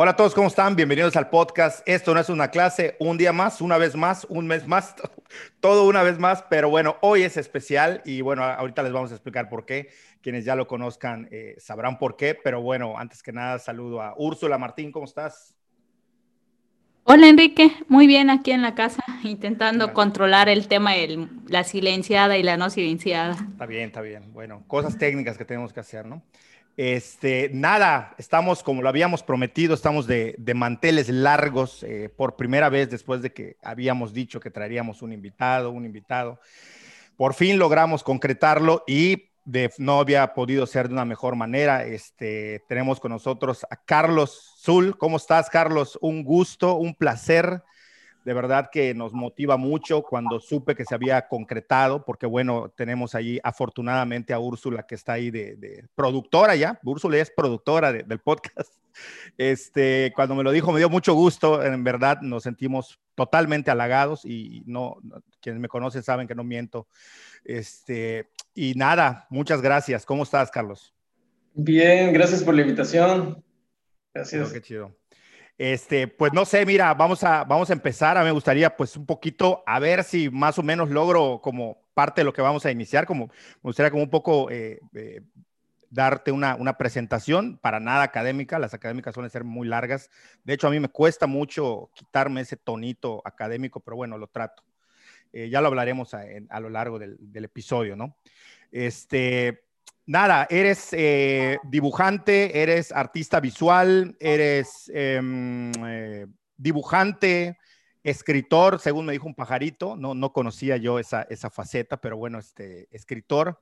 [0.00, 0.76] Hola a todos, ¿cómo están?
[0.76, 1.82] Bienvenidos al podcast.
[1.84, 4.94] Esto no es una clase, un día más, una vez más, un mes más,
[5.60, 9.14] todo una vez más, pero bueno, hoy es especial y bueno, ahorita les vamos a
[9.14, 9.88] explicar por qué.
[10.22, 14.14] Quienes ya lo conozcan eh, sabrán por qué, pero bueno, antes que nada saludo a
[14.16, 15.56] Úrsula Martín, ¿cómo estás?
[17.02, 22.38] Hola Enrique, muy bien aquí en la casa, intentando controlar el tema de la silenciada
[22.38, 23.32] y la no silenciada.
[23.32, 24.32] Está bien, está bien.
[24.32, 26.22] Bueno, cosas técnicas que tenemos que hacer, ¿no?
[26.78, 32.88] Este, nada, estamos como lo habíamos prometido, estamos de, manteles largos eh, por primera vez
[32.88, 36.38] después de que habíamos dicho que traeríamos un invitado, un invitado.
[37.16, 41.84] Por fin logramos concretarlo y de, no había podido ser de una mejor manera.
[41.84, 44.96] Este, tenemos con nosotros a Carlos Zul.
[44.96, 45.98] ¿Cómo estás, Carlos?
[46.00, 47.64] Un gusto, un placer.
[48.24, 53.14] De verdad que nos motiva mucho cuando supe que se había concretado, porque bueno, tenemos
[53.14, 56.78] ahí afortunadamente a Úrsula que está ahí de, productora ya.
[56.84, 58.74] Úrsula es productora del podcast.
[59.36, 64.24] Este, cuando me lo dijo me dio mucho gusto, en verdad nos sentimos totalmente halagados
[64.24, 64.96] y no,
[65.40, 66.88] quienes me conocen saben que no miento.
[67.44, 70.04] Este, y nada, muchas gracias.
[70.04, 70.92] ¿Cómo estás, Carlos?
[71.54, 73.42] Bien, gracias por la invitación.
[74.14, 74.52] Gracias.
[74.52, 74.96] qué chido.
[75.58, 78.16] Este, pues no sé, mira, vamos a, vamos a empezar.
[78.16, 81.82] A mí me gustaría, pues, un poquito, a ver si más o menos logro como
[81.94, 85.20] parte de lo que vamos a iniciar, como me gustaría como un poco eh, eh,
[85.90, 90.10] darte una, una, presentación, para nada académica, las académicas suelen ser muy largas.
[90.44, 94.62] De hecho, a mí me cuesta mucho quitarme ese tonito académico, pero bueno, lo trato.
[95.32, 98.16] Eh, ya lo hablaremos a, a lo largo del, del, episodio, ¿no?
[98.70, 99.64] Este,
[100.08, 107.58] nada, eres eh, dibujante, eres artista visual, eres em, eh, dibujante,
[108.02, 112.38] escritor, según me dijo un pajarito, no, no conocía yo esa, esa faceta, pero bueno,
[112.38, 113.60] este, escritor.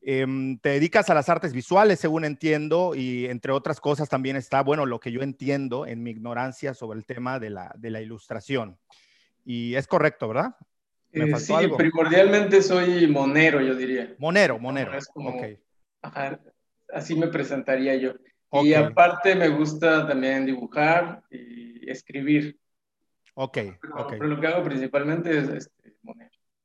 [0.00, 4.62] Em, te dedicas a las artes visuales, según entiendo, y entre otras cosas también está,
[4.62, 8.00] bueno, lo que yo entiendo en mi ignorancia sobre el tema de la, de la
[8.00, 8.78] ilustración.
[9.44, 10.54] Y es correcto, ¿verdad?
[11.12, 14.14] Eh, sí, primordialmente soy monero, yo diría.
[14.18, 14.92] Monero, monero.
[16.92, 18.12] Así me presentaría yo.
[18.52, 22.58] Y aparte me gusta también dibujar y escribir.
[23.34, 25.96] Ok, pero, lo que hago principalmente es este,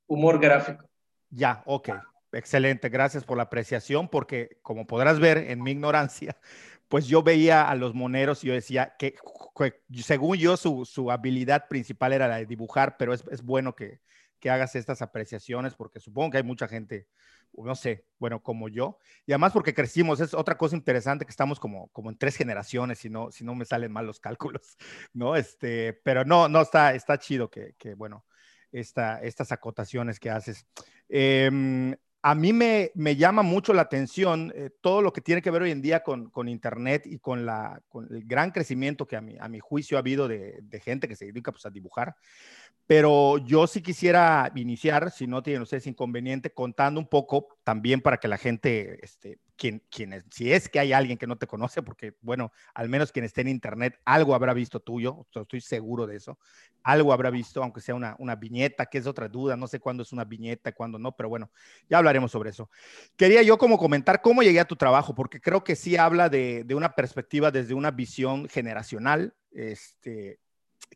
[0.06, 0.86] humor gráfico.
[1.30, 1.90] Ya, ok.
[2.34, 6.36] Excelente, gracias por la apreciación, porque como podrás ver en mi ignorancia,
[6.90, 9.16] pues yo veía a los moneros y yo decía que,
[10.04, 14.02] según yo su, su, habilidad principal era la de dibujar, pero es, es bueno que,
[14.40, 17.08] que hagas estas apreciaciones, porque supongo que hay mucha gente,
[17.54, 21.60] no sé, bueno, como yo, y además porque crecimos, es otra cosa interesante que estamos
[21.60, 24.20] como, como en tres generaciones, si no, si no me salen mal los
[24.60, 24.78] cálculos,
[25.14, 25.36] ¿no?
[25.36, 28.26] Este, pero no, no, está, está chido que, que bueno,
[28.72, 30.66] esta, estas acotaciones que haces.
[31.10, 35.52] Em, a mí me, me, llama mucho la atención eh, todo lo que tiene que
[35.52, 39.16] ver hoy en día con, con Internet y con, la, con el gran crecimiento que
[39.16, 41.70] a mi, a mi juicio ha habido de, de gente que se dedica pues, a
[41.70, 42.16] dibujar.
[42.88, 48.18] Pero yo sí quisiera iniciar, si no tienen ustedes inconveniente, contando un poco también para
[48.18, 51.82] que la gente, este, quien, quien, si es que hay alguien que no te conoce,
[51.82, 56.16] porque bueno, al menos quien esté en internet, algo habrá visto tuyo, estoy seguro de
[56.16, 56.38] eso,
[56.84, 60.04] algo habrá visto, aunque sea una, una viñeta, que es otra duda, no sé cuándo
[60.04, 61.52] es una viñeta, cuándo no, pero bueno,
[61.90, 62.70] ya hablaremos sobre eso.
[63.16, 66.64] Quería yo como comentar cómo llegué a tu trabajo, porque creo que sí habla de,
[66.64, 70.40] de una perspectiva desde una visión generacional, este,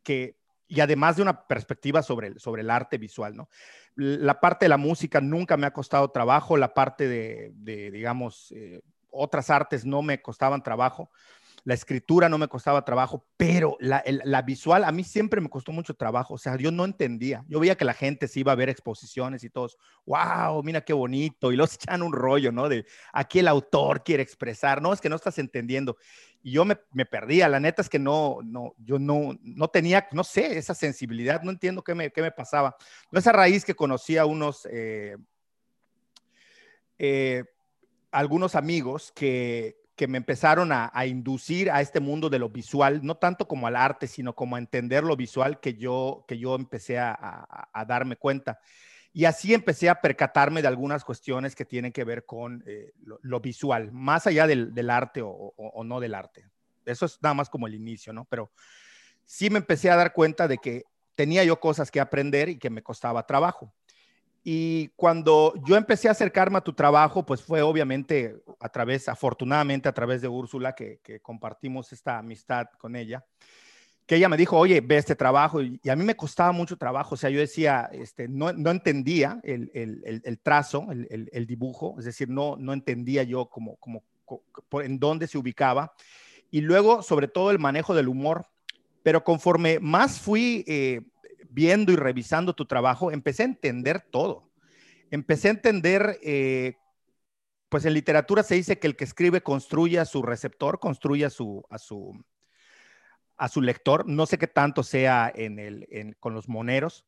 [0.04, 0.41] que
[0.72, 3.50] y además de una perspectiva sobre el, sobre el arte visual, ¿no?
[3.96, 8.54] La parte de la música nunca me ha costado trabajo, la parte de, de digamos,
[8.56, 11.12] eh, otras artes no me costaban trabajo
[11.64, 15.94] la escritura no me costaba trabajo, pero la, visual a mí siempre me costó mucho
[15.94, 16.34] trabajo.
[16.34, 17.46] O sea, yo no entendía.
[17.48, 20.94] Yo veía que la gente se iba a ver exposiciones y todos, wow, mira qué
[20.94, 21.52] bonito.
[21.52, 22.68] Y los echan un rollo, ¿no?
[22.68, 24.82] De aquí el autor quiere expresar.
[24.82, 25.98] No, es que no estás entendiendo.
[26.42, 27.48] Y yo me, me perdía.
[27.48, 31.44] La neta es que no, no, yo no, no tenía, no sé, esa sensibilidad.
[31.44, 32.76] No entiendo qué me, qué me pasaba.
[33.12, 35.16] No esa raíz que conocía unos, eh,
[36.98, 37.44] eh,
[38.12, 43.18] algunos amigos que, que me empezaron a, inducir a este mundo de lo visual, no
[43.18, 46.98] tanto como al arte, sino como a entender lo visual que yo, que yo empecé
[46.98, 48.60] a, darme cuenta.
[49.14, 53.40] Y así empecé a percatarme de algunas cuestiones que tienen que ver con eh, lo,
[53.42, 56.50] visual, más allá del, arte o, no del arte.
[56.84, 58.26] Eso es nada más como el inicio, ¿no?
[58.26, 58.52] Pero
[59.24, 60.82] sí me empecé a dar cuenta de que
[61.14, 63.72] tenía yo cosas que aprender y que me costaba trabajo.
[64.44, 69.88] Y cuando yo empecé a acercarme a tu trabajo, pues fue obviamente a través, afortunadamente
[69.88, 73.24] a través de Úrsula, que, compartimos esta amistad con ella,
[74.08, 77.14] que ella me dijo, oye, ve este trabajo, y, a mí me costaba mucho trabajo,
[77.14, 82.06] o sea, yo decía, este, no, no entendía el, el, el trazo, el, dibujo, es
[82.06, 84.04] decir, no, no entendía yo como, como,
[84.82, 85.94] en dónde se ubicaba,
[86.50, 88.48] y luego sobre todo el manejo del humor.
[89.04, 91.02] Pero conforme más fui eh,
[91.52, 94.50] viendo y revisando tu trabajo, empecé a entender todo.
[95.12, 96.76] Empecé a entender, eh,
[97.70, 101.30] pues en literatura se dice que el que escribe construye a su receptor, construye a
[101.30, 102.24] su, a su,
[103.38, 104.08] a su lector.
[104.08, 107.06] No sé qué tanto sea en el, con los moneros,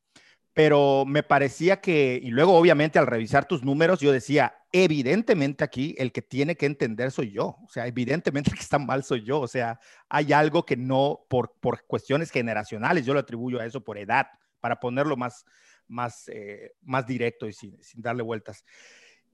[0.54, 5.96] pero me parecía que, y luego obviamente al revisar tus números, yo decía, evidentemente aquí
[5.98, 9.40] el que tiene que entender soy yo, o sea, evidentemente que está mal soy yo,
[9.40, 9.80] o sea,
[10.10, 14.28] hay algo que no, por, por cuestiones generacionales, yo lo atribuyo a eso por edad,
[14.60, 15.44] para ponerlo más,
[15.88, 18.64] más, eh, más directo y sin, sin darle vueltas.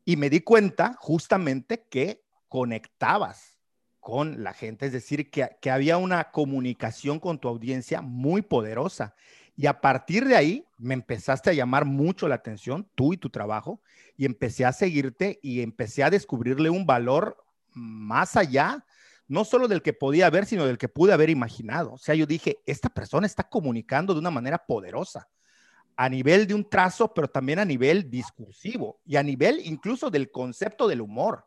[0.06, 3.60] Y me di cuenta justamente que conectabas
[4.00, 9.16] con la gente, es decir, que, que había una comunicación con tu audiencia muy poderosa
[9.59, 13.29] y a partir de ahí me empezaste a llamar mucho la atención, tú y tu
[13.29, 13.81] trabajo,
[14.15, 17.35] y empecé a seguirte y empecé a descubrirle un valor
[17.73, 18.85] más allá,
[19.27, 21.91] no solo del que podía ver, sino del que pude haber imaginado.
[21.91, 25.27] O sea, yo dije, esta persona está comunicando de una manera poderosa,
[25.97, 30.31] a nivel de un trazo, pero también a nivel discursivo y a nivel incluso del
[30.31, 31.44] concepto del humor.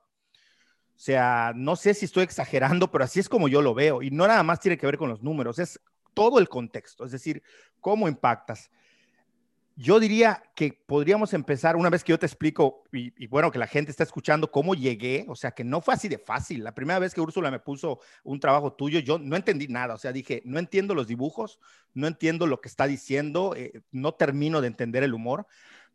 [0.94, 4.02] O sea, no sé si estoy exagerando, pero así es como yo lo veo.
[4.02, 5.80] Y no nada más tiene que ver con los números, es
[6.14, 7.42] todo el contexto, es decir,
[7.82, 8.70] cómo impactas.
[9.74, 13.66] Yo diría que podríamos empezar una vez que yo te explico, y, bueno, que la
[13.66, 16.62] gente está escuchando cómo llegué, o sea, que no fue así de fácil.
[16.62, 19.98] La primera vez que Úrsula me puso un trabajo tuyo, yo no entendí nada, o
[19.98, 21.58] sea, dije, no entiendo los dibujos,
[21.94, 25.46] no entiendo lo que está diciendo, eh, no termino de entender el humor,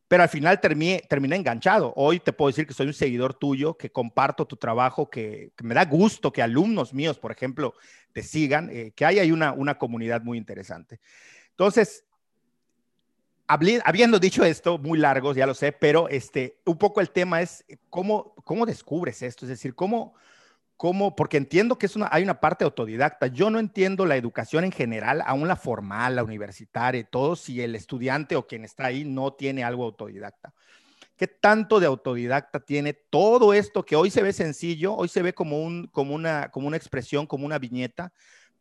[0.07, 1.93] pero al final terminé, terminé, enganchado.
[1.95, 5.75] Hoy te puedo decir que soy un seguidor tuyo, que comparto tu trabajo, que, me
[5.75, 7.73] da gusto que alumnos míos, por ejemplo,
[8.13, 10.99] te sigan, eh, que hay ahí una, una comunidad muy interesante.
[11.57, 12.05] Entonces,
[13.47, 17.65] habiendo dicho esto, muy largos, ya lo sé, pero este, un poco el tema es
[17.89, 20.13] cómo, cómo descubres esto, es decir, cómo,
[20.75, 23.25] cómo, porque entiendo que es una, hay una parte autodidacta.
[23.25, 27.73] Yo no entiendo la educación en general, aún la formal, la universitaria, todo, si el
[27.73, 30.53] estudiante o quien está ahí no tiene algo autodidacta.
[31.15, 35.33] ¿Qué tanto de autodidacta tiene todo esto que hoy se ve sencillo, hoy se ve
[35.33, 38.13] como, un, como, una, como una expresión, como una viñeta,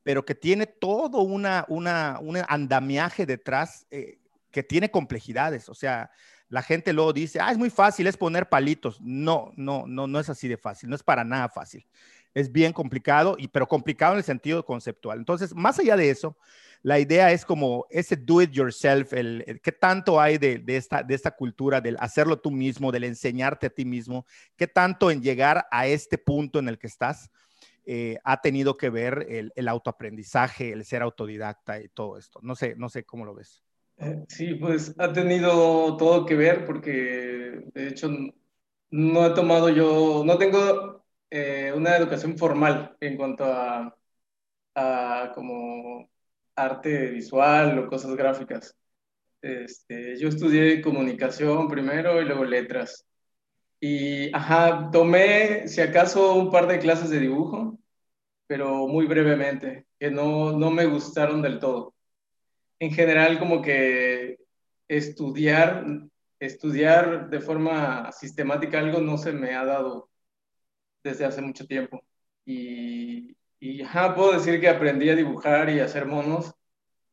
[0.06, 4.20] pero que tiene todo una, una, un andamiaje detrás eh,
[4.52, 5.68] que tiene complejidades?
[5.68, 6.12] O sea,
[6.48, 9.00] la gente luego dice, ah, es muy fácil, es poner palitos.
[9.00, 11.84] No, no, no, no es así de fácil, no es para nada fácil.
[12.34, 15.18] Es bien complicado, y, pero complicado en el sentido conceptual.
[15.18, 16.36] Entonces, más allá de eso,
[16.82, 21.16] la idea es como ese do it yourself, el, qué tanto hay de, esta, de
[21.16, 24.24] esta cultura del hacerlo tú mismo, del enseñarte a ti mismo,
[24.54, 27.28] qué tanto en llegar a este punto en el que estás
[27.86, 32.40] eh, ha tenido que ver el, el autoaprendizaje, el ser autodidacta y todo esto.
[32.42, 33.62] No sé, no sé cómo lo ves.
[33.98, 38.10] Eh, sí, pues ha tenido todo que ver porque de hecho
[38.90, 43.96] no he tomado yo, no tengo eh, una educación formal en cuanto a,
[44.74, 46.10] a, como
[46.56, 48.76] arte visual o cosas gráficas.
[49.42, 53.05] Este, yo estudié comunicación primero y luego letras.
[53.86, 57.78] Y, ajá, tomé, si acaso, un par de clases de dibujo,
[58.46, 61.96] pero muy brevemente, que no, no me gustaron del todo
[62.78, 64.38] en general como que
[64.88, 65.84] estudiar,
[66.40, 70.10] estudiar de forma sistemática algo no se me ha dado
[71.02, 72.02] desde hace mucho tiempo.
[72.44, 73.82] Y, y
[74.14, 76.54] puedo decir que aprendí a dibujar y a hacer monos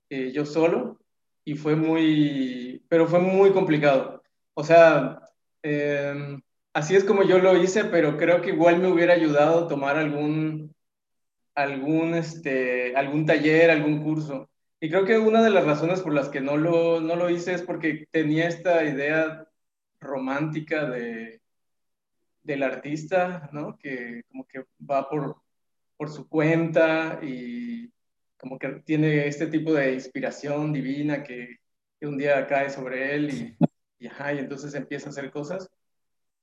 [0.10, 1.00] eh, yo solo
[1.46, 4.24] y fue muy, pero fue muy complicado.
[4.54, 5.20] O sea,
[5.62, 6.42] em,
[6.74, 10.76] así es como yo lo hice, pero creo que igual me hubiera ayudado tomar algún,
[11.56, 14.50] algún, este, algún taller, algún curso
[14.84, 17.54] y creo que una de las razones por las que no lo, no lo hice
[17.54, 19.48] es porque tenía esta idea
[20.02, 21.40] romántica de,
[22.44, 23.78] del artista, ¿no?
[23.78, 25.38] Que como que va por,
[25.96, 27.94] por su cuenta y
[28.38, 31.60] como que tiene este tipo de inspiración divina que,
[31.98, 33.58] que un día cae sobre él y,
[34.00, 35.70] y, ajá, y entonces empieza a hacer cosas.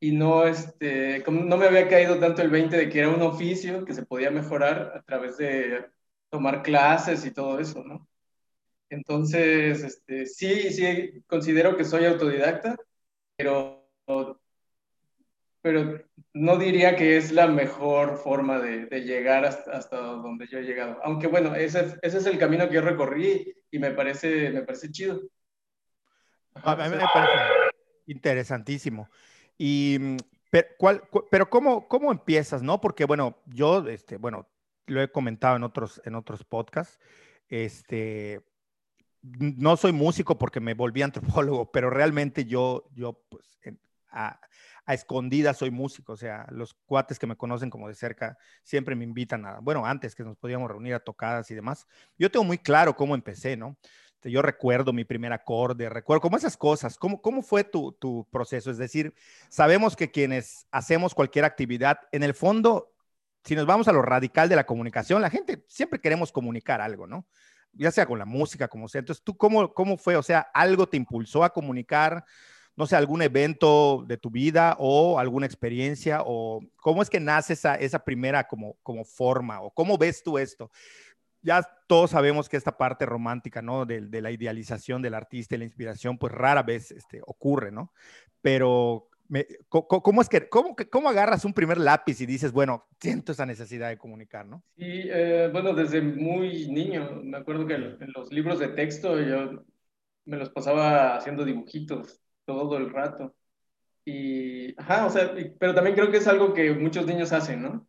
[0.01, 3.85] Y no, este, no me había caído tanto el 20 de que era un oficio
[3.85, 5.87] que se podía mejorar a través de
[6.31, 8.09] tomar clases y todo eso, ¿no?
[8.89, 12.77] Entonces, este, sí, sí, considero que soy autodidacta,
[13.37, 13.89] pero,
[15.63, 16.03] pero
[16.33, 20.99] no diría que es la mejor forma de, llegar hasta, donde yo he llegado.
[21.05, 24.91] Aunque bueno, ese, ese, es el camino que yo recorrí y me parece, me parece
[24.91, 25.21] chido.
[26.55, 27.37] A mí me parece
[28.07, 29.09] interesantísimo.
[29.63, 29.99] Y,
[30.49, 31.03] pero, ¿cuál,
[31.51, 32.81] ¿cómo, ¿cómo empiezas, no?
[32.81, 34.49] Porque, bueno, yo, este, bueno,
[34.87, 36.99] lo he comentado en otros, en otros podcasts,
[37.51, 38.41] este,
[39.21, 43.61] no soy músico porque me volví antropólogo, pero realmente yo, yo pues,
[44.09, 44.41] a,
[44.87, 48.97] a escondidas soy músico, o sea, los cuates que me conocen como de cerca siempre
[48.97, 51.87] me invitan a, bueno, antes que nos podíamos reunir a tocadas y demás,
[52.17, 53.77] yo tengo muy claro cómo empecé, ¿no?
[54.21, 58.29] Este, yo recuerdo mi primer acorde, recuerdo como esas cosas, ¿cómo, cómo fue tu, tu
[58.31, 58.71] proceso?
[58.71, 59.15] Es decir,
[59.49, 62.93] sabemos que quienes hacemos cualquier actividad, en el fondo,
[63.45, 67.07] si nos vamos a lo radical de la comunicación, la gente siempre queremos comunicar algo,
[67.07, 67.27] ¿no?
[67.73, 68.99] Ya sea con la música, como sea.
[68.99, 70.17] Entonces, ¿tú cómo, cómo fue?
[70.17, 72.23] O sea, ¿algo te impulsó a comunicar?
[72.77, 77.53] no sé, algún evento de tu vida o alguna experiencia o cómo es que nace
[77.53, 80.71] esa, esa primera como, como forma o cómo ves tú esto?
[81.43, 83.87] Ya todos sabemos que esta parte romántica, ¿no?
[83.87, 87.93] De, de la idealización del artista y la inspiración, pues rara vez este, ocurre, ¿no?
[88.43, 89.11] Pero
[89.69, 93.89] ¿cómo, es que, cómo, cómo agarras un primer lápiz y dices, bueno, siento esa necesidad
[93.89, 94.63] de comunicar, ¿no?
[94.77, 99.65] Sí, eh, bueno, desde muy niño, me acuerdo que en los libros de texto yo
[100.25, 103.35] me los pasaba haciendo dibujitos todo el rato.
[104.05, 107.87] Y, ajá, o sea, pero también creo que es algo que muchos niños hacen, ¿no?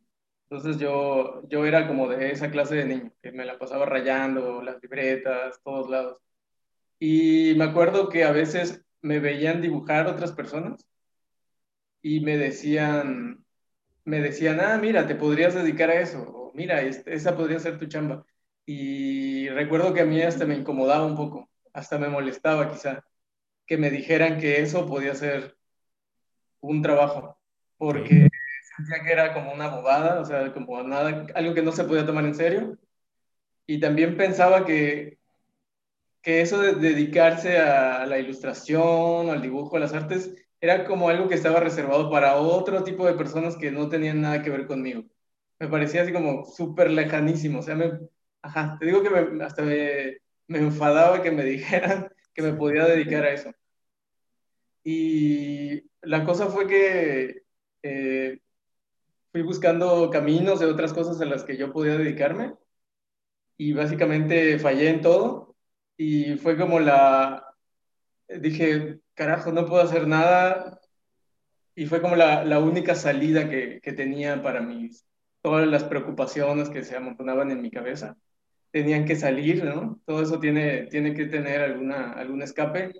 [0.51, 4.62] Entonces yo, yo era como de esa clase de niño, que me la pasaba rayando
[4.62, 6.17] las libretas, todos lados.
[7.00, 10.86] Y me acuerdo que a veces me veían dibujar otras personas
[12.01, 13.46] y me decían,
[14.03, 17.86] me decían, ah, mira, te podrías dedicar a eso, o mira, esa podría ser tu
[17.86, 18.25] chamba.
[18.65, 23.05] Y recuerdo que a mí hasta me incomodaba un poco, hasta me molestaba quizá
[23.65, 25.55] que me dijeran que eso podía ser
[26.60, 27.39] un trabajo,
[27.77, 28.27] porque
[28.78, 32.06] sentía que era como una bobada, o sea, como nada, algo que no se podía
[32.06, 32.78] tomar en serio.
[33.68, 35.20] Y también pensaba que,
[36.22, 41.28] que eso de dedicarse a la ilustración, al dibujo, a las artes, era como algo
[41.28, 45.04] que estaba reservado para otro tipo de personas que no tenían nada que ver conmigo.
[45.60, 47.92] Me parecía así como súper lejanísimo, o sea, me,
[48.42, 52.86] ajá, te digo que me, hasta me, me enfadaba que me dijeran que me podía
[52.86, 53.51] dedicar a eso.
[54.84, 57.44] Y la cosa fue que
[57.84, 58.40] eh,
[59.32, 62.54] fui buscando caminos de otras cosas a las que yo podía dedicarme
[63.58, 65.56] y básicamente fallé en todo
[65.98, 67.46] y fue como la,
[68.28, 70.80] dije, carajo, no puedo hacer nada
[71.76, 75.06] y fue como la, la única salida que, que, tenía para mis,
[75.42, 78.18] todas las preocupaciones que se amontonaban en mi cabeza.
[78.72, 80.00] Tenían que salir, ¿no?
[80.06, 82.94] Todo eso tiene, tiene que tener alguna, algún escape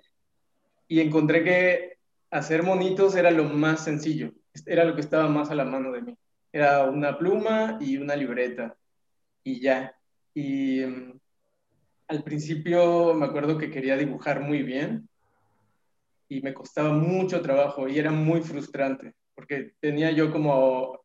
[0.88, 1.98] y encontré que
[2.30, 4.32] hacer monitos era lo más sencillo,
[4.66, 6.18] era lo que estaba más a la mano de mí.
[6.52, 8.76] Era una pluma y una libreta
[9.42, 9.96] y ya.
[10.34, 11.20] Y mm,
[12.08, 15.08] al principio me acuerdo que quería dibujar muy bien
[16.28, 21.00] y me costaba mucho trabajo y era muy frustrante porque tenía yo como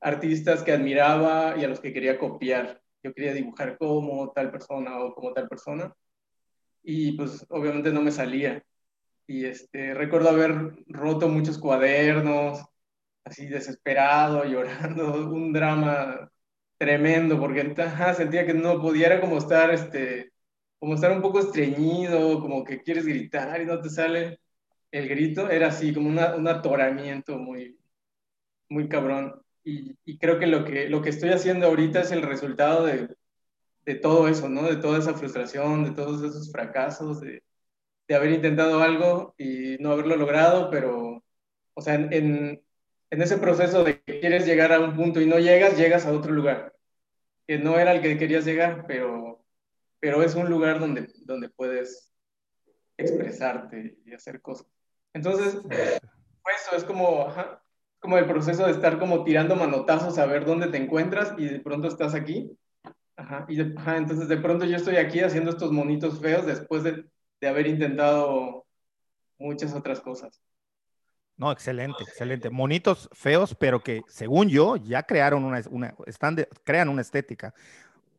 [0.00, 2.80] artistas que admiraba y a los que quería copiar.
[3.02, 5.92] Yo quería dibujar como tal persona o como tal persona
[6.82, 8.62] y pues obviamente no me salía
[9.26, 12.64] y este, recuerdo haber roto muchos cuadernos,
[13.24, 16.30] así desesperado, llorando, un drama
[16.78, 17.74] tremendo, porque
[18.16, 20.32] sentía que no podía, como estar, este,
[20.78, 24.40] como estar un poco estreñido, como que quieres gritar y no te sale
[24.90, 27.78] el grito, era así, como una, un atoramiento muy,
[28.68, 29.42] muy cabrón.
[29.64, 33.08] Y, y, creo que lo, que lo que estoy haciendo ahorita es el resultado de,
[33.84, 34.64] de todo eso, ¿no?
[34.64, 37.42] De toda esa frustración, de todos esos fracasos, de,
[38.08, 41.24] de haber intentado algo y no haberlo logrado, pero,
[41.74, 42.62] o sea, en,
[43.12, 46.12] en, ese proceso de que quieres llegar a un punto y no llegas, llegas a
[46.12, 46.74] otro lugar,
[47.46, 49.44] que no era el que querías llegar, pero,
[50.00, 52.12] pero es un lugar donde, donde puedes
[52.96, 54.66] expresarte y hacer cosas.
[55.12, 57.32] Entonces, eso es como,
[58.00, 61.60] como el proceso de estar como tirando manotazos a ver dónde te encuentras y de
[61.60, 62.56] pronto estás aquí.
[63.16, 67.04] Ajá, y entonces de pronto yo estoy aquí haciendo estos monitos feos después de
[67.42, 68.64] de haber intentado
[69.36, 70.40] muchas otras cosas.
[71.36, 72.50] No, excelente, excelente.
[72.50, 75.60] Monitos feos, pero que según yo ya crearon una,
[76.06, 77.54] están crean una estética.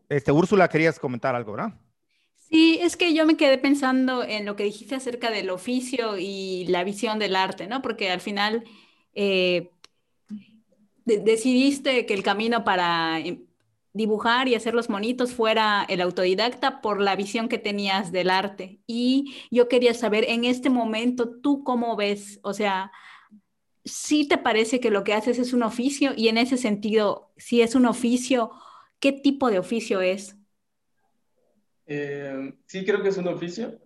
[0.10, 1.74] Este, Úrsula, querías comentar algo, ¿verdad?
[2.36, 6.66] Sí, es que yo me quedé pensando en lo que dijiste acerca del oficio y
[6.68, 7.82] la visión del arte, ¿no?
[7.82, 8.64] Porque al final
[9.16, 9.72] eh,
[11.06, 13.46] decidiste que el camino para em,
[13.94, 18.80] dibujar y hacer los monitos fuera el autodidacta por la visión que tenías del arte.
[18.88, 22.40] Y yo quería saber en este momento, ¿tú cómo ves?
[22.44, 22.92] O sea,
[23.86, 26.14] ¿sí te parece que lo que haces es un oficio?
[26.16, 28.52] Y en ese sentido, si es un oficio,
[29.00, 30.36] ¿qué tipo de oficio es?
[31.86, 33.80] Eh, sí, creo que es un oficio.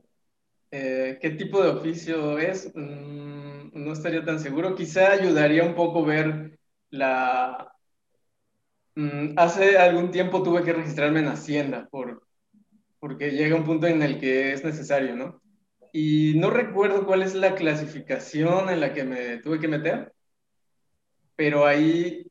[0.71, 2.71] Eh, ¿Qué tipo de oficio es?
[2.75, 4.75] Mm, no estaría tan seguro.
[4.75, 6.59] Quizá ayudaría un poco ver
[6.89, 7.76] la,
[9.35, 12.27] hace algún tiempo tuve que registrarme en Hacienda por,
[12.99, 15.41] porque llega un punto en el que es necesario, ¿no?
[15.93, 20.13] Y no recuerdo cuál es la clasificación en la que me tuve que meter,
[21.35, 22.29] pero ahí,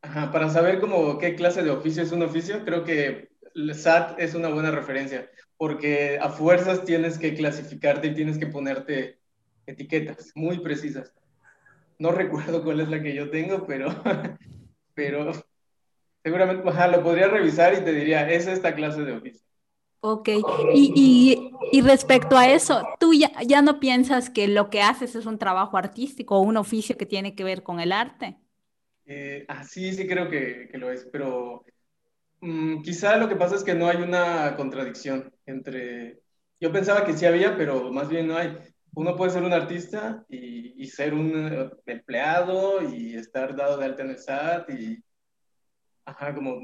[0.00, 4.34] para saber como qué clase de oficio es un oficio, creo que el SAT es
[4.34, 9.18] una buena referencia, porque a fuerzas tienes que clasificarte y tienes que ponerte
[9.66, 11.12] etiquetas muy precisas.
[11.98, 13.88] No recuerdo cuál es la que yo tengo, pero,
[14.94, 15.32] pero
[16.24, 19.44] seguramente lo podría revisar y te diría, es esta clase de oficio.
[20.00, 20.28] Ok,
[20.74, 25.24] y, y, respecto a eso, ¿tú ya, ya, no piensas que lo que haces es
[25.24, 28.36] un trabajo artístico o un oficio que tiene que ver con el arte?
[29.06, 31.64] Eh, ah, sí, sí creo que, que lo es, pero
[32.40, 36.20] mm, quizá lo que pasa es que no hay una contradicción entre...
[36.60, 38.58] Yo pensaba que sí había, pero más bien no hay.
[38.94, 43.86] Uno puede ser un artista y, y ser un eh, empleado y estar dado de
[43.86, 45.02] alta en el SAT y...
[46.04, 46.60] Ajá, como...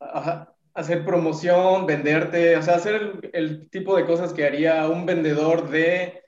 [0.00, 5.68] Ajá, hacer promoción, venderte, o sea, hacer el, tipo de cosas que haría un vendedor
[5.68, 6.22] de,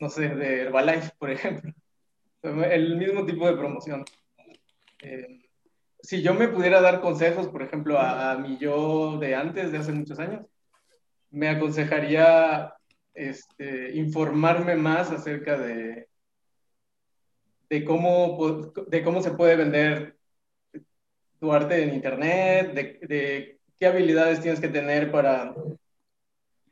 [0.00, 1.72] no sé, de Herbalife, por ejemplo.
[2.42, 4.04] El mismo tipo de promoción.
[5.02, 5.44] Eh,
[6.02, 9.92] si yo me pudiera dar consejos, por ejemplo, a, mi yo de antes, de hace
[9.92, 10.46] muchos años,
[11.30, 12.74] me aconsejaría
[13.12, 16.08] este, informarme más acerca de,
[17.68, 20.16] de, cómo, de cómo se puede vender
[21.44, 25.54] tu arte en Internet, de, qué habilidades tienes que tener para,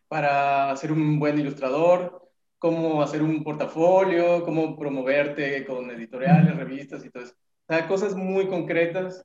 [0.08, 2.26] para ser un buen ilustrador,
[2.56, 7.34] cómo hacer un portafolio, cómo promoverte con editoriales, revistas y todo eso.
[7.68, 9.22] O sea, cosas muy concretas,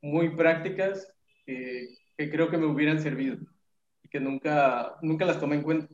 [0.00, 1.12] muy prácticas,
[1.44, 3.36] que, que creo que me hubieran servido
[4.04, 5.92] y que nunca, nunca las tomé en cuenta.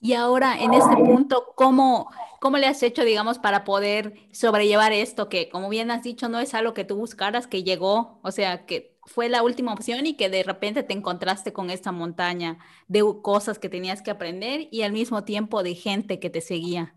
[0.00, 5.28] Y ahora, en este punto, ¿cómo, ¿cómo le has hecho, digamos, para poder sobrellevar esto
[5.28, 8.64] que, como bien has dicho, no es algo que tú buscaras, que llegó, o sea,
[8.64, 13.02] que fue la última opción y que de repente te encontraste con esta montaña de
[13.22, 16.94] cosas que tenías que aprender y al mismo tiempo de gente que te seguía?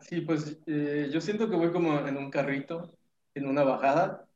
[0.00, 2.92] sí, pues eh, yo siento que voy como en un carrito,
[3.34, 4.26] en una bajada,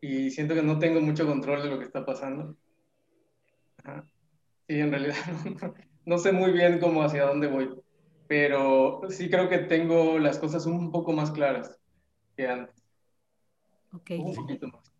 [0.00, 2.56] y siento que no tengo mucho control de lo que está pasando.
[4.68, 5.16] Sí, en realidad
[6.18, 7.68] sé muy bien cómo hacia dónde voy,
[8.28, 11.78] pero sí creo que tengo las cosas un poco más claras
[12.36, 12.76] que antes.
[13.92, 14.10] Ok.
[14.18, 14.92] Un poquito más.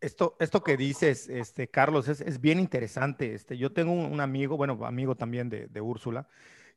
[0.00, 3.34] Esto, esto que dices, este, Carlos, es, es bien interesante.
[3.34, 6.28] Este, yo tengo un, amigo, bueno, amigo también de, de Úrsula,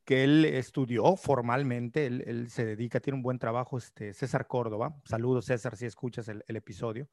[0.04, 4.96] que él estudió formalmente, él, él, se dedica, tiene un buen trabajo, este, César Córdoba.
[5.06, 7.08] Saludos, César, si escuchas el, el episodio.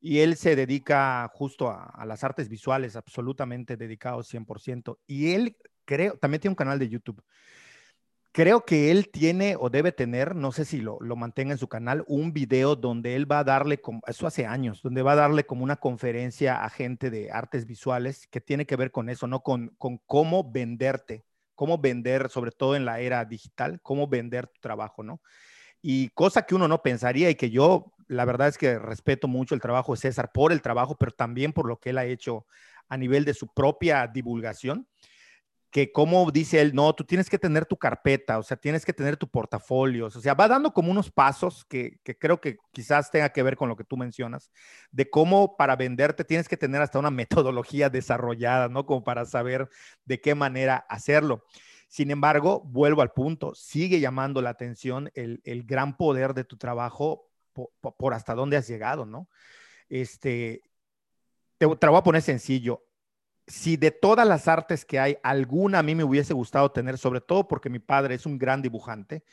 [0.00, 4.98] Y él se dedica justo a, las artes visuales, absolutamente dedicado 100%.
[5.06, 7.22] Y él creo, también tiene un canal de YouTube.
[8.32, 11.68] Creo que él tiene o debe tener, no sé si lo, lo mantenga en su
[11.68, 15.16] canal, un video donde él va a darle, como, eso hace años, donde va a
[15.16, 19.26] darle como una conferencia a gente de artes visuales que tiene que ver con eso,
[19.26, 19.40] ¿no?
[19.42, 24.60] Con, con cómo venderte, cómo vender, sobre todo en la era digital, cómo vender tu
[24.60, 25.22] trabajo, ¿no?
[25.80, 29.54] Y cosa que uno no pensaría y que yo, la verdad es que respeto mucho
[29.54, 32.46] el trabajo de César por el trabajo, pero también por lo que él ha hecho
[32.88, 34.86] a nivel de su propia divulgación
[35.76, 38.94] que como dice él, no, tú tienes que tener tu carpeta, o sea, tienes que
[38.94, 43.10] tener tu portafolio, o sea, va dando como unos pasos que, que, creo que quizás
[43.10, 44.50] tenga que ver con lo que tú mencionas,
[44.90, 48.86] de cómo para venderte tienes que tener hasta una metodología desarrollada, ¿no?
[48.86, 49.68] Como para saber
[50.06, 51.44] de qué manera hacerlo.
[51.88, 56.56] Sin embargo, vuelvo al punto, sigue llamando la atención el, el gran poder de tu
[56.56, 57.28] trabajo
[57.80, 59.28] por, hasta dónde has llegado, ¿no?
[59.88, 60.62] Este,
[61.58, 62.86] te, te voy a poner sencillo
[63.46, 67.20] si de todas las artes que hay, alguna a mí me hubiese gustado tener, sobre
[67.20, 69.24] todo porque mi padre es un gran dibujante,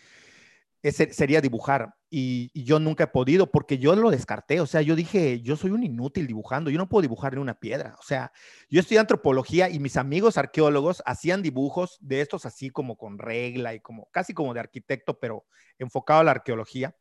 [0.84, 1.96] ese sería dibujar.
[2.10, 4.60] Y, y, yo nunca he podido porque yo lo descarté.
[4.60, 7.60] O sea, yo dije, yo soy un inútil dibujando, yo no puedo dibujar en una
[7.60, 7.96] piedra.
[8.00, 8.32] O sea,
[8.70, 13.74] yo estudié antropología y mis amigos arqueólogos hacían dibujos de estos así como con regla
[13.74, 15.46] y como casi como de arquitecto, pero
[15.80, 16.96] enfocado a la arqueología.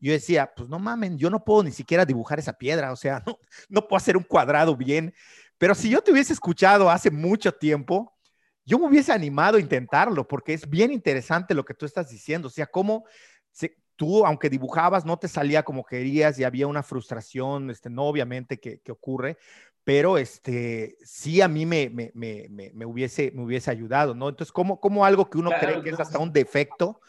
[0.00, 2.92] Yo decía, pues no mamen, yo no puedo ni siquiera dibujar esa piedra.
[2.92, 5.14] O sea, no, no puedo hacer un cuadrado bien.
[5.58, 8.16] Pero si yo te hubiese escuchado hace mucho tiempo,
[8.64, 12.48] yo me hubiese animado a intentarlo, porque es bien interesante lo que tú estás diciendo.
[12.48, 13.04] O sea, cómo
[13.50, 18.04] se, tú, aunque dibujabas, no te salía como querías y había una frustración, este, no
[18.04, 19.36] obviamente que, que ocurre,
[19.84, 24.30] pero este, sí a mí me, me, me, me, hubiese, me hubiese ayudado, ¿no?
[24.30, 27.00] Entonces, ¿cómo, cómo algo que uno claro, cree que es hasta un defecto,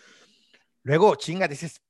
[0.83, 1.81] luego, chinga, dices,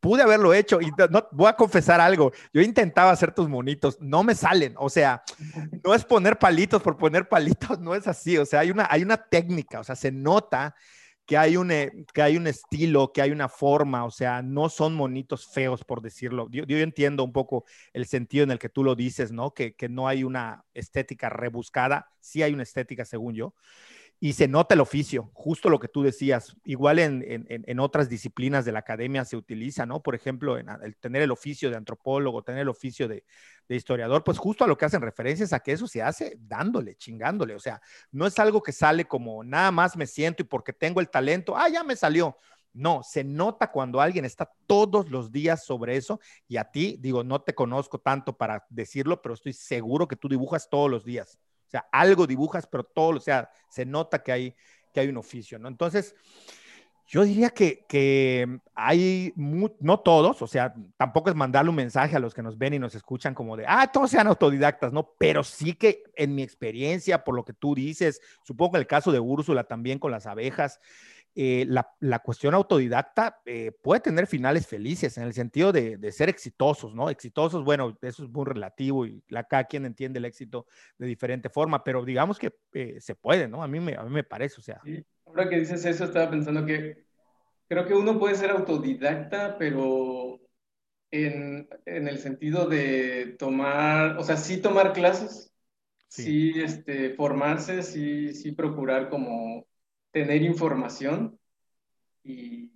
[0.00, 0.80] pude haberlo hecho.
[0.80, 2.32] Y no, voy a confesar algo.
[2.52, 4.74] Yo intentaba hacer tus monitos, no me salen.
[4.76, 5.22] O sea,
[5.84, 8.38] no es poner palitos por poner palitos, no es así.
[8.38, 10.74] O sea, hay una, hay una técnica, o sea, se nota
[11.30, 14.68] que hay, un, eh, que hay un estilo, que hay una forma, o sea, no
[14.68, 16.48] son monitos feos, por decirlo.
[16.50, 19.54] Yo, yo entiendo un poco el sentido en el que tú lo dices, ¿no?
[19.54, 23.54] Que, que no hay una estética rebuscada, sí hay una estética, según yo.
[24.22, 26.54] Y se nota el oficio, justo lo que tú decías.
[26.64, 30.02] Igual en, en, otras disciplinas de la academia se utiliza, ¿no?
[30.02, 30.66] Por ejemplo, en
[31.00, 33.24] tener el oficio de antropólogo, tener el oficio de,
[33.66, 36.96] de, historiador, pues justo a lo que hacen referencias a que eso se hace dándole,
[36.96, 37.54] chingándole.
[37.54, 37.80] O sea,
[38.12, 41.56] no es algo que sale como nada más me siento y porque tengo el talento,
[41.56, 42.36] ah, ya me salió.
[42.74, 47.24] No, se nota cuando alguien está todos los días sobre eso y a ti, digo,
[47.24, 51.38] no te conozco tanto para decirlo, pero estoy seguro que tú dibujas todos los días.
[51.70, 54.56] O sea, algo dibujas, pero todo, o sea, se nota que hay,
[54.92, 55.68] que hay un oficio, ¿no?
[55.68, 56.16] Entonces,
[57.06, 62.18] yo diría que, que hay, no todos, o sea, tampoco es mandarle un mensaje a
[62.18, 65.14] los que nos ven y nos escuchan como de, ah, todos sean autodidactas, ¿no?
[65.16, 69.20] Pero sí que en mi experiencia, por lo que tú dices, supongo el caso de
[69.20, 70.80] Úrsula también con las abejas,
[71.36, 76.92] eh, la, cuestión autodidacta eh, puede tener finales felices en el sentido de, ser exitosos,
[76.94, 77.08] ¿no?
[77.08, 80.66] Exitosos, bueno, eso es muy relativo y la, cada quien entiende el éxito
[80.98, 83.62] de diferente forma, pero digamos que eh, se puede, ¿no?
[83.62, 84.80] A mí me, a mí me parece, o sea.
[85.24, 87.04] Ahora que dices eso, estaba pensando que
[87.68, 90.40] creo que uno puede ser autodidacta, pero
[91.12, 95.54] en, en el sentido de tomar, o sea, sí tomar clases,
[96.08, 99.69] sí, sí este, formarse, sí, sí procurar como
[100.12, 101.38] tener información
[102.22, 102.70] y,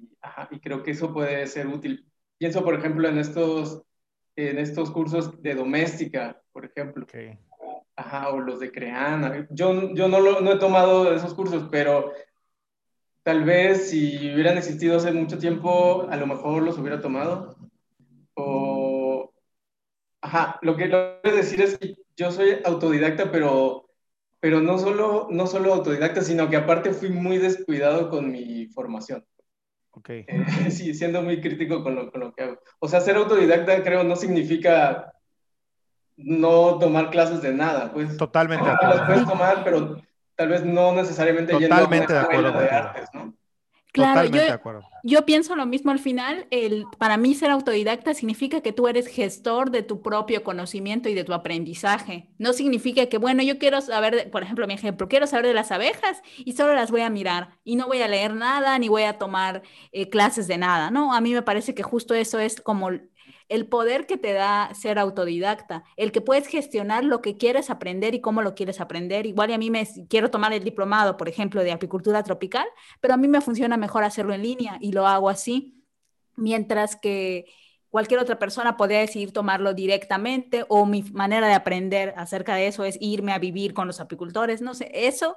[0.51, 2.07] y creo que eso puede ser útil.
[2.39, 3.83] Pienso, por ejemplo, en estos,
[4.37, 7.07] en estos cursos de doméstica, por ejemplo.
[7.97, 9.47] Ajá, o los de Creana.
[9.51, 12.13] Yo, yo no, lo, no he tomado esos cursos, pero
[13.23, 17.57] tal vez si hubieran existido hace mucho tiempo, a lo mejor los hubiera tomado.
[18.35, 19.33] O,
[20.21, 23.84] ajá, lo que quiero decir es que yo soy autodidacta, pero
[24.45, 29.25] pero no solo, no solo autodidacta, sino que aparte fui muy descuidado con mi formación.
[29.93, 30.11] Ok.
[30.11, 30.27] Eh,
[30.71, 32.59] sí, siendo muy crítico con lo, con lo, que hago.
[32.79, 35.15] O sea, ser autodidacta creo no significa
[36.19, 38.19] no tomar clases de nada, pues.
[38.19, 38.67] Totalmente.
[38.67, 40.03] Las puedes tomar, pero
[40.37, 42.61] tal vez no necesariamente Totalmente de acuerdo.
[42.61, 43.24] De artes, ¿no?
[43.95, 44.43] Claro, yo,
[45.05, 46.49] yo, pienso lo mismo al final.
[46.51, 51.15] El, para mí ser autodidacta significa que tú eres gestor de tu propio conocimiento y
[51.15, 52.29] de tu aprendizaje.
[52.37, 55.71] No significa que, bueno, yo quiero saber, por ejemplo, mi ejemplo, quiero saber de las
[55.71, 59.05] abejas y solo las voy a mirar y no voy a leer nada ni voy
[59.05, 61.15] a tomar eh, clases de nada, ¿no?
[61.15, 62.91] A mí me parece que justo eso es como
[63.49, 68.15] el poder que te da ser autodidacta, el que puedes gestionar lo que quieres aprender
[68.15, 69.27] y cómo lo quieres aprender.
[69.27, 72.67] Igual a mí me quiero tomar el diplomado, por ejemplo, de apicultura tropical,
[73.01, 75.85] pero a mí me funciona mejor hacerlo en línea y lo hago así,
[76.37, 77.47] mientras que
[77.91, 82.85] cualquier otra persona podría decidir tomarlo directamente o mi manera de aprender acerca de eso
[82.85, 85.37] es irme a vivir con los apicultores, no sé, eso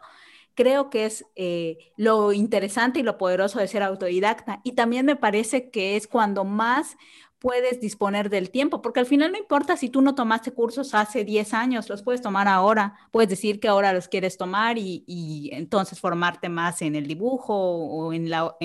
[0.57, 4.59] creo que es eh, lo interesante y lo poderoso de ser autodidacta.
[4.63, 6.97] Y también me parece que es cuando más
[7.39, 11.23] puedes disponer del tiempo, porque al final no importa si tú no tomaste cursos hace
[11.23, 15.99] 10 años, los puedes tomar ahora, puedes decir que ahora los quieres tomar y, entonces
[15.99, 18.55] formarte más en el dibujo o en la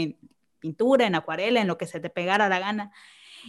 [0.58, 2.92] pintura, en acuarela, en lo que se te pegara la gana.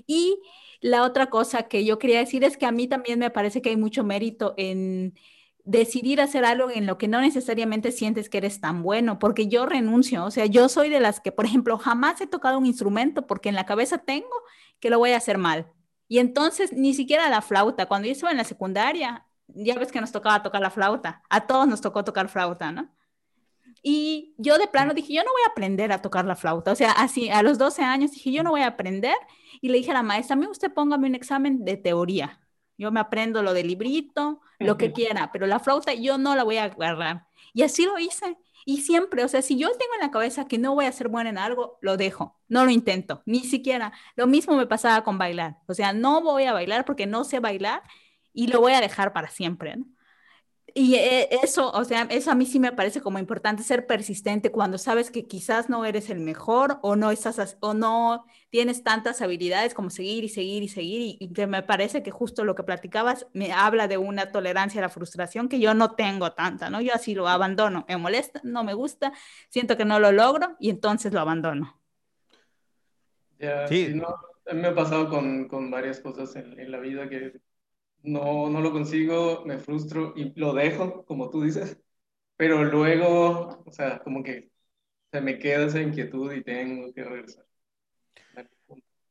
[0.08, 0.40] Y
[0.82, 3.70] la otra cosa que yo quería decir es que a mí también me parece que
[3.70, 5.14] hay mucho mérito en
[5.64, 9.66] decidir hacer algo en lo que no necesariamente sientes que eres tan bueno, porque yo
[9.66, 13.26] renuncio, o sea, yo soy de las que, por ejemplo, jamás he tocado un instrumento
[13.26, 14.28] porque en la cabeza tengo
[14.84, 15.66] que lo voy a hacer mal.
[16.10, 20.02] Y entonces ni siquiera la flauta, cuando yo estaba en la secundaria, ya ves que
[20.02, 22.94] nos tocaba tocar la flauta, a todos nos tocó tocar flauta, ¿no?
[23.82, 26.74] Y yo de plano dije, yo no voy a aprender a tocar la flauta.
[26.74, 29.16] O sea, así a los 12 años dije, yo no voy a aprender.
[29.62, 32.42] Y le dije a la maestra, a mí usted póngame un examen de teoría.
[32.78, 36.44] Yo me aprendo lo del librito, lo que quiera, pero la flauta yo no la
[36.44, 37.28] voy a agarrar.
[37.54, 38.38] Y así lo hice.
[38.66, 41.10] Y siempre, o sea, si yo tengo en la cabeza que no voy a ser
[41.10, 43.94] buena en algo, lo dejo, no lo intento, ni siquiera.
[44.16, 45.58] Lo mismo me pasaba con bailar.
[45.68, 47.84] O sea, no voy a bailar porque no sé bailar
[48.34, 49.76] y lo voy a dejar para siempre.
[49.78, 49.86] ¿no?
[50.76, 54.52] Y eh, eso, o sea, eso a mí sí me parece como importante ser persistente
[54.52, 59.22] cuando sabes que quizás no eres el mejor o no estás o no tienes tantas
[59.22, 62.64] habilidades como seguir y seguir y seguir y, que me parece que justo lo que
[62.64, 66.82] platicabas me habla de una tolerancia a la frustración que yo no tengo tanta, ¿no?
[66.82, 69.14] Yo así lo abandono, me molesta, no me gusta,
[69.50, 71.80] siento que no lo logro y entonces lo abandono.
[73.68, 74.08] sí, no,
[74.52, 77.42] me ha pasado con, con varias cosas en, en la vida que
[78.04, 81.78] no, no lo consigo, me frustro y lo dejo, como tú dices,
[82.38, 84.50] pero luego, o sea, como que
[85.12, 87.46] se me queda esa inquietud y tengo que regresar.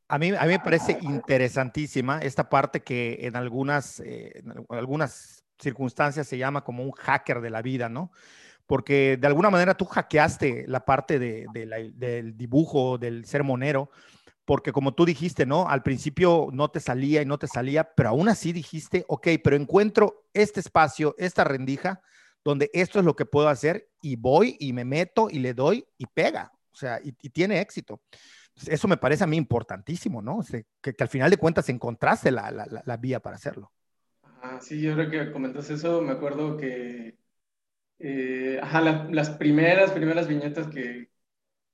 [0.08, 5.42] A mí, a mí me parece interesantísima esta parte que en algunas, eh, en algunas
[5.58, 8.12] circunstancias se llama como un hacker de la vida, ¿no?
[8.66, 11.46] Porque de alguna manera tú hackeaste la parte de,
[11.94, 13.90] del dibujo, del ser monero,
[14.44, 15.68] porque como tú dijiste, ¿no?
[15.68, 19.56] Al principio no te salía y no te salía, pero aún así dijiste, ok, pero
[19.56, 22.02] encuentro este espacio, esta rendija,
[22.44, 25.86] donde esto es lo que puedo hacer y voy y me meto y le doy
[25.96, 28.02] y pega, o sea, y, tiene éxito.
[28.66, 30.40] Eso me parece a mí importantísimo, ¿no?
[30.80, 33.72] que, al final de cuentas encontraste la, la, vía para hacerlo.
[34.42, 37.16] Ah, sí, ahora que comentas eso, me acuerdo que,
[38.00, 41.11] eh, ajá, las primeras, primeras viñetas que,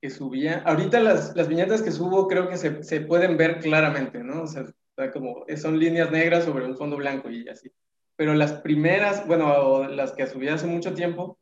[0.00, 4.22] que subía, ahorita las, las, viñetas que subo creo que se, se pueden ver claramente,
[4.22, 4.42] ¿no?
[4.42, 4.64] O sea,
[5.12, 7.70] como son líneas negras sobre un fondo blanco y así
[8.18, 11.38] pero las primeras, bueno, las que subí hace mucho tiempo,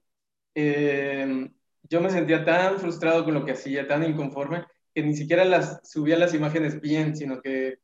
[0.55, 1.51] eh,
[1.85, 5.81] yo me sentía tan frustrado con lo que hacía, tan inconforme, que ni siquiera las
[5.91, 7.79] subía las imágenes bien, sino que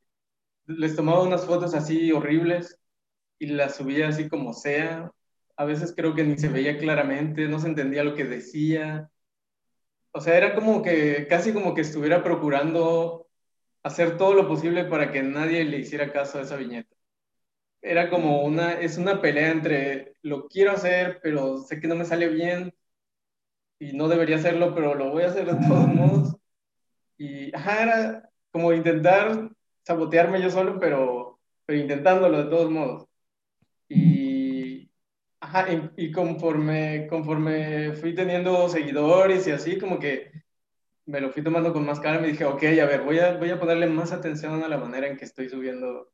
[0.67, 2.79] les tomaba unas fotos así horribles
[3.39, 5.11] y las subía así como sea.
[5.57, 9.11] A veces creo que ni se veía claramente, no se entendía lo que decía.
[10.13, 13.29] O sea, era como que casi como que estuviera procurando
[13.83, 16.95] hacer todo lo posible para que nadie le hiciera caso a esa viñeta
[17.83, 22.05] era como una, es una pelea entre lo quiero hacer, pero sé que no me
[22.05, 22.73] sale bien
[23.81, 26.37] y no debería hacerlo, pero lo voy a hacer de todos modos.
[27.19, 29.51] Y ajá, era como intentar
[29.83, 33.09] sabotearme yo solo, pero, pero intentándolo de todos modos.
[33.89, 34.22] Y,
[35.43, 40.31] ajá, y, conforme, conforme fui teniendo seguidores y así, como que
[41.07, 43.51] me lo fui tomando con más calma y dije, ok, a ver, voy a, voy
[43.51, 46.13] a ponerle más atención a la manera en que estoy subiendo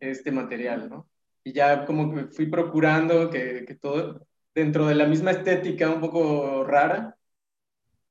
[0.00, 1.08] este material, ¿no?
[1.44, 6.00] Y ya como que fui procurando que, que todo, dentro de la misma estética un
[6.00, 7.16] poco rara,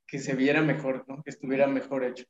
[0.07, 1.21] que se viera mejor, ¿no?
[1.21, 2.25] Que estuviera mejor hecho.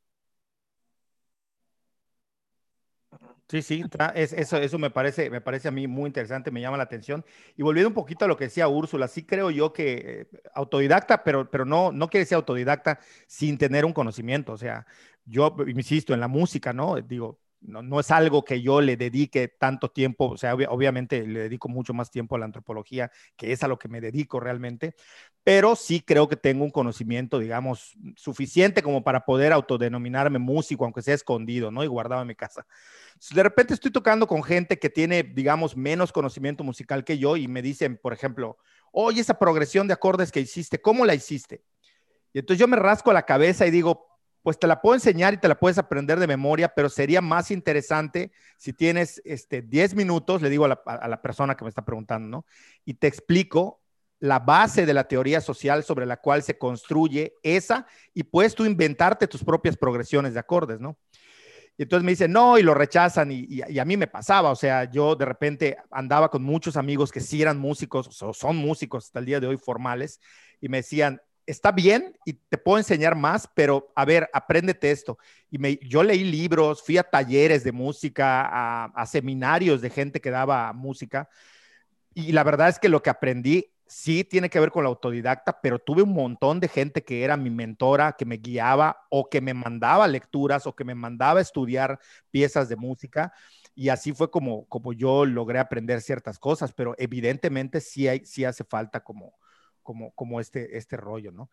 [3.48, 3.84] Sí, sí,
[4.16, 7.24] eso, eso me, parece, me parece a mí muy interesante, me llama la atención.
[7.56, 11.22] Y volviendo un poquito a lo que decía Úrsula, sí creo yo que eh, autodidacta,
[11.22, 14.52] pero, pero no, no quiere ser autodidacta sin tener un conocimiento.
[14.52, 14.84] O sea,
[15.24, 16.96] yo insisto en la música, ¿no?
[17.00, 21.68] Digo, no, es algo que yo le dedique tanto tiempo, o sea, obviamente le dedico
[21.68, 24.94] mucho más tiempo a la antropología, que es a lo que me dedico realmente,
[25.42, 31.02] pero sí creo que tengo un conocimiento, digamos, suficiente como para poder autodenominarme músico, aunque
[31.02, 31.84] sea escondido, ¿no?
[31.84, 32.66] Y guardado en mi casa.
[33.30, 37.48] De repente estoy tocando con gente que tiene, digamos, menos conocimiento musical que yo y
[37.48, 38.58] me dicen, por ejemplo,
[38.92, 41.62] oye, esa progresión de acordes que hiciste, ¿cómo la hiciste?
[42.32, 44.15] Y entonces yo me rasco la cabeza y digo,
[44.46, 47.50] pues te la puedo enseñar y te la puedes aprender de memoria, pero sería más
[47.50, 52.28] interesante si tienes este, 10 minutos, le digo a la, persona que me está preguntando,
[52.28, 52.46] ¿no?
[52.84, 53.82] Y te explico
[54.20, 58.64] la base de la teoría social sobre la cual se construye esa y puedes tú
[58.64, 60.96] inventarte tus propias progresiones de acordes, ¿no?
[61.76, 64.56] Y entonces me dicen, no, y lo rechazan, y, y, a mí me pasaba, o
[64.56, 69.06] sea, yo de repente andaba con muchos amigos que sí eran músicos, o son músicos
[69.06, 70.20] hasta el día de hoy formales,
[70.60, 75.18] y me decían, está bien y te puedo enseñar más, pero a ver, apréndete esto.
[75.50, 80.30] Y me, yo leí libros, fui a talleres de música, a, seminarios de gente que
[80.30, 81.28] daba música.
[82.14, 85.60] Y la verdad es que lo que aprendí sí tiene que ver con la autodidacta,
[85.60, 89.40] pero tuve un montón de gente que era mi mentora, que me guiaba o que
[89.40, 93.32] me mandaba lecturas o que me mandaba estudiar piezas de música.
[93.74, 98.44] Y así fue como, como yo logré aprender ciertas cosas, pero evidentemente sí, hay, sí
[98.44, 99.34] hace falta como,
[99.86, 101.50] como, como este, este rollo, ¿no?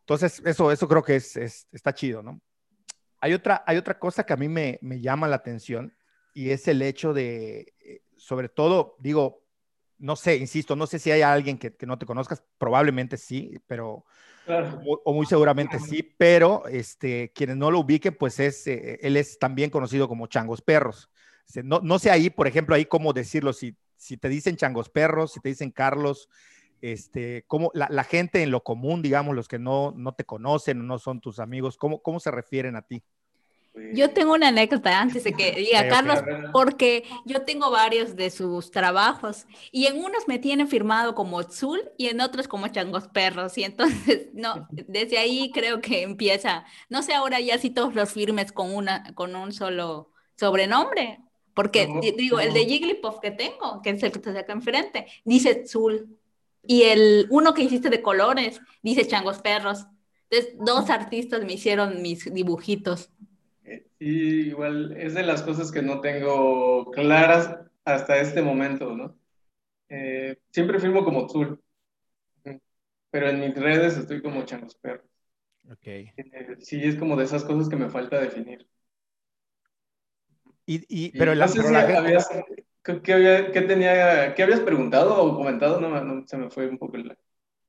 [0.00, 2.40] Entonces, eso, eso creo que es, está chido, ¿no?
[3.20, 5.94] Hay otra, hay otra cosa que a mí me, me llama la atención
[6.34, 9.42] y es el hecho de, eh, sobre todo, digo,
[9.98, 13.60] no sé, insisto, no sé si hay alguien que, que no te conozcas, probablemente sí,
[13.66, 14.04] pero,
[15.04, 19.38] o, muy seguramente sí, pero este, quienes no lo ubiquen, pues es, eh, él es
[19.38, 21.08] también conocido como Changos Perros.
[21.62, 25.32] No, no sé ahí, por ejemplo, ahí cómo decirlo, si, si te dicen Changos Perros,
[25.32, 26.28] si te dicen Carlos,
[26.82, 30.98] este, cómo la, gente en lo común, digamos, los que no, no te conocen, no
[30.98, 33.02] son tus amigos, ¿cómo, cómo se refieren a ti?
[33.94, 38.70] Yo tengo una anécdota antes de que diga Carlos, porque yo tengo varios de sus
[38.70, 43.56] trabajos y en unos me tienen firmado como Tzul y en otros como Changos Perros
[43.56, 48.12] y entonces, no, desde ahí creo que empieza, no sé ahora ya si todos los
[48.12, 51.20] firmes con, una, con un solo sobrenombre,
[51.54, 55.54] porque digo, el de Jigglypuff que tengo, que es el que te saca enfrente, dice
[55.54, 56.18] Tzul
[56.64, 59.86] y el uno que hiciste de colores dice Changos Perros.
[60.30, 63.10] Entonces, dos artistas me hicieron mis dibujitos.
[63.98, 69.16] Y igual es de las cosas que no tengo claras hasta este momento, ¿no?
[69.88, 71.60] Eh, siempre firmo como Zul,
[73.10, 75.06] pero en mis redes estoy como Changos Perros.
[75.70, 75.86] Ok.
[75.86, 78.66] Eh, sí, es como de esas cosas que me falta definir.
[80.64, 81.46] Y, y pero, la,
[82.84, 82.94] ¿Qué,
[83.62, 85.80] tenía, ¿Qué habías preguntado o comentado?
[85.80, 87.16] No, se me fue un poco el...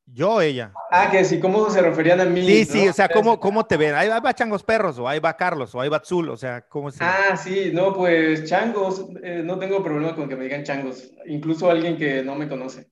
[0.07, 0.79] Yo o ella.
[0.91, 2.41] Ah, que sí, ¿cómo se referían a mí?
[2.45, 3.95] Sí, sí, o sea, ¿cómo, ¿cómo te ven?
[3.95, 6.91] Ahí va Changos Perros, o ahí va Carlos, o ahí va Zul, o sea, ¿cómo
[6.91, 11.11] se Ah, sí, no, pues Changos, eh, no tengo problema con que me digan Changos,
[11.25, 12.89] incluso alguien que no me conoce.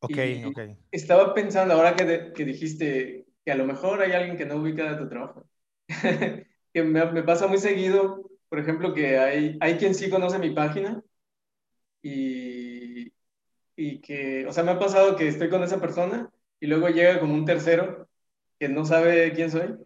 [0.00, 0.58] Ok, Y ok.
[0.92, 4.56] Estaba pensando ahora que, de- que dijiste que a lo mejor hay alguien que no
[4.56, 5.46] ubica tu trabajo.
[6.74, 10.50] Que me, me pasa muy seguido, por ejemplo, que hay, hay quien sí conoce mi
[10.50, 11.02] página
[12.04, 13.12] y,
[13.76, 17.20] y que, o sea, me ha pasado que estoy con esa persona y luego llega
[17.20, 18.08] como un tercero
[18.58, 19.76] que no sabe quién soy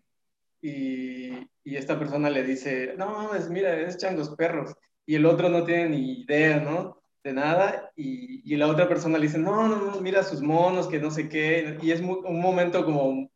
[0.62, 1.30] y,
[1.64, 4.74] y esta persona le dice, no mames, mira, es Changos Perros.
[5.06, 7.02] Y el otro no tiene ni idea, ¿no?
[7.24, 7.92] De nada.
[7.96, 11.10] Y, y la otra persona le dice, no, no, no, mira sus monos, que no
[11.10, 11.78] sé qué.
[11.82, 13.30] Y es mu- un momento como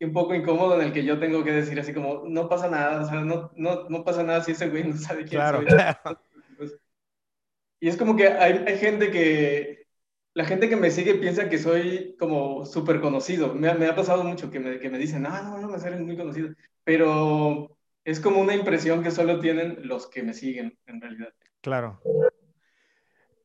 [0.00, 3.02] un poco incómodo en el que yo tengo que decir así como, no pasa nada,
[3.02, 5.66] o sea, no, no, no pasa nada si ese güey no sabe quién Claro, soy.
[7.84, 9.88] Y es como que hay, hay gente que,
[10.32, 13.52] la gente que me sigue piensa que soy como súper conocido.
[13.54, 16.00] Me, me ha pasado mucho que me, que me dicen, ah, no, no, me eres
[16.00, 16.48] muy conocido.
[16.82, 21.28] Pero es como una impresión que solo tienen los que me siguen, en realidad.
[21.60, 22.00] Claro.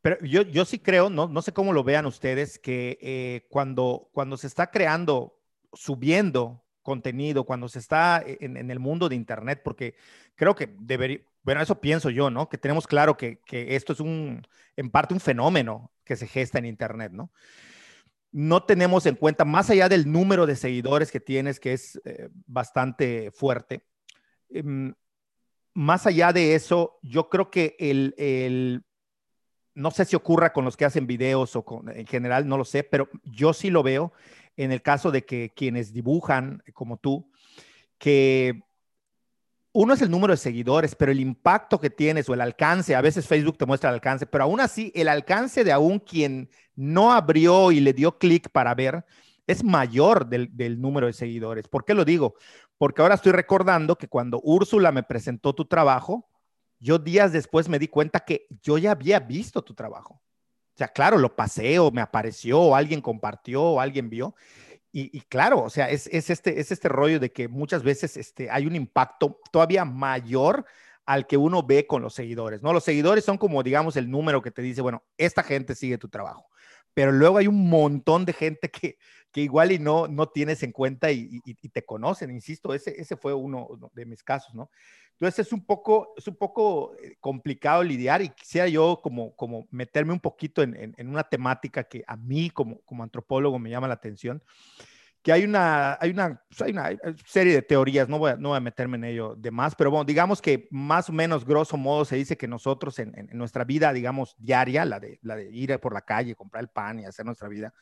[0.01, 4.07] Pero yo, yo sí creo, no, no sé cómo lo vean ustedes, que eh, cuando,
[4.13, 5.37] cuando se está creando,
[5.73, 9.93] subiendo contenido, cuando se está en, en el mundo de Internet, porque
[10.35, 12.49] creo que debería, bueno, eso pienso yo, ¿no?
[12.49, 14.41] Que tenemos claro que, que esto es un,
[14.75, 17.31] en parte un fenómeno que se gesta en Internet, ¿no?
[18.31, 22.29] No tenemos en cuenta, más allá del número de seguidores que tienes, que es eh,
[22.47, 23.83] bastante fuerte,
[24.49, 24.95] em,
[25.75, 28.83] más allá de eso, yo creo que el, el,
[29.75, 32.65] no sé si ocurra con los que hacen videos o con, en general, no lo
[32.65, 34.11] sé, pero yo sí lo veo
[34.59, 37.31] en el caso de que quienes dibujan, como tú,
[37.97, 38.61] que
[39.71, 42.99] uno es el número de seguidores, pero el impacto que tienes o el alcance, a
[42.99, 47.13] veces Facebook te muestra el alcance, pero aún así el alcance de aún quien no
[47.13, 49.05] abrió y le dio clic para ver
[49.47, 51.69] es mayor del, del, número de seguidores.
[51.69, 52.35] ¿Por qué lo digo?
[52.77, 56.27] Porque ahora estoy recordando que cuando Úrsula me presentó tu trabajo,
[56.79, 60.21] yo días después me di cuenta que yo ya había visto tu trabajo.
[60.79, 64.33] Sea, claro, lo pasé o me apareció o alguien compartió o alguien vio.
[64.93, 68.15] Y, y claro, o sea, es, es, este, es este rollo de que muchas veces
[68.15, 70.65] este, hay un impacto todavía mayor
[71.05, 72.71] al que uno ve con los seguidores, ¿no?
[72.71, 76.07] Los seguidores son como, digamos, el número que te dice, bueno, esta gente sigue tu
[76.07, 76.48] trabajo.
[76.93, 78.97] Pero luego hay un montón de gente que,
[79.31, 82.99] que igual y no, no tienes en cuenta y, y, y te conocen, insisto, ese,
[82.99, 84.69] ese fue uno de mis casos, ¿no?
[85.19, 89.67] Entonces es un poco, es un poco eh, complicado lidiar y quisiera yo como, como
[89.69, 93.69] meterme un poquito en, en, en, una temática que a mí como, como antropólogo me
[93.69, 94.41] llama la atención,
[95.21, 96.91] que hay una, hay una, pues hay una
[97.25, 99.91] serie de teorías, no voy, a, no voy a meterme en ello de más, pero
[99.91, 103.65] bueno, digamos que más o menos grosso modo se dice que nosotros en, en nuestra
[103.65, 107.05] vida, digamos, diaria, la de, la de ir por la calle, comprar el pan y
[107.05, 107.73] hacer nuestra vida,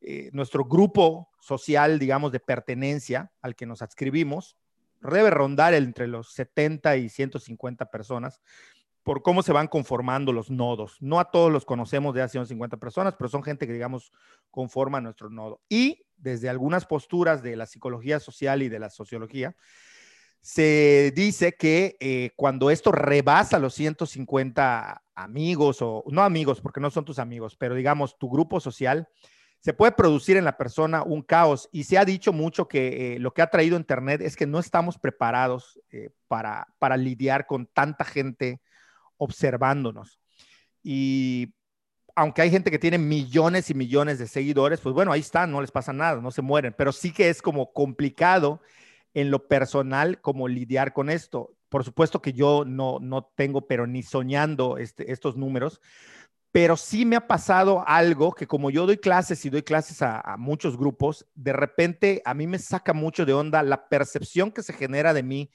[0.00, 4.56] eh, nuestro grupo social, digamos, de pertenencia al que nos adscribimos,
[5.00, 8.40] debe rondar entre los 70 y 150 personas
[9.02, 10.96] por cómo se van conformando los nodos.
[11.00, 14.12] No a todos los conocemos de hace 150 personas, pero son gente que, digamos,
[14.50, 15.60] conforma nuestro nodo.
[15.68, 19.56] Y desde algunas posturas de la psicología social y de la sociología,
[20.40, 26.90] se dice que eh, cuando esto rebasa los 150 amigos, o no amigos, porque no
[26.90, 29.08] son tus amigos, pero digamos tu grupo social,
[29.60, 33.18] se puede producir en la persona un caos y se ha dicho mucho que eh,
[33.20, 37.66] lo que ha traído Internet es que no estamos preparados eh, para, para lidiar con
[37.66, 38.60] tanta gente
[39.22, 40.18] observándonos.
[40.82, 41.54] Y
[42.14, 45.60] aunque hay gente que tiene millones y millones de seguidores, pues bueno, ahí están, no
[45.60, 48.60] les pasa nada, no se mueren, pero sí que es como complicado
[49.14, 51.54] en lo personal como lidiar con esto.
[51.68, 55.80] Por supuesto que yo no, no tengo, pero ni soñando este, estos números,
[56.50, 60.20] pero sí me ha pasado algo que como yo doy clases y doy clases a,
[60.20, 64.62] a, muchos grupos, de repente a mí me saca mucho de onda la percepción que
[64.62, 65.50] se genera de mí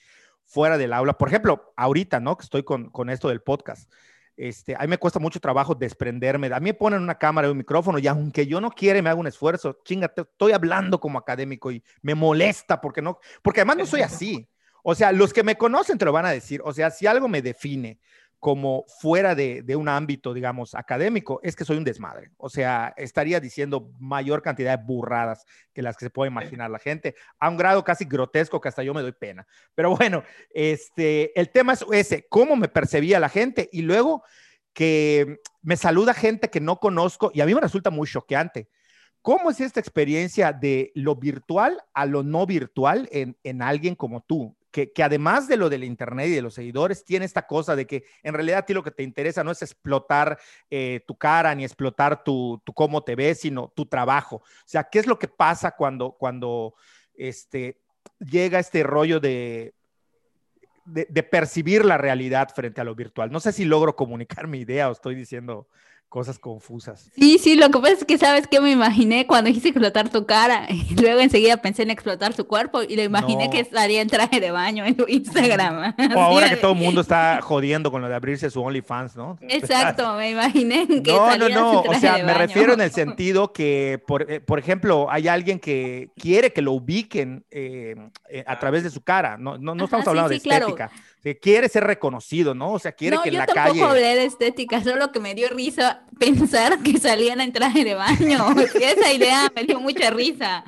[0.48, 1.14] fuera del aula.
[1.14, 2.38] Por ejemplo, ahorita, ¿no?
[2.38, 3.92] Que estoy con, con esto del podcast.
[4.38, 6.48] Este, a mí me cuesta mucho trabajo desprenderme.
[6.48, 9.10] A mí me ponen una cámara y un micrófono y aunque yo no quiere, me
[9.10, 9.80] hago un esfuerzo.
[9.84, 14.48] Chingate, estoy hablando como académico y me molesta porque no, porque además no soy así.
[14.84, 16.62] O sea, los que me conocen te lo van a decir.
[16.64, 18.00] O sea, si algo me define
[18.40, 22.32] como fuera de, de, un ámbito, digamos, académico, es que soy un desmadre.
[22.38, 26.80] O sea, estaría diciendo mayor cantidad de burradas que las que se puede imaginar la
[26.80, 29.48] gente, a un grado casi grotesco que hasta yo me doy pena.
[29.74, 34.24] Pero bueno, este, el tema es ese, cómo me percibía la gente y luego
[34.74, 38.70] que me saluda gente que no conozco y a mí me resulta muy choqueante.
[39.24, 44.22] ¿Cómo es esta experiencia de lo virtual a lo no virtual en, en alguien como
[44.22, 44.57] tú?
[44.86, 48.04] Que, además de lo del Internet y de los seguidores, tiene esta cosa de que
[48.22, 50.38] en realidad a ti lo que te interesa no es explotar
[50.70, 54.38] eh, tu cara ni explotar tu, tu, cómo te ves, sino tu trabajo.
[54.38, 56.76] O sea, ¿qué es lo que pasa cuando, cuando
[57.16, 57.82] este,
[58.20, 59.74] llega este rollo de,
[60.86, 63.32] de, de, percibir la realidad frente a lo virtual?
[63.32, 65.68] No sé si logro comunicar mi idea o estoy diciendo
[66.10, 67.12] cosas confusas.
[67.16, 70.26] Sí, sí, lo que pasa es que sabes que me imaginé cuando dijiste explotar tu
[70.26, 74.08] cara y luego enseguida pensé en explotar su cuerpo y lo imaginé que estaría en
[74.08, 75.94] traje de baño en tu Instagram.
[76.16, 79.38] O ahora que todo el mundo está jodiendo con lo de abrirse su OnlyFans, ¿no?
[79.42, 84.02] Exacto, me imaginé que No, no, no, o sea, me refiero en el sentido que,
[84.08, 87.96] por, eh, por, ejemplo, hay alguien que quiere que lo ubiquen eh,
[88.30, 90.90] eh, a través de su cara, no, no, no estamos hablando de estética.
[90.90, 90.92] Claro
[91.34, 92.72] que quiere ser reconocido, ¿no?
[92.72, 93.60] O sea, quiere que en la calle.
[93.60, 97.52] No, yo tampoco hablé de estética, solo que me dio risa pensar que salían en
[97.52, 98.46] traje de baño.
[98.82, 100.64] esa idea me dio mucha risa.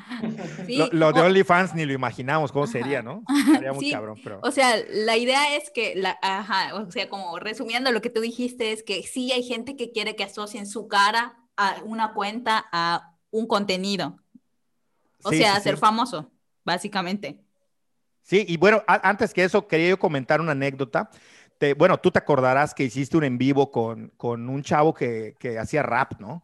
[0.91, 3.23] Lo, de OnlyFans ni lo imaginamos cómo sería, ¿no?
[3.53, 4.39] Sería muy cabrón, pero.
[4.43, 8.19] O sea, la idea es que, la, ajá, o sea, como resumiendo lo que tú
[8.19, 12.65] dijiste, es que sí hay gente que quiere que asocien su cara a una cuenta,
[12.71, 14.17] a un contenido.
[15.23, 16.31] O sea, ser famoso,
[16.65, 17.39] básicamente.
[18.29, 21.09] Sí, y bueno, antes que eso, quería yo comentar una anécdota.
[21.75, 25.57] bueno, tú te acordarás que hiciste un en vivo con, con un chavo que, que,
[25.57, 26.43] hacía rap, ¿no?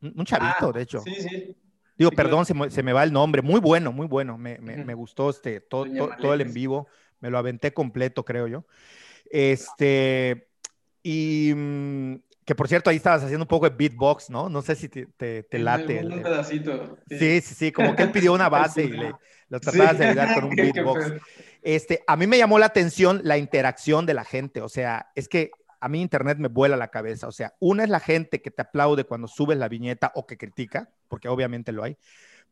[0.00, 1.00] Un chavito, ah, de hecho.
[1.00, 1.56] Sí, sí.
[1.98, 3.42] Digo, perdón, se me, se me, va el nombre.
[3.42, 4.38] Muy bueno, muy bueno.
[4.38, 5.84] Me, me, me gustó este, todo,
[6.20, 6.86] todo, el en vivo.
[7.18, 8.64] Me lo aventé completo, creo yo.
[9.32, 10.48] Este,
[11.02, 14.48] y mm, que por cierto, ahí estabas haciendo un poco de beatbox, ¿no?
[14.48, 15.06] No sé si te,
[15.42, 16.04] te, late.
[16.04, 16.98] Un, pedacito.
[17.08, 17.40] Sí.
[17.40, 19.12] sí, sí, como que él pidió una base y le,
[19.52, 21.12] lo tratabas de ayudar con un beatbox.
[21.60, 25.28] Este, a mí me llamó la atención la interacción de la gente, o sea, es
[25.28, 28.50] que a mí internet me vuela la cabeza, o sea, una es la gente que
[28.50, 31.98] te aplaude cuando subes la viñeta o que critica, porque obviamente lo hay,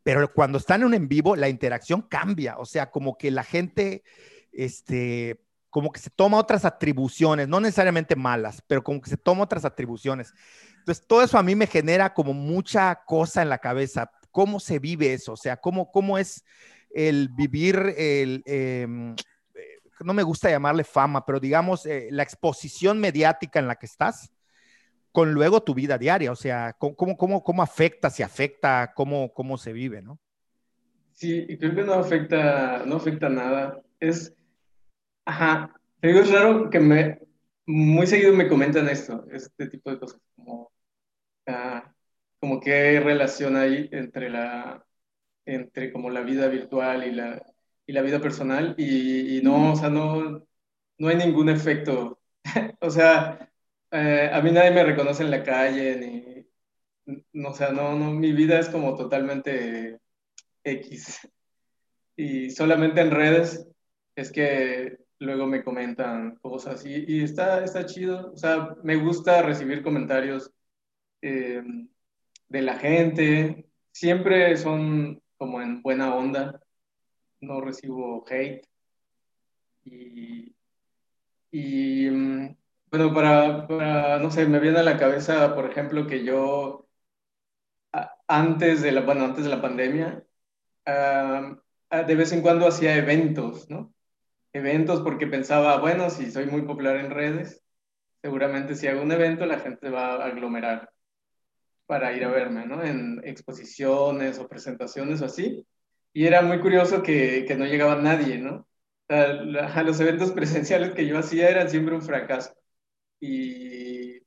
[0.03, 3.43] pero cuando están en un en vivo, la interacción cambia, o sea, como que la
[3.43, 4.03] gente,
[4.51, 9.43] este, como que se toma otras atribuciones, no necesariamente malas, pero como que se toma
[9.43, 10.35] otras atribuciones.
[10.77, 14.11] Entonces, todo eso a mí me genera como mucha cosa en la cabeza.
[14.31, 15.33] ¿Cómo se vive eso?
[15.33, 16.43] O sea, ¿cómo, cómo es
[16.93, 18.43] el vivir el...
[18.45, 19.13] Em,
[19.55, 23.85] eh, no me gusta llamarle fama, pero digamos eh, la exposición mediática en la que
[23.85, 24.31] estás
[25.11, 29.57] con luego tu vida diaria, o sea, cómo, cómo, cómo afecta, si afecta, cómo, cómo
[29.57, 30.19] se vive, ¿no?
[31.11, 33.81] Sí, creo que no afecta, no afecta nada.
[33.99, 34.33] Es,
[35.25, 37.19] Ajá, te digo, es raro que me,
[37.65, 40.71] muy seguido me comentan esto, este tipo de cosas, como,
[41.47, 41.93] ah,
[42.39, 44.85] como qué relación hay entre la,
[45.45, 47.41] entre como la vida virtual y la,
[47.85, 50.45] y la vida personal, y, no, o sea, no,
[50.97, 52.19] no hay ningún efecto,
[52.79, 53.49] o sea,
[53.91, 55.97] eh, a mí nadie me reconoce en la calle,
[57.05, 59.99] ni, no, o sea, no, no, mi vida es como totalmente
[60.63, 61.27] X,
[62.15, 63.67] y solamente en redes
[64.15, 68.31] es que luego me comentan cosas y, y está, está chido.
[68.33, 70.51] O sea, me gusta recibir comentarios
[71.21, 71.63] eh,
[72.49, 73.65] de la gente.
[73.91, 76.61] Siempre son como en buena onda.
[77.41, 78.63] No recibo hate.
[81.51, 82.55] Y, mm,
[82.91, 86.87] bueno, para, no sé, me viene a la cabeza, por ejemplo, que yo
[88.27, 90.23] antes de la, antes de la pandemia,
[90.85, 93.93] de vez en cuando hacía eventos, ¿no?
[94.53, 97.63] eventos porque pensaba, bueno, si soy muy popular en redes,
[98.21, 100.90] seguramente si hago un evento la gente va a aglomerar
[101.91, 102.81] para ir a verme, ¿no?
[102.81, 105.67] En exposiciones o presentaciones o así.
[106.13, 108.65] Y era muy curioso que, que no llegaba nadie, ¿no?
[109.09, 112.53] a los eventos presenciales que yo hacía eran siempre un fracaso.
[113.19, 114.19] Y,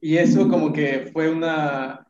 [0.00, 2.06] y eso como que fue una,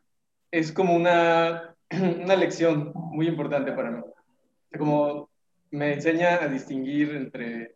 [0.51, 1.75] es como una,
[2.23, 4.01] una lección muy importante para mí.
[4.77, 5.29] Como
[5.71, 7.75] me enseña a distinguir entre,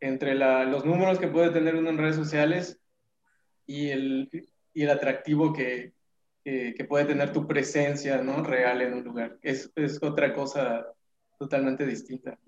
[0.00, 2.80] entre los números que puede tener uno en redes sociales
[3.64, 4.28] y el,
[4.74, 5.92] y el atractivo que,
[6.44, 8.42] que, puede tener tu presencia ¿no?
[8.42, 9.38] real en un lugar.
[9.42, 10.86] Es, es otra cosa
[11.38, 12.38] totalmente distinta.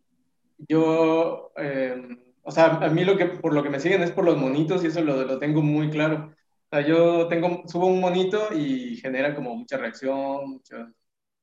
[0.58, 4.24] Yo, em, o sea, a mí lo que, por lo que me siguen es por
[4.24, 6.34] los monitos y eso lo, lo tengo muy claro.
[6.70, 10.88] O sea, yo tengo, subo un monito y genera como mucha reacción, muchos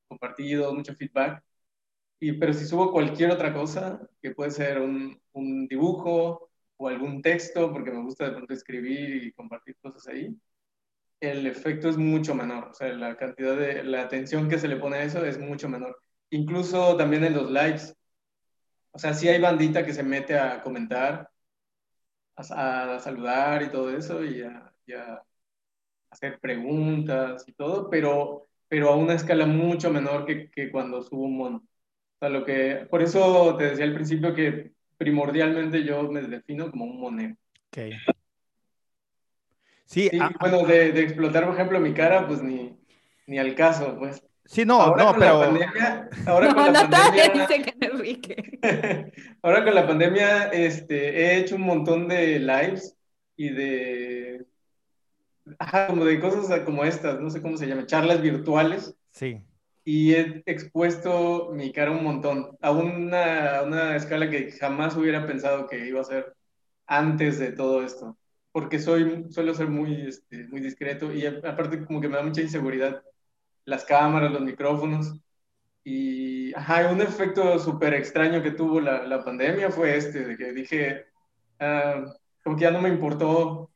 [0.07, 1.43] compartidos, mucho feedback.
[2.19, 7.21] Y, pero si subo cualquier otra cosa, que puede ser un, un, dibujo o algún
[7.21, 10.35] texto, porque me gusta de pronto escribir y compartir cosas ahí,
[11.21, 12.69] el efecto es mucho menor.
[12.69, 15.69] O sea, la cantidad de, la atención que se le pone a eso es mucho
[15.69, 15.99] menor.
[16.31, 17.95] Incluso también en los lives.
[18.91, 21.29] O sea, sí hay bandita que se mete a comentar,
[22.35, 25.23] a, a saludar y todo eso, y a, y a
[26.09, 31.23] hacer preguntas y todo, pero, pero a una escala mucho menor que, que cuando subo
[31.23, 31.63] un mono
[32.29, 36.99] lo que, por eso te decía al principio que primordialmente yo me defino como un
[36.99, 37.35] monero.
[37.67, 37.93] Okay.
[39.91, 42.79] Sí, ah, bueno, de, de, explotar, por ejemplo, mi cara, pues ni,
[43.27, 44.23] ni al caso, pues.
[44.45, 45.39] Sí, no, ahora no, pero.
[45.41, 47.47] Pandemia, ahora no, con la pandemia,
[48.21, 49.11] que
[49.41, 52.95] ahora con la pandemia, este, he hecho un montón de lives
[53.35, 54.45] y de,
[55.59, 58.95] ajá, como de cosas como estas, no sé cómo se llama, charlas virtuales.
[59.09, 59.41] Sí.
[59.83, 65.67] Y he expuesto mi cara un montón, a una, una escala que jamás hubiera pensado
[65.67, 66.33] que iba a ser
[66.87, 68.17] antes de todo esto,
[68.51, 72.41] porque soy, suelo ser muy, este, muy discreto y aparte como que me da mucha
[72.41, 73.03] inseguridad
[73.65, 75.13] las cámaras, los micrófonos.
[75.83, 80.51] Y ajá, un efecto súper extraño que tuvo la, la, pandemia fue este, de que
[80.51, 81.05] dije,
[81.59, 82.07] uh,
[82.43, 83.71] como que ya no me importó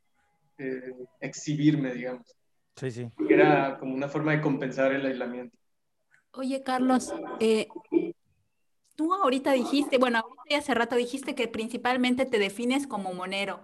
[0.57, 2.35] eh, exhibirme, digamos.
[2.75, 3.09] Sí, sí.
[3.29, 5.57] Era como una forma de compensar el aislamiento.
[6.31, 7.67] Oye, Carlos, eh,
[8.95, 13.63] tú ahorita dijiste, bueno, ahorita hace rato dijiste que principalmente te defines como monero,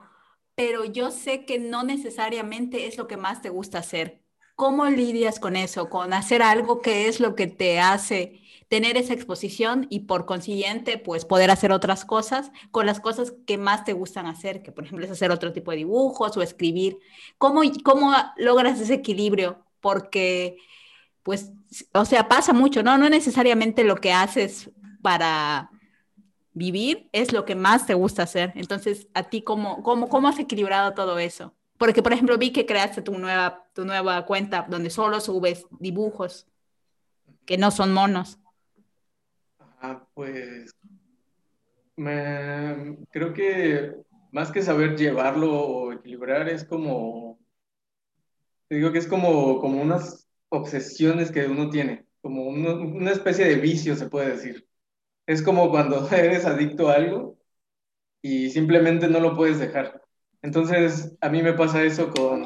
[0.62, 4.22] pero yo sé que no necesariamente es lo que más te gusta hacer.
[4.54, 5.90] ¿Cómo lidias con eso?
[5.90, 11.00] Con hacer algo que es lo que te hace tener esa exposición y por consiguiente,
[11.00, 14.84] pues poder hacer otras cosas con las cosas que más te gustan hacer, que por
[14.84, 17.00] ejemplo es hacer otro tipo de dibujos o escribir.
[17.40, 19.66] ¿Cómo, cómo logras ese equilibrio?
[19.80, 20.58] Porque,
[21.24, 21.54] pues,
[21.92, 23.00] o sea, pasa mucho, ¿no?
[23.00, 24.70] No necesariamente lo que haces
[25.02, 25.72] para
[26.54, 28.52] vivir es lo que más te gusta hacer.
[28.56, 31.54] Entonces, ¿a ti cómo, cómo, cómo has equilibrado todo eso?
[31.78, 36.48] Porque, por ejemplo, vi que creaste tu nueva, tu nueva cuenta donde solo subes dibujos
[37.46, 38.40] que no son monos.
[39.82, 40.76] Ah, pues
[43.10, 43.94] creo que
[44.32, 47.40] más que saber llevarlo o equilibrar es como,
[48.68, 53.56] te digo que es como, como unas obsesiones que uno tiene, como una especie de
[53.56, 54.68] vicio se puede decir.
[55.26, 57.38] Es como cuando eres adicto a algo
[58.22, 60.02] y simplemente no lo puedes dejar.
[60.42, 62.46] Entonces, a mí me pasa eso con,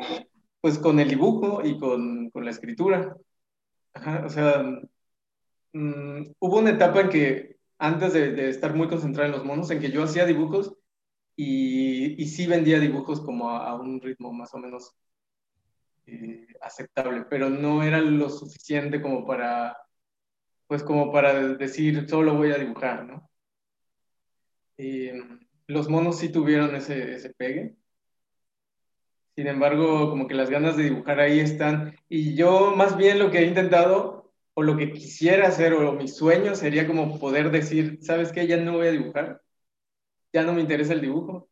[0.62, 3.16] pues, con el dibujo y con, con la escritura.
[4.26, 4.64] o sea,
[5.74, 9.80] mm, hubo una etapa en que, antes de, estar muy concentrado en los monos, en
[9.80, 10.74] que yo hacía dibujos
[11.36, 14.96] y, y sí vendía dibujos como a, un ritmo más o menos
[16.08, 19.78] eh, aceptable, pero no era lo suficiente como para,
[20.68, 23.30] pues como para decir, solo voy a dibujar, ¿no?
[24.78, 25.09] Y,
[25.68, 27.76] los monos sí tuvieron ese, ese pegue.
[29.36, 31.95] Sin embargo, como que las ganas de dibujar ahí están.
[32.07, 36.07] Y yo más bien lo que he intentado, o lo que quisiera hacer, o mi
[36.07, 38.47] sueño sería como poder decir, ¿sabes qué?
[38.47, 39.41] Ya no voy a dibujar.
[40.34, 41.49] Ya no me interesa el dibujo.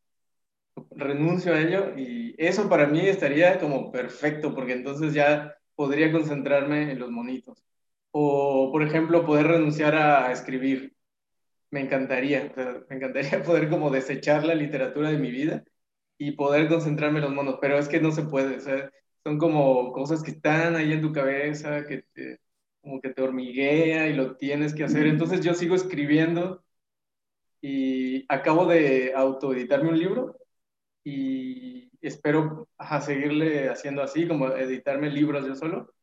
[0.91, 6.91] Renuncio a ello y eso para mí estaría como perfecto, porque entonces ya podría concentrarme
[6.91, 7.63] en los monitos.
[8.13, 10.95] O, por ejemplo, poder renunciar a escribir.
[11.71, 12.53] Me encantaría,
[12.89, 15.63] me encantaría poder como desechar la literatura de mi vida
[16.17, 18.91] y poder concentrarme en los monos, pero es que no se puede, o
[19.23, 22.39] son como cosas que están ahí en tu cabeza, que te,
[22.81, 25.07] como que te hormiguea y lo tienes que hacer.
[25.07, 26.63] Entonces yo sigo escribiendo
[27.61, 30.37] y acabo de autoeditarme un libro
[31.03, 35.93] y espero a seguirle haciendo así, como editarme libros yo solo,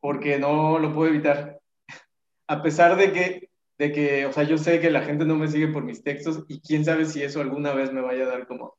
[0.00, 1.60] porque no lo puedo evitar.
[2.48, 5.48] A pesar de que, de que, o sea, yo sé que la gente no me
[5.48, 8.46] sigue por mis textos y quién sabe si eso alguna vez me vaya a dar
[8.46, 8.76] como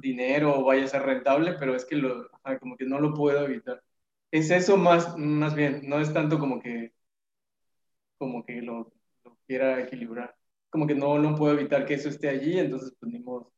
[0.00, 2.28] dinero o vaya a ser rentable, pero es que lo,
[2.60, 3.82] como que no lo puedo evitar.
[4.30, 6.92] Es eso más, más bien, no es tanto como que,
[8.18, 8.92] como que lo,
[9.46, 10.34] quiera equilibrar.
[10.70, 13.53] Como que no, no puedo evitar que eso esté allí, entonces pues ni modo.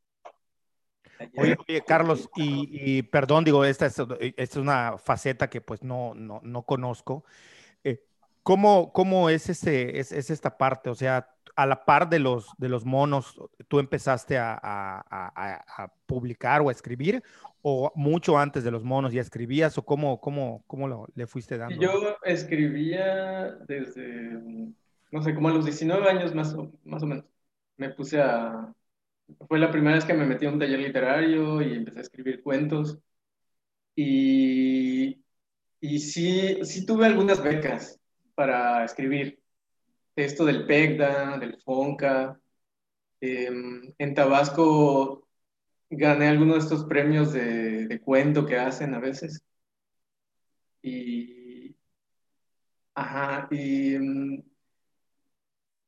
[1.36, 6.40] Oye, Carlos, y, perdón, digo, esta es, esta es, una faceta que pues no, no,
[6.42, 7.24] no conozco.
[7.84, 8.02] Eh,
[8.42, 10.90] ¿cómo, ¿Cómo es, ese, es, es, esta parte?
[10.90, 16.60] O sea, a la par de los, de los monos, tú empezaste a, a, publicar
[16.60, 17.22] o a escribir,
[17.62, 21.56] o mucho antes de los monos ya escribías, o cómo, cómo, cómo lo, le fuiste
[21.56, 21.80] dando?
[21.80, 24.74] Yo escribía desde,
[25.10, 27.24] no sé, como a los 19 años más o, más o menos.
[27.78, 28.72] Me puse a...
[29.48, 32.42] Fue la primera vez que me metí a un taller literario y empecé a escribir
[32.42, 32.98] cuentos.
[33.94, 35.22] Y,
[35.80, 37.98] y sí, sí tuve algunas becas
[38.34, 39.40] para escribir
[40.16, 42.40] esto del PECDA, del FONCA.
[43.20, 45.28] Em, en Tabasco
[45.90, 49.42] gané algunos de estos premios de, cuento que hacen a veces.
[50.82, 51.76] Y.
[52.94, 53.94] Ajá, y.
[53.94, 54.42] Em,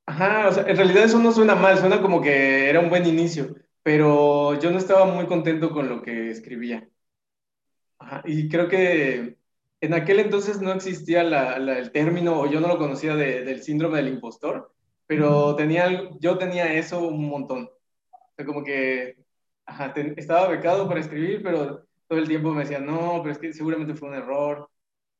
[0.08, 3.06] ajá, o sea, en realidad eso no suena mal, suena como que era un buen
[3.06, 6.88] inicio, pero yo no estaba muy contento con lo que escribía.
[7.98, 9.36] Ajá, y creo que
[9.80, 14.08] en aquel entonces no existía el término, o yo no lo conocía del síndrome del
[14.14, 14.72] impostor,
[15.06, 17.64] pero tenía, yo tenía eso un montón.
[18.12, 19.16] O sea, como que
[20.16, 23.94] estaba becado para escribir, pero todo el tiempo me decían, no, pero es que seguramente
[23.94, 24.70] fue un error.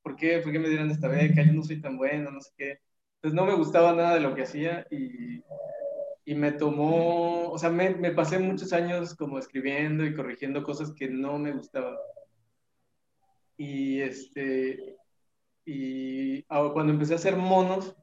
[0.02, 0.38] ¿Por qué?
[0.40, 1.42] ¿Por qué me dieron esta beca?
[1.44, 2.80] Yo no soy tan bueno, no sé qué.
[3.18, 5.42] Entonces no me gustaba nada de lo que hacía y,
[6.24, 10.92] y me tomó, o sea, me, me pasé muchos años como escribiendo y corrigiendo cosas
[10.92, 11.96] que no me gustaban.
[13.56, 14.96] Y, este,
[15.64, 17.96] y cuando empecé a hacer monos,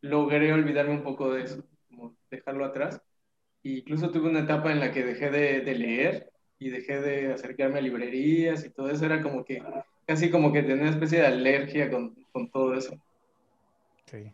[0.00, 3.02] logré olvidarme un poco de eso, como dejarlo atrás.
[3.64, 7.32] E incluso tuve una etapa en la que dejé de, de leer y dejé de
[7.34, 9.06] acercarme a librerías y todo eso.
[9.06, 9.62] Era como que,
[10.06, 12.94] casi como que tenía una especie de alergia con, con todo eso.
[14.12, 14.30] Sí.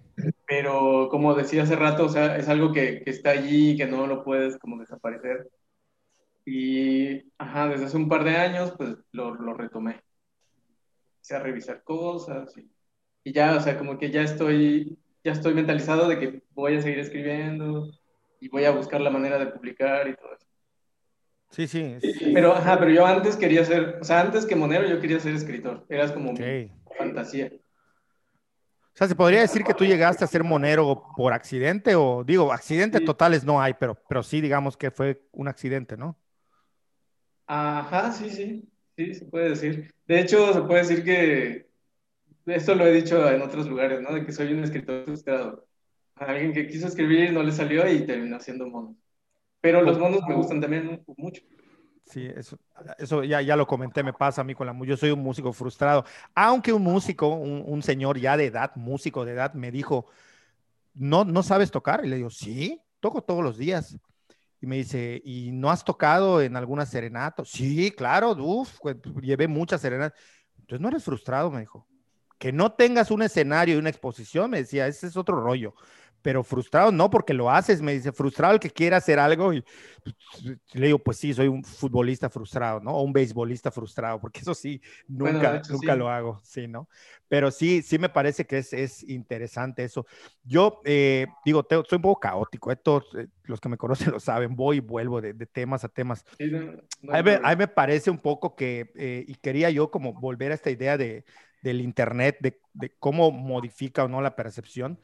[0.46, 3.86] Pero como decía hace rato, o sea, es algo que, que está allí y que
[3.86, 5.48] no lo puedes como desaparecer.
[6.44, 10.02] Y, ajá, desde hace un par de años, pues lo, lo retomé.
[11.16, 12.68] Empecé a revisar cosas y,
[13.22, 16.82] y, ya, o sea, como que ya estoy, ya estoy mentalizado de que voy a
[16.82, 17.90] seguir escribiendo
[18.40, 20.46] y voy a buscar la manera de publicar y todo eso.
[21.50, 21.96] Sí, sí.
[22.34, 25.34] Pero, ajá, pero yo antes quería ser, o sea, antes que monero yo quería ser
[25.34, 25.86] escritor.
[25.88, 27.50] Eras como mi fantasía.
[28.98, 32.52] O sea, ¿se podría decir que tú llegaste a ser monero por accidente o digo,
[32.52, 36.18] accidentes totales no hay, pero, pero sí digamos que fue un accidente, ¿no?
[37.46, 39.94] Ajá, sí, sí, sí, se puede decir.
[40.08, 41.68] De hecho, se puede decir que
[42.46, 44.12] esto lo he dicho en otros lugares, ¿no?
[44.12, 45.64] De que soy un escritor frustrado.
[46.16, 48.96] alguien que quiso escribir no le salió y terminó haciendo monos.
[49.60, 51.42] Pero los monos me gustan también mucho.
[52.08, 52.58] Sí, eso,
[52.98, 54.90] eso ya, ya lo comenté, me pasa a mí con la música.
[54.90, 56.04] Yo soy un músico frustrado.
[56.34, 60.06] Aunque un músico, un, señor ya de edad, músico de edad, me dijo,
[60.94, 62.04] ¿no, ¿no sabes tocar?
[62.04, 63.98] Y le digo, sí, toco todos los días.
[64.60, 67.44] Y me dice, ¿y no has tocado en alguna serenata?
[67.44, 70.18] Sí, claro, uff, pues, llevé muchas serenatas.
[70.60, 71.86] Entonces no eres frustrado, me dijo.
[72.38, 75.74] Que no tengas un escenario y una exposición, me decía, ese es otro rollo
[76.22, 79.64] pero frustrado no porque lo haces, me dice, frustrado el que quiera hacer algo y
[80.02, 82.92] pues, le digo, pues sí, soy un futbolista frustrado, ¿no?
[82.92, 86.88] O un beisbolista frustrado, porque eso sí, nunca, nunca lo hago, sí, ¿no?
[87.28, 90.06] Pero sí, sí me parece que es, es interesante eso.
[90.44, 94.10] Yo eh, digo, te, soy un poco caótico, eh, todos eh, los que me conocen
[94.12, 96.24] lo saben, voy y vuelvo de, de temas a temas.
[96.40, 100.54] a, mí, a, mí, me parece un poco que, y quería yo como volver a
[100.54, 101.24] esta idea de,
[101.62, 104.98] del Internet, de, de cómo modifica o no la percepción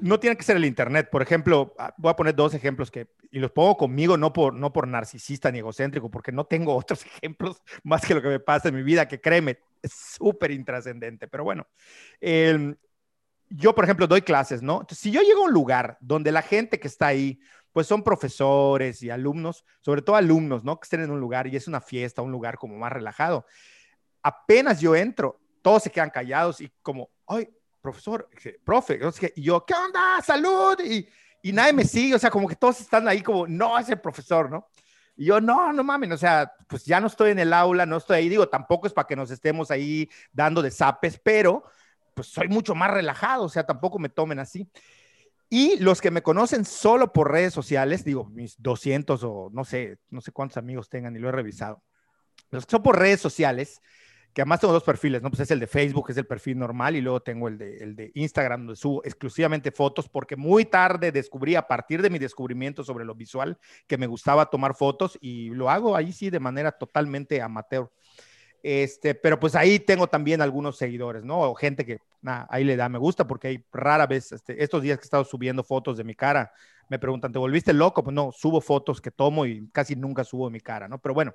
[0.00, 1.08] no tiene que ser el Internet.
[1.10, 4.54] Por ejemplo, ah, voy a poner dos ejemplos que, y los pongo conmigo, no por,
[4.54, 8.40] no por narcisista ni egocéntrico, porque no tengo otros ejemplos más que lo que me
[8.40, 11.28] pasa en mi vida, que créeme, es súper intrascendente.
[11.28, 11.66] Pero bueno,
[13.48, 14.74] yo, por ejemplo, doy clases, ¿no?
[14.74, 17.40] Entonces, si yo llego a un lugar donde la gente que está ahí,
[17.72, 20.78] pues son profesores y alumnos, sobre todo alumnos, ¿no?
[20.78, 23.46] Que estén en un lugar y es una fiesta, un lugar como más relajado.
[24.22, 27.48] Apenas yo entro, todos se quedan callados y como, ay,
[27.80, 28.28] profesor,
[28.64, 29.00] profe,
[29.36, 30.20] y yo, ¿qué onda?
[30.22, 30.78] Salud.
[30.84, 31.08] Y,
[31.42, 34.00] y nadie me sigue, o sea, como que todos están ahí como, no, es el
[34.00, 34.68] profesor, ¿no?
[35.16, 37.96] Y yo, no, no mames, o sea, pues ya no estoy en el aula, no
[37.96, 41.64] estoy ahí, digo, tampoco es para que nos estemos ahí dando de zapes, pero
[42.14, 44.70] pues soy mucho más relajado, o sea, tampoco me tomen así.
[45.48, 49.98] Y los que me conocen solo por redes sociales, digo, mis 200 o no sé,
[50.08, 51.82] no sé cuántos amigos tengan y lo he revisado.
[52.50, 53.80] Los que son por redes sociales,
[54.32, 55.30] que además tengo dos perfiles, ¿no?
[55.30, 57.96] Pues es el de Facebook, es el perfil normal, y luego tengo el de, el
[57.96, 62.84] de Instagram, donde subo exclusivamente fotos, porque muy tarde descubrí, a partir de mi descubrimiento
[62.84, 66.72] sobre lo visual, que me gustaba tomar fotos, y lo hago ahí sí de manera
[66.72, 67.90] totalmente amateur.
[68.62, 71.40] Este, pero pues ahí tengo también algunos seguidores, ¿no?
[71.40, 74.98] O gente que ahí le da me gusta, porque hay rara vez, este, estos días
[74.98, 76.52] que he estado subiendo fotos de mi cara,
[76.90, 78.02] me preguntan, ¿te volviste loco?
[78.02, 81.00] Pues no, subo fotos que tomo y casi nunca subo mi cara, ¿no?
[81.00, 81.32] Pero bueno,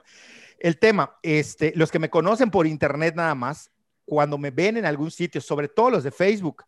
[0.60, 3.72] el tema, este, los que me conocen por internet nada más,
[4.04, 6.66] cuando me ven en algún sitio, sobre todo los de Facebook,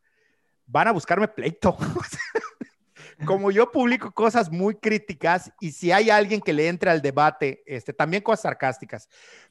[0.66, 1.78] van a buscarme pleito.
[3.26, 7.64] Como yo publico cosas muy críticas y si hay alguien que le entre al debate,
[7.66, 9.10] este, también cosas sarcásticas,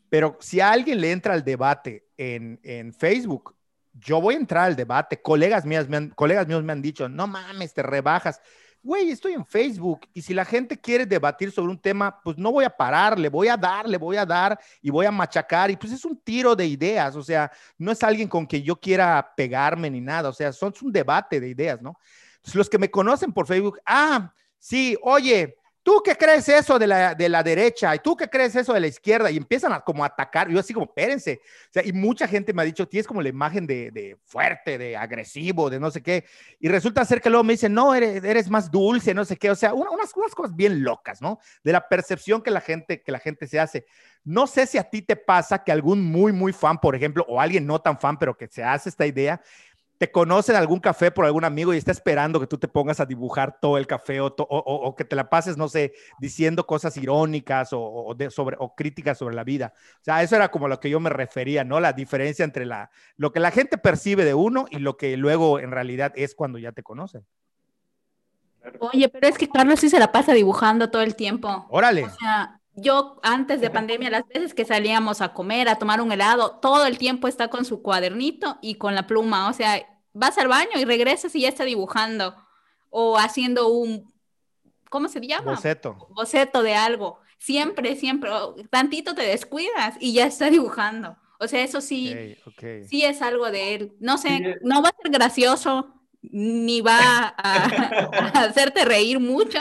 [0.09, 3.55] pero si a alguien le entra al debate en, en Facebook,
[3.93, 5.21] yo voy a entrar al debate.
[5.21, 8.41] Colegas, mías me han, colegas míos me han dicho, no mames, te rebajas
[8.87, 12.53] güey, estoy en Facebook y si la gente quiere debatir sobre un tema, pues no
[12.53, 15.73] voy a parar, le voy a dar, le voy a dar y voy a machacar
[15.73, 18.77] y pues es un tiro de ideas, o sea, no es alguien con que yo
[18.77, 21.99] quiera pegarme ni nada, o sea, son, es un debate de ideas, ¿no?
[22.37, 25.57] Entonces, los que me conocen por Facebook, ah, sí, oye,
[25.87, 27.95] ¿tú qué crees eso de la, de la derecha?
[27.95, 29.31] ¿Y tú qué crees eso de la izquierda?
[29.31, 30.49] Y empiezan a como atacar.
[30.51, 31.41] Yo así como, espérense.
[31.85, 35.71] Y mucha gente me ha dicho, tienes como la imagen de, de, fuerte, de agresivo,
[35.71, 36.25] de no sé qué.
[36.59, 39.49] Y resulta ser que luego me dicen, no, eres, eres más dulce, no sé qué.
[39.49, 41.39] O sea, unas, unas cosas bien locas, ¿no?
[41.63, 43.87] De la percepción que la gente, que la gente se hace.
[44.25, 47.41] No sé si a ti te pasa que algún muy, muy fan, por ejemplo, o
[47.41, 49.41] alguien no tan fan, pero que se hace esta idea,
[49.99, 53.01] te conoce en algún café por algún amigo y está esperando que tú te pongas
[53.01, 56.97] a dibujar todo el café o, o, que te la pases, no sé, diciendo cosas
[56.97, 59.73] irónicas o, de, sobre, o críticas sobre la vida.
[60.01, 61.81] O sea, eso era como lo que yo me refería, ¿no?
[61.81, 65.59] La diferencia entre la, lo que la gente percibe de uno y lo que luego
[65.61, 67.25] en realidad es cuando ya te conocen.
[68.81, 71.67] Oye, pero es que Carlos sí se la pasa dibujando todo el tiempo.
[71.71, 72.05] Órale.
[72.05, 76.13] O sea, yo antes de pandemia, las veces que salíamos a comer, a tomar un
[76.13, 79.49] helado, todo el tiempo está con su cuadernito y con la pluma.
[79.49, 82.37] O sea, vas al baño y regresas y ya está dibujando
[82.91, 84.13] o haciendo un,
[84.91, 85.53] ¿cómo se llama?
[85.53, 86.09] Boceto.
[86.11, 87.19] Boceto de algo.
[87.39, 88.31] Siempre, siempre,
[88.71, 91.17] tantito te descuidas y ya está dibujando.
[91.39, 92.37] O sea, eso sí,
[92.89, 93.97] sí es algo de él.
[94.01, 97.65] No sé, no va a ser gracioso, ni va a
[98.45, 99.59] hacerte reír mucho,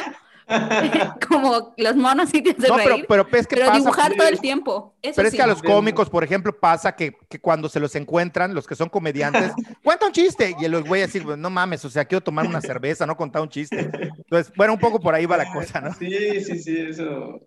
[1.28, 4.40] como los monos sí te hacen no, pero, pero, es que pero dibujar todo el
[4.40, 4.96] tiempo.
[5.02, 8.54] pero es que a los cómicos, por ejemplo, pasa que, que, cuando se los encuentran,
[8.54, 9.52] los que son comediantes,
[9.84, 12.62] cuenta un chiste y los voy a decir, no mames, o sea, quiero tomar una
[12.62, 13.80] cerveza, no contar un chiste.
[13.80, 15.94] Entonces, bueno, un poco por ahí va la cosa, ¿no?
[15.96, 17.42] Sí, sí, sí, eso.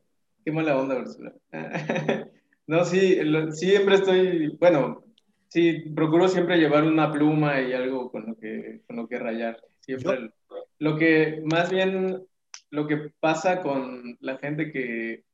[0.44, 1.32] Qué mala onda, Ursula.
[2.66, 3.18] no, sí,
[3.52, 5.04] siempre estoy, bueno,
[5.48, 9.60] sí, procuro siempre llevar una pluma y algo con lo que, con lo que rayar.
[9.80, 10.30] Siempre.
[10.78, 12.24] Lo que más bien
[12.70, 15.24] lo que pasa con la gente que,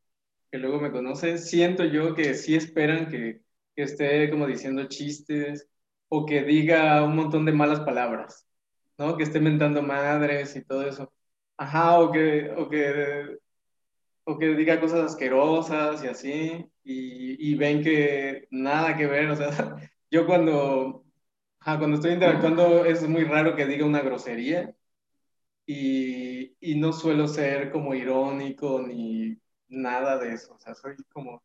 [0.50, 3.42] que luego me conoce, siento yo que sí esperan que,
[3.74, 5.68] que, esté como diciendo chistes
[6.08, 8.46] o que diga un montón de malas palabras,
[8.98, 9.16] ¿no?
[9.16, 11.12] Que esté mentando madres y todo eso.
[11.56, 13.38] Ajá, o que, o que,
[14.24, 19.36] o que diga cosas asquerosas y así, y, y ven que nada que ver, o
[19.36, 19.50] sea,
[20.10, 21.04] yo cuando,
[21.60, 24.74] ajá, cuando estoy interactuando es muy raro que diga una grosería,
[25.66, 29.38] y, y, no suelo ser como irónico ni
[29.68, 31.42] nada de eso, o sea, soy como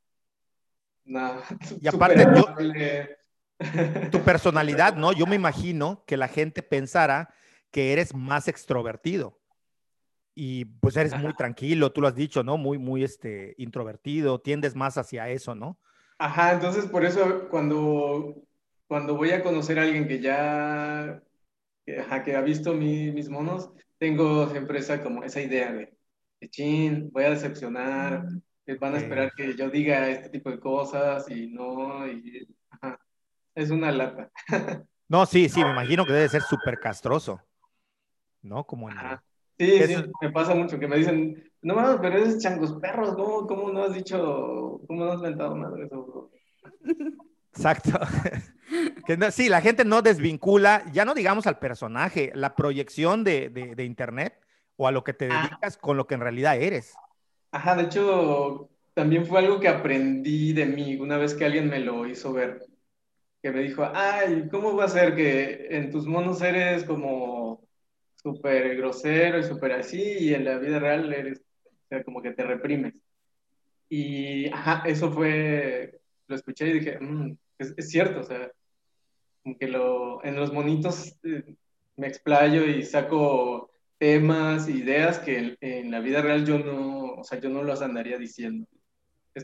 [1.06, 1.44] nada.
[1.82, 2.46] Y aparte, yo,
[4.12, 5.12] tu personalidad, ¿no?
[5.14, 7.34] Yo me imagino que la gente pensara
[7.72, 9.40] que eres más extrovertido
[10.36, 12.58] y pues eres muy tranquilo, tú lo has dicho, ¿no?
[12.58, 15.78] Muy, muy este, introvertido, tiendes más hacia eso, ¿no?
[16.18, 18.36] Ajá, entonces por eso cuando,
[18.88, 21.22] cuando voy a conocer a alguien que ya,
[21.86, 23.70] que, que ha visto mis monos,
[24.00, 25.94] tengo siempre esa, como esa idea de,
[26.50, 28.26] chin, voy a decepcionar,
[28.80, 32.48] van a esperar que yo diga este tipo de cosas y no, y,
[33.56, 34.32] es una lata.
[35.10, 37.42] no, sí, sí, me imagino que debe ser súper castroso,
[38.42, 38.64] ¿no?
[38.64, 38.98] Como en...
[39.58, 43.46] Sí, sí, me pasa mucho que me dicen, no mames, pero eres changos perros, ¿cómo,
[43.46, 46.32] ¿cómo, no has dicho, cómo no has mentado madre eso?
[47.54, 48.00] Exacto.
[49.06, 53.84] que sí, la gente no desvincula, ya no digamos al personaje, la proyección de, de,
[53.84, 54.40] Internet
[54.76, 55.44] o a lo que te ah.
[55.44, 56.94] dedicas con lo que en realidad eres.
[57.52, 61.80] Ajá, de hecho, también fue algo que aprendí de mí una vez que alguien me
[61.80, 62.66] lo hizo ver,
[63.42, 67.68] que me dijo, ay, ¿cómo va a ser que en tus monos eres como
[68.22, 71.42] súper grosero y súper así y en la vida real eres
[72.06, 72.94] como que te reprimes?
[73.90, 75.99] Y ajá, eso fue,
[76.30, 78.52] lo escuché y dije, mmm, es, cierto, o sea,
[79.44, 81.56] como que lo, en los monitos eh,
[81.98, 87.40] me explayo y saco temas, ideas que en, la vida real yo no, o sea,
[87.40, 88.66] yo no los andaría diciendo.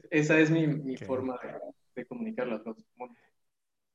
[0.09, 1.53] esa es mi, mi forma de,
[1.95, 2.61] de comunicar las.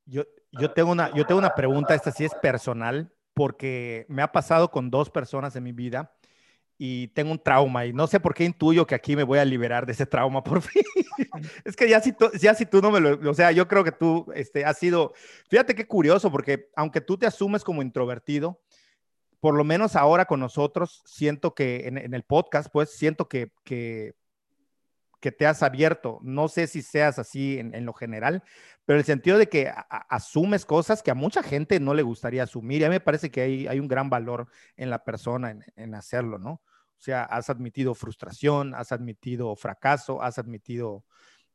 [0.05, 4.31] Yo, yo, tengo una, yo tengo una pregunta, esta sí es personal, porque me ha
[4.31, 6.13] pasado con dos personas en mi vida
[6.83, 9.45] y tengo un trauma y no sé por qué intuyo que aquí me voy a
[9.45, 10.81] liberar de ese trauma por fin.
[11.63, 13.83] es que ya si, tú, ya si tú no me lo, o sea, yo creo
[13.83, 15.13] que tú este, has sido,
[15.47, 18.59] fíjate qué curioso, porque aunque tú te asumes como introvertido,
[19.39, 23.51] por lo menos ahora con nosotros, siento que en, en el podcast, pues siento que,
[23.63, 24.15] que,
[25.19, 26.17] que, te has abierto.
[26.23, 28.41] No sé si seas así en, en lo general,
[28.85, 29.71] pero el sentido de que
[30.09, 32.81] asumes cosas que a mucha gente no le gustaría asumir.
[32.81, 35.63] Y a mí me parece que hay, hay un gran valor en la persona en,
[35.75, 36.59] en hacerlo, ¿no?
[37.01, 41.03] O sea, has admitido frustración, has admitido fracaso, has admitido,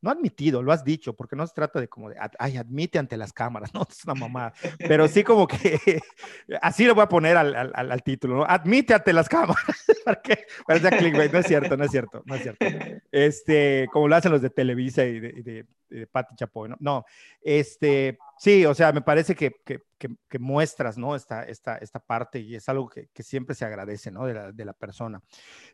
[0.07, 3.17] no admitido, lo has dicho, porque no se trata de como de, ay, admite ante
[3.17, 6.01] las cámaras, no, es una mamá, pero sí como que,
[6.63, 8.45] así lo voy a poner al, al, al título, ¿no?
[8.45, 9.65] Admite ante las cámaras,
[10.05, 12.67] para que parece clickbait, no es cierto, no es cierto, no es cierto.
[13.11, 16.77] Este, como lo hacen los de Televisa y de, de, de Pati Chapoy, ¿no?
[16.79, 17.05] No,
[17.43, 21.17] este, sí, o sea, me parece que, que, que, muestras, ¿no?
[21.17, 24.25] Esta, esta, esta parte y es algo que, siempre se agradece, ¿no?
[24.25, 25.21] De la, de la persona.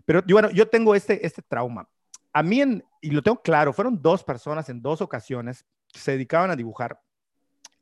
[0.07, 1.87] Pero bueno, yo tengo este, este trauma.
[2.33, 2.62] A mí,
[3.01, 6.99] y lo tengo claro, fueron dos personas en dos ocasiones que se dedicaban a dibujar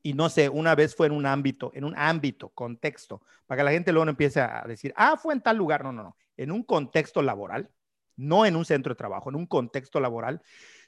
[0.03, 3.65] y no sé, una vez fue en un ámbito, en un ámbito, contexto, para que
[3.65, 5.85] la gente luego no empiece a decir, ah, fue en tal lugar.
[5.85, 6.17] No, no, no.
[6.37, 7.71] En un contexto laboral,
[8.17, 10.41] no en un centro de trabajo, en un contexto laboral.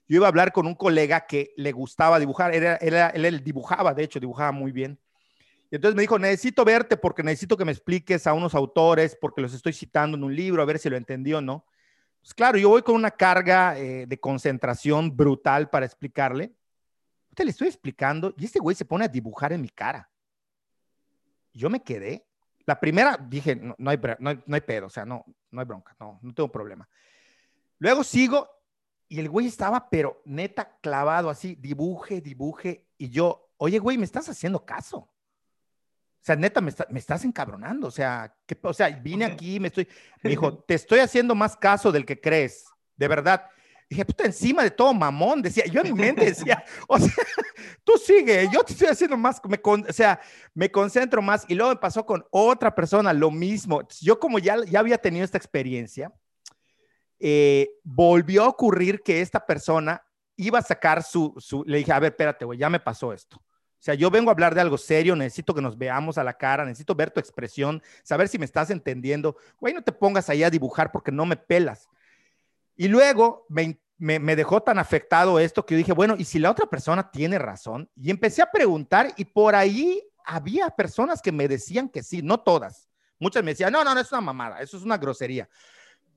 [0.09, 3.93] Yo iba a hablar con un colega que le gustaba dibujar, era, era, él dibujaba,
[3.93, 4.99] de hecho, dibujaba muy bien.
[5.71, 9.41] Y entonces me dijo, necesito verte porque necesito que me expliques a unos autores, porque
[9.41, 11.67] los estoy citando en un libro, a ver si lo entendió o no.
[12.23, 16.55] Pues claro, yo voy con una carga eh, de concentración brutal para explicarle.
[17.35, 20.09] Te le estoy explicando y este güey se pone a dibujar en mi cara.
[21.53, 22.25] Yo me quedé.
[22.65, 25.67] La primera dije, no, hay, no, hay, no hay pedo, o sea, no, no hay
[25.67, 26.89] bronca, no, no tengo problema.
[27.79, 28.49] Luego sigo
[29.09, 32.87] y el güey estaba, pero neta, clavado así, dibuje, dibuje.
[32.97, 35.12] Y yo, oye, güey, me estás haciendo caso.
[36.23, 37.89] O sea, neta, me, me estás encabronando.
[37.89, 39.89] O sea, que, o sea, vine aquí, me estoy.
[40.23, 42.65] Me dijo, te estoy haciendo más caso del que crees.
[42.97, 43.45] De verdad.
[43.91, 47.13] Dije, puta, encima de todo mamón, decía, yo en mi mente decía, o sea,
[47.85, 50.19] tú sigue, yo te estoy haciendo más, me o sea,
[50.55, 51.45] me concentro más.
[51.49, 53.83] Y luego me pasó con otra persona lo mismo.
[54.01, 56.11] Yo como ya, ya había tenido esta experiencia,
[57.19, 60.03] eh, volvió a ocurrir que esta persona
[60.37, 63.43] iba a sacar su, su le dije, a ver, espérate, güey, ya me pasó esto.
[63.83, 66.35] O sea, yo vengo a hablar de algo serio, necesito que nos veamos a la
[66.35, 69.37] cara, necesito ver tu expresión, saber si me estás entendiendo.
[69.59, 71.89] Güey, no te pongas ahí a dibujar porque no me pelas.
[72.77, 76.53] Y luego me, me, dejó tan afectado esto que yo dije, bueno, ¿y si la
[76.53, 77.91] otra persona tiene razón?
[77.97, 82.39] Y empecé a preguntar y por ahí había personas que me decían que sí, no
[82.39, 82.89] todas.
[83.19, 85.49] Muchas me decían, no, no, no es una mamada, eso es una grosería.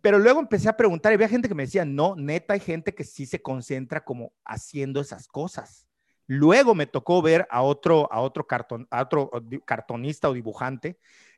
[0.01, 2.93] Pero luego empecé a preguntar y había gente que me decía, no, neta, hay gente
[2.93, 5.87] que sí se concentra como haciendo esas cosas.
[6.27, 9.31] Luego me tocó ver a otro, a otro, carton, a otro
[9.65, 10.97] cartonista o dibujante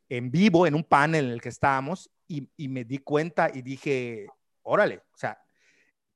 [0.09, 4.27] en vivo en un panel en el que estábamos y, me di cuenta y dije,
[4.63, 5.39] órale, o sea,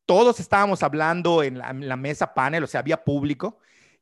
[0.06, 3.60] todos estábamos hablando en la, mesa panel, o sea, había público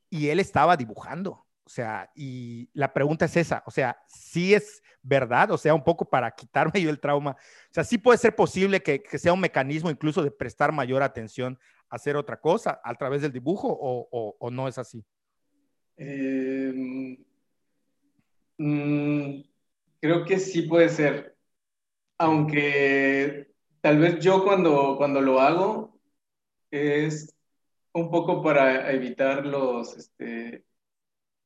[0.10, 1.46] y él estaba dibujando.
[1.64, 5.84] O sea, y la pregunta es esa, o sea, si es verdad, o sea, un
[5.84, 9.40] poco para quitarme yo el trauma, o sea, sí puede ser posible que, sea un
[9.40, 11.60] mecanismo incluso de prestar mayor atención
[11.90, 15.04] hacer otra cosa a través del dibujo o, no es así.
[15.98, 17.18] Em,
[18.58, 19.42] mm,
[20.00, 21.36] creo que sí puede ser,
[22.18, 23.50] aunque
[23.82, 26.00] Tal vez yo cuando, cuando lo hago
[26.72, 27.34] es
[27.94, 30.66] un poco para evitar los, este,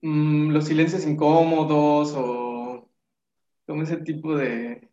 [0.02, 2.90] mm, los silencios incómodos o
[3.68, 4.90] como ese tipo de...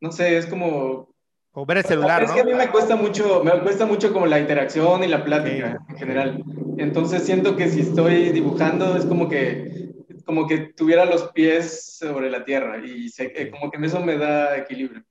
[0.00, 1.13] No sé, es como...
[1.56, 4.26] O ver el celular, Es que a mí me cuesta mucho, me cuesta mucho como
[4.26, 6.44] la interacción y la plática en general.
[6.78, 9.84] Entonces siento que si estoy dibujando es como que
[10.24, 13.10] como que tuviera los pies sobre la tierra y
[13.50, 15.04] como que eso me da equilibrio.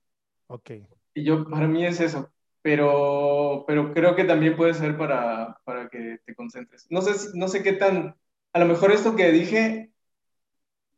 [0.48, 0.70] Ok.
[1.14, 2.30] Y yo, para mí es eso,
[2.60, 6.86] pero, pero creo que también puede ser para, para que te concentres.
[6.90, 8.16] No sé, no sé qué tan,
[8.52, 9.90] a lo mejor esto que dije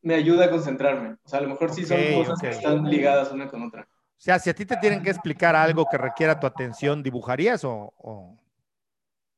[0.03, 1.17] me ayuda a concentrarme.
[1.25, 3.89] O sea, a lo mejor sí son cosas que están ligadas una con otra.
[4.19, 7.65] O sea, si a ti te tienen que explicar algo que requiera tu atención, ¿dibujarías
[7.65, 8.39] o...?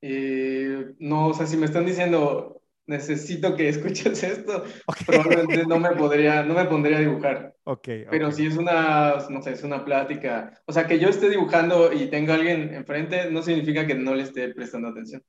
[0.01, 4.65] Eh, no, o sea, si me están diciendo, necesito que escuches esto,
[5.05, 7.55] probablemente no me podría, no me pondría a dibujar.
[7.65, 11.29] Okay, Pero si es una, no sé, es una plática, o sea, que yo esté
[11.29, 15.23] dibujando y tenga alguien enfrente, no significa que no le esté prestando atención.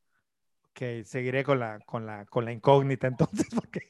[0.79, 3.81] Ok, seguiré con la, con la, con la incógnita entonces, porque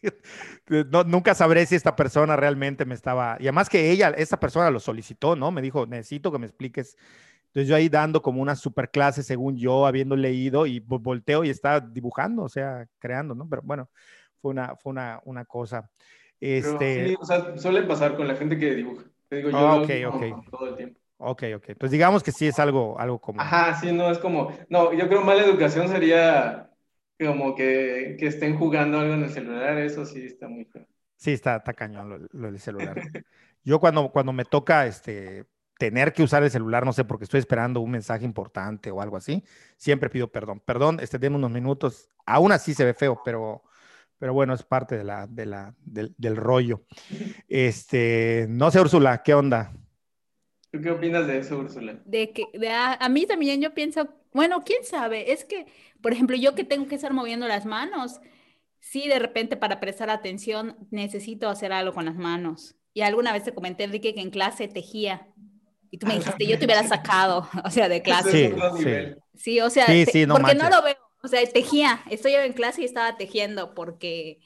[0.89, 4.71] no, nunca sabré si esta persona realmente me estaba, y además que ella, esta persona
[4.71, 5.51] lo solicitó, ¿no?
[5.51, 6.97] Me dijo, necesito que me expliques
[7.49, 11.49] entonces yo ahí dando como una super clase según yo, habiendo leído y volteo y
[11.49, 13.49] estaba dibujando, o sea, creando, ¿no?
[13.49, 13.89] Pero bueno,
[14.39, 15.89] fue una, fue una, una cosa.
[16.39, 17.07] Este...
[17.07, 19.03] sí, o sea, suele pasar con la gente que dibuja.
[19.27, 20.49] Te digo, yo ah, ok, ok.
[20.51, 20.99] todo el tiempo.
[21.17, 21.69] Ok, ok.
[21.69, 23.41] Entonces digamos que sí es algo, algo común.
[23.41, 26.68] Ajá, sí, no es como, no, yo creo mala educación sería
[27.19, 30.87] como que, que estén jugando algo en el celular, eso sí está muy feo.
[31.15, 32.95] Sí, está, está cañón lo, lo del celular.
[33.63, 35.45] yo cuando, cuando me toca, este,
[35.79, 39.15] tener que usar el celular, no sé, porque estoy esperando un mensaje importante o algo
[39.17, 39.43] así,
[39.77, 40.61] siempre pido perdón.
[40.65, 42.09] Perdón, este, denme unos minutos.
[42.25, 43.63] Aún así se ve feo, pero,
[44.17, 46.83] pero bueno, es parte de la, de la, del, del rollo.
[47.47, 49.73] Este, no sé, Úrsula, ¿qué onda?
[50.71, 51.99] ¿Tú qué opinas de eso, Úrsula?
[52.05, 55.65] De que a, mí también yo pienso, bueno, quién sabe, es que,
[56.01, 58.19] por ejemplo, yo que tengo que estar moviendo las manos,
[58.79, 62.75] sí, de repente para prestar atención necesito hacer algo con las manos.
[62.93, 65.27] Y alguna vez te comenté, Enrique, que en clase tejía
[65.91, 68.53] y tú me dijiste, yo te hubiera sacado, o sea, de clase.
[68.77, 69.15] Sí, sí.
[69.35, 70.95] sí o sea, porque no lo veo.
[71.21, 72.01] O sea, tejía.
[72.09, 74.39] Estoy en clase y estaba tejiendo porque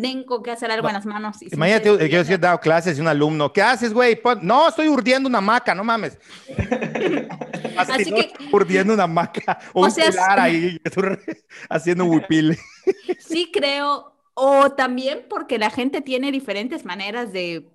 [0.00, 1.38] tengo que hacer algo en las manos.
[1.40, 4.20] Imagínate, que yo he dado clases y un alumno, ¿qué haces, güey?
[4.42, 6.18] No, estoy urdiendo una maca, no mames.
[7.76, 10.10] Así, que, urdiendo una maca o, un sea,
[10.42, 10.80] ahí
[11.68, 12.58] haciendo un huipil.
[13.18, 17.68] Sí creo, o también porque la gente tiene diferentes maneras de...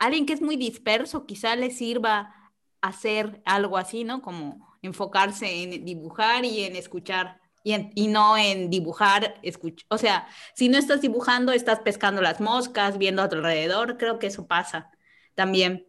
[0.00, 2.34] Alguien que es muy disperso quizá le sirva
[2.80, 4.20] hacer algo así, ¿no?
[4.20, 7.40] Como enfocarse en dibujar y en escuchar.
[7.68, 9.86] Y, y no en dibujar, escuchar.
[9.90, 14.18] O sea, si no estás dibujando, estás pescando las moscas, viendo a tu alrededor, creo
[14.18, 14.90] que eso pasa
[15.34, 15.88] también.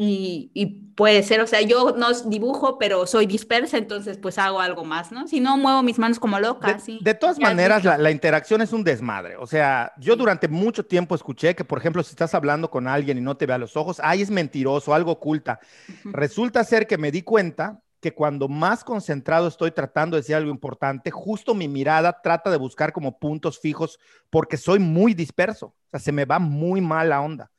[0.00, 4.84] Y, puede ser, o sea, yo no dibujo, pero soy dispersa, entonces pues hago algo
[4.84, 5.26] más, ¿no?
[5.26, 6.78] Si no, muevo mis manos como loca.
[6.86, 9.36] De, de todas maneras, la, interacción es un desmadre.
[9.36, 13.18] O sea, yo durante mucho tiempo escuché que, por ejemplo, si estás hablando con alguien
[13.18, 15.58] y no te ve a los ojos, ay, es mentiroso, algo oculta.
[16.04, 20.50] Resulta ser que me di cuenta que cuando más concentrado estoy tratando de decir algo
[20.50, 23.98] importante, justo mi mirada trata de buscar como puntos fijos
[24.30, 27.50] porque soy muy disperso, o sea, se me va muy mal la onda.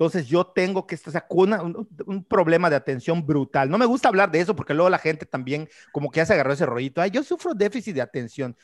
[0.00, 3.68] Entonces yo tengo que, o sea, un, un, problema de atención brutal.
[3.68, 6.32] No me gusta hablar de eso porque luego la gente también como que ya se
[6.32, 7.02] agarró ese rollito.
[7.02, 8.56] Ay, yo sufro déficit de atención.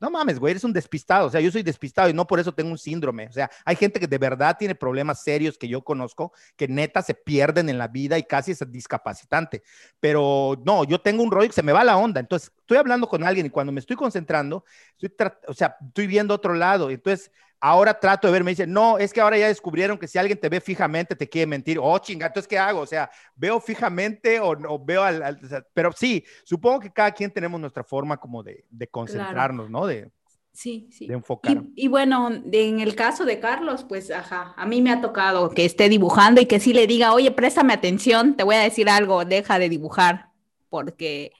[0.00, 1.26] No mames, güey, eres un despistado.
[1.26, 3.28] O sea, yo soy despistado y no por eso tengo un síndrome.
[3.28, 7.02] O sea, hay gente que de verdad tiene problemas serios que yo conozco, que neta
[7.02, 9.62] se pierden en la vida y casi es discapacitante.
[10.00, 12.18] Pero no, yo tengo un rollo que se me va la onda.
[12.20, 14.64] Entonces, estoy hablando con alguien y cuando me estoy concentrando,
[14.98, 16.90] estoy, o sea, estoy viendo otro lado.
[16.90, 17.30] Entonces,
[17.60, 20.40] ahora trato de ver, me dice, no, es que ahora ya descubrieron que si alguien
[20.40, 21.78] te ve fijamente te quiere mentir.
[21.80, 22.80] Oh, chinga, entonces, ¿qué hago?
[22.80, 25.38] O sea, ¿veo fijamente o, no veo al,
[25.74, 29.86] Pero sí, supongo que cada quien tenemos nuestra forma como de, de concentrarnos, ¿no?
[29.86, 30.10] De,
[30.52, 31.06] Sí, sí.
[31.06, 31.62] De enfocar.
[31.76, 35.50] Y, y, bueno, en el caso de Carlos, pues, ajá, a mí me ha tocado
[35.50, 38.90] que esté dibujando y que sí le diga, oye, préstame atención, te voy a decir
[38.90, 40.30] algo, deja de dibujar,
[40.68, 41.32] porque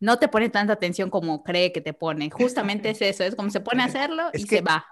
[0.00, 2.28] no te pone tanta atención como cree que te pone.
[2.28, 4.84] Justamente es eso, es como se pone a hacerlo y se va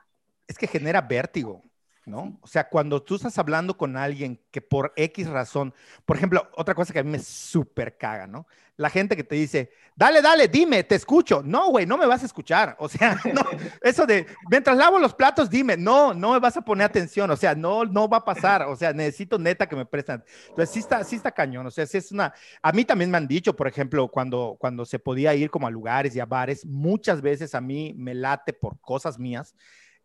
[0.47, 1.63] es que genera vértigo,
[2.07, 2.39] ¿no?
[2.43, 5.75] O sea, cuando tú estás hablando con alguien que por X razón,
[6.05, 8.47] por ejemplo, otra cosa que a mí me súper caga, ¿no?
[8.77, 11.43] La gente que te dice, dale, dale, dime, te escucho.
[11.45, 12.75] No, güey, no me vas a escuchar.
[12.81, 13.43] O sea, no,
[13.81, 17.31] eso de, mientras lavo los platos, dime, no, no me vas a poner atención.
[17.31, 18.63] O sea, no, no va a pasar.
[18.63, 20.25] O sea, necesito neta que me prestan.
[20.49, 21.67] Entonces, sí está, sí está cañón.
[21.67, 24.85] O sea, sí es una, a mí también me han dicho, por ejemplo, cuando, cuando
[24.85, 28.53] se podía ir como a lugares y a bares, muchas veces a mí me late
[28.53, 29.55] por cosas mías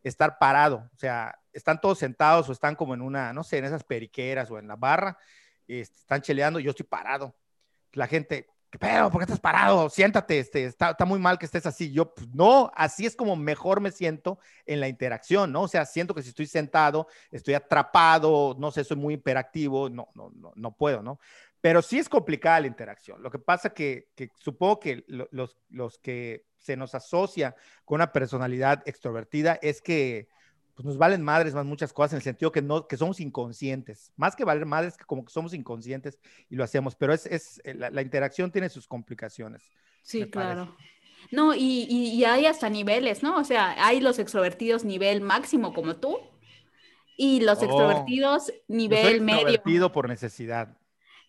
[0.04, 0.90] estar parado.
[0.94, 4.50] O sea, están todos sentados o están como en una, no sé, en esas periqueras
[4.52, 5.18] o en la barra,
[5.68, 7.36] este, están cheleando, yo estoy parado.
[7.94, 9.10] La gente, ¿qué pedo?
[9.10, 9.90] ¿Por qué estás parado?
[9.90, 11.92] Siéntate, este, está, está muy mal que estés así.
[11.92, 15.64] Yo, pues, no, así es como mejor me siento en la interacción, ¿no?
[15.64, 20.10] O sea, siento que si estoy sentado, estoy atrapado, no sé, soy muy hiperactivo, no,
[20.14, 21.20] no, no, no puedo, ¿no?
[21.62, 23.22] Pero sí es complicada la interacción.
[23.22, 27.56] Lo que pasa que, que supongo que los, los que se nos asocia
[27.86, 30.30] con una personalidad extrovertida es que
[30.80, 34.14] pues, nos valen madres más muchas cosas en el sentido que, no, que somos inconscientes.
[34.16, 36.18] Más que valer madres, que como que somos inconscientes
[36.50, 36.96] y lo hacemos.
[36.96, 39.62] Pero es, es eh, la, interacción tiene sus complicaciones.
[40.04, 40.78] Sí, claro.
[41.32, 43.36] No, y, y, hay hasta niveles, ¿no?
[43.36, 46.18] O sea, hay los extrovertidos nivel máximo como tú
[47.18, 49.42] y los oh, extrovertidos nivel medio.
[49.42, 50.78] Extrovertido por necesidad.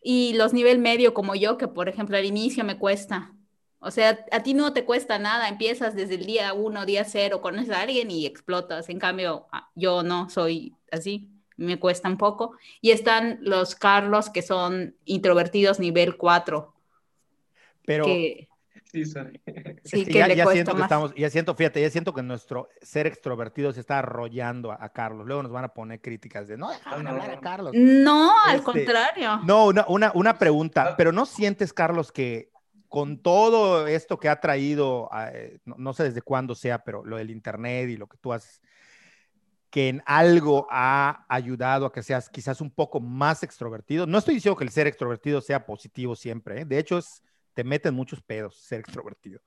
[0.02, 3.34] Y los nivel medio como yo, que por ejemplo al inicio me cuesta.
[3.78, 7.40] O sea, a ti no te cuesta nada, empiezas desde el día uno, día cero,
[7.40, 8.88] conoces a alguien y explotas.
[8.90, 12.52] En cambio, ah, yo no soy así, me cuesta un poco.
[12.82, 16.74] Y están los Carlos que son introvertidos nivel 4.
[17.86, 18.04] Pero...
[18.90, 19.40] Sí, sorry.
[19.84, 22.68] Sí, que ya, le ya siento que estamos, ya siento, fíjate, ya siento que nuestro
[22.82, 25.26] ser extrovertido se está arrollando a, Carlos.
[25.26, 27.72] Luego nos van a poner críticas de no dejaron hablar a Carlos.
[27.74, 29.40] No, al este, contrario.
[29.44, 30.94] No, una, una, una pregunta, ah.
[30.96, 32.50] pero ¿no sientes, Carlos, que
[32.88, 37.30] con todo esto que ha traído, eh, no, sé desde cuándo sea, pero lo del
[37.30, 38.60] Internet y lo que tú haces,
[39.70, 44.06] que en algo ha ayudado a que seas quizás un poco más extrovertido.
[44.06, 46.64] No estoy diciendo que el ser extrovertido sea positivo siempre, ¿eh?
[46.64, 47.22] de hecho es,
[47.54, 49.40] te meten muchos pedos ser extrovertido.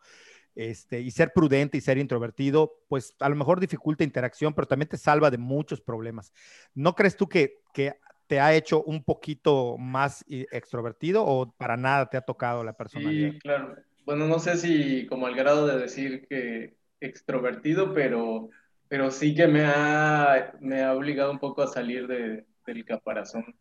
[0.55, 4.87] Este, y ser prudente y ser introvertido, pues a lo mejor dificulta interacción, pero también
[4.87, 6.31] te salva de muchos problemas.
[6.75, 7.95] ¿No crees tú que, que
[8.27, 13.31] te ha hecho un poquito más extrovertido o para nada te ha tocado la personalidad?
[13.31, 13.75] Sí, claro.
[14.05, 18.49] Bueno, no sé si como al grado de decir que extrovertido, pero,
[18.87, 23.55] pero sí que me ha, me ha obligado un poco a salir de, del caparazón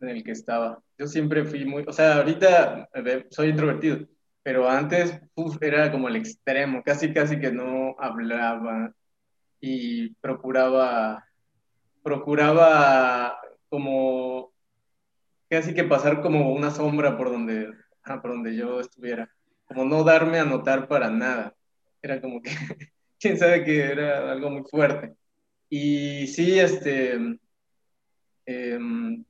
[0.00, 0.82] en el que estaba.
[0.98, 2.88] Yo siempre fui muy, o sea, ahorita
[3.30, 4.06] soy introvertido,
[4.42, 5.20] pero antes
[5.60, 8.92] era como el extremo, casi casi que no hablaba
[9.60, 11.24] y procuraba
[12.02, 13.38] procuraba
[13.68, 14.52] como
[15.50, 17.70] casi que pasar como una sombra por donde,
[18.22, 19.30] por donde yo estuviera,
[19.66, 21.54] como no darme a notar para nada.
[22.02, 22.50] Era como que,
[23.20, 25.14] quién sabe que era algo muy fuerte.
[25.68, 27.38] Y sí, este,
[28.46, 29.24] em,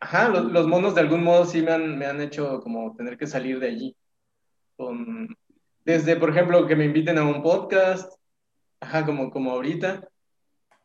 [0.00, 3.26] ajá, los, monos de algún modo sí me han, me han hecho como tener que
[3.26, 3.96] salir de allí.
[4.76, 5.36] Con,
[5.84, 8.12] desde, por ejemplo, que me inviten a un podcast,
[8.80, 10.08] ajá, como, como ahorita,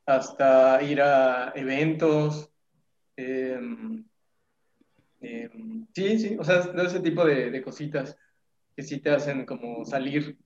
[0.05, 2.49] hasta ir a eventos,
[3.19, 4.05] Em,
[5.19, 8.17] em, sí, sí, o sea, de ese tipo de, cositas
[8.73, 10.37] que sí te hacen como salir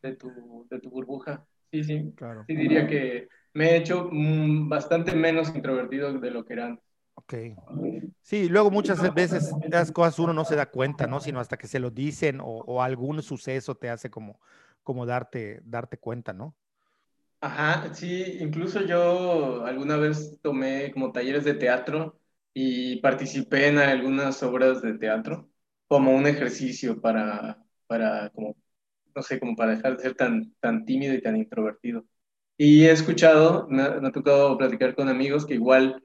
[0.00, 1.46] de tu, de tu burbuja.
[1.70, 2.44] Sí, sí, claro.
[2.46, 6.83] Sí, diría que me he hecho bastante menos introvertido de lo que era antes.
[7.14, 7.34] Ok.
[8.22, 11.20] Sí, luego muchas veces las cosas uno no se da cuenta, ¿no?
[11.20, 14.40] Sino hasta que se lo dicen o, o algún suceso te hace como,
[14.82, 16.56] como darte, darte cuenta, ¿no?
[17.40, 22.18] Ajá, sí, incluso yo alguna vez tomé como talleres de teatro
[22.54, 25.50] y participé en algunas obras de teatro
[25.86, 28.56] como un ejercicio para, para como,
[29.14, 32.06] no sé, como para dejar de ser tan, tan tímido y tan introvertido.
[32.56, 36.02] Y he escuchado, me ha, tocado platicar con amigos que igual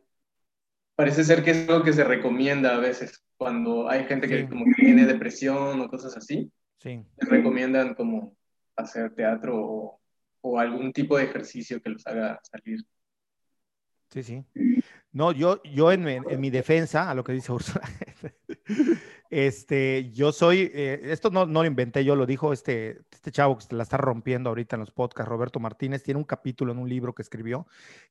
[0.99, 4.65] parece ser que es algo que se recomienda a veces cuando hay gente que como
[4.65, 6.51] que tiene depresión o cosas así.
[6.77, 7.01] Sí.
[7.15, 8.35] Les recomiendan como
[8.75, 10.01] hacer teatro o,
[10.41, 12.81] o algún tipo de ejercicio que los haga salir.
[14.09, 14.43] Sí, sí.
[15.13, 17.87] No, yo, yo en, en, mi defensa, a lo que dice Ursula,
[19.29, 23.75] este, yo soy, eh, esto no, lo inventé yo, lo dijo este, este chavo que
[23.75, 27.13] la está rompiendo ahorita en los podcasts, Roberto Martínez, tiene un capítulo en un libro
[27.13, 27.67] que escribió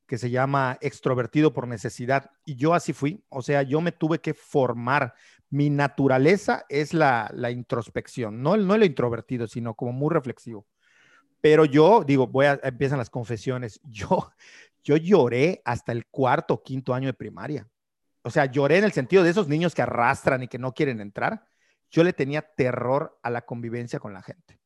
[0.07, 2.31] que se llama Extrovertido por necesidad.
[2.45, 5.15] Y yo así fui, o sea, yo me tuve que formar.
[5.51, 10.67] Mi naturaleza es la, la introspección, no, no el introvertido, sino como muy reflexivo.
[11.41, 13.81] Pero yo digo, voy a, empiezan las confesiones.
[13.91, 14.31] Yo,
[14.85, 17.69] yo lloré hasta el cuarto o quinto año de primaria.
[18.23, 21.01] O sea, lloré en el sentido de esos niños que arrastran y que no quieren
[21.01, 21.45] entrar.
[21.91, 24.61] Yo le tenía terror a la convivencia con la gente,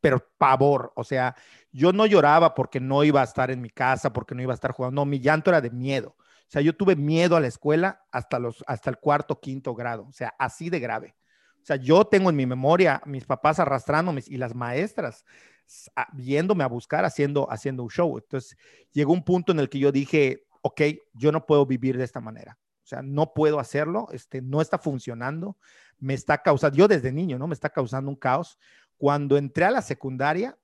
[0.00, 0.92] pero pavor.
[0.96, 1.34] O sea,
[1.72, 4.54] yo no lloraba porque no iba a estar en mi casa, porque no iba a
[4.54, 5.00] estar jugando.
[5.00, 6.16] No, mi llanto era de miedo.
[6.18, 10.06] O sea, yo tuve miedo a la escuela hasta, los, hasta el cuarto, quinto grado.
[10.08, 11.14] O sea, así de grave.
[11.62, 15.24] O sea, yo tengo en mi memoria mis papás arrastrándome y las maestras
[16.12, 18.18] viéndome a buscar haciendo, haciendo un show.
[18.18, 18.56] Entonces
[18.92, 20.80] llegó un punto en el que yo dije, ok,
[21.12, 22.58] yo no puedo vivir de esta manera.
[22.90, 25.56] O sea, no puedo hacerlo, este, no está funcionando,
[26.00, 27.46] me está causando, yo desde niño, ¿no?
[27.46, 28.58] Me está causando un caos.
[28.98, 30.58] Cuando entré a la secundaria,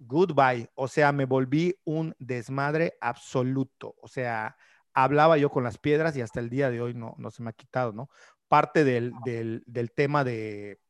[0.00, 3.94] goodbye, o sea, me volví un desmadre absoluto.
[4.00, 4.56] O sea,
[4.92, 7.50] hablaba yo con las piedras y hasta el día de hoy no, no se me
[7.50, 8.10] ha quitado, ¿no?
[8.48, 10.80] Parte del, del, del tema de,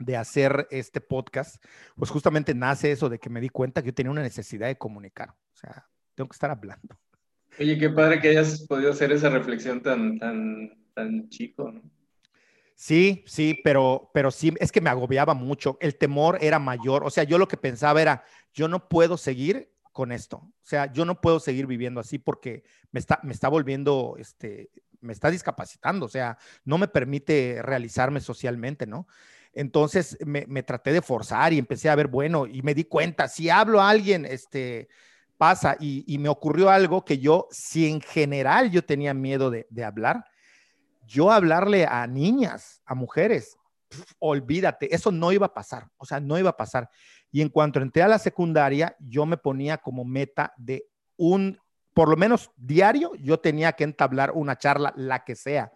[0.00, 3.94] de hacer este podcast, pues justamente nace eso de que me di cuenta que yo
[3.94, 5.30] tenía una necesidad de comunicar.
[5.30, 6.93] O sea, tengo que estar hablando.
[7.58, 11.82] Oye, qué padre que hayas podido hacer esa reflexión tan, tan, tan chico, ¿no?
[12.76, 15.78] Sí, sí, pero, pero sí, es que me agobiaba mucho.
[15.80, 17.04] El temor era mayor.
[17.04, 20.38] O sea, yo lo que pensaba era, yo no puedo seguir con esto.
[20.38, 24.70] O sea, yo no puedo seguir viviendo así porque me está, me está volviendo, este,
[25.00, 26.06] me está discapacitando.
[26.06, 29.06] O sea, no me permite realizarme socialmente, ¿no?
[29.52, 33.50] Entonces me, traté de forzar y empecé a ver, bueno, y me di cuenta, si
[33.50, 34.88] hablo a alguien, este,
[35.36, 40.24] pasa, y, me ocurrió algo que yo, si en general yo tenía miedo de, hablar,
[41.06, 43.56] yo hablarle a niñas, a mujeres,
[44.18, 46.88] olvídate, eso no iba a pasar, o sea, no iba a pasar.
[47.30, 51.58] Y en cuanto entré a la secundaria, yo me ponía como meta de un,
[51.92, 55.72] por lo menos diario, yo tenía que entablar una charla, la que sea,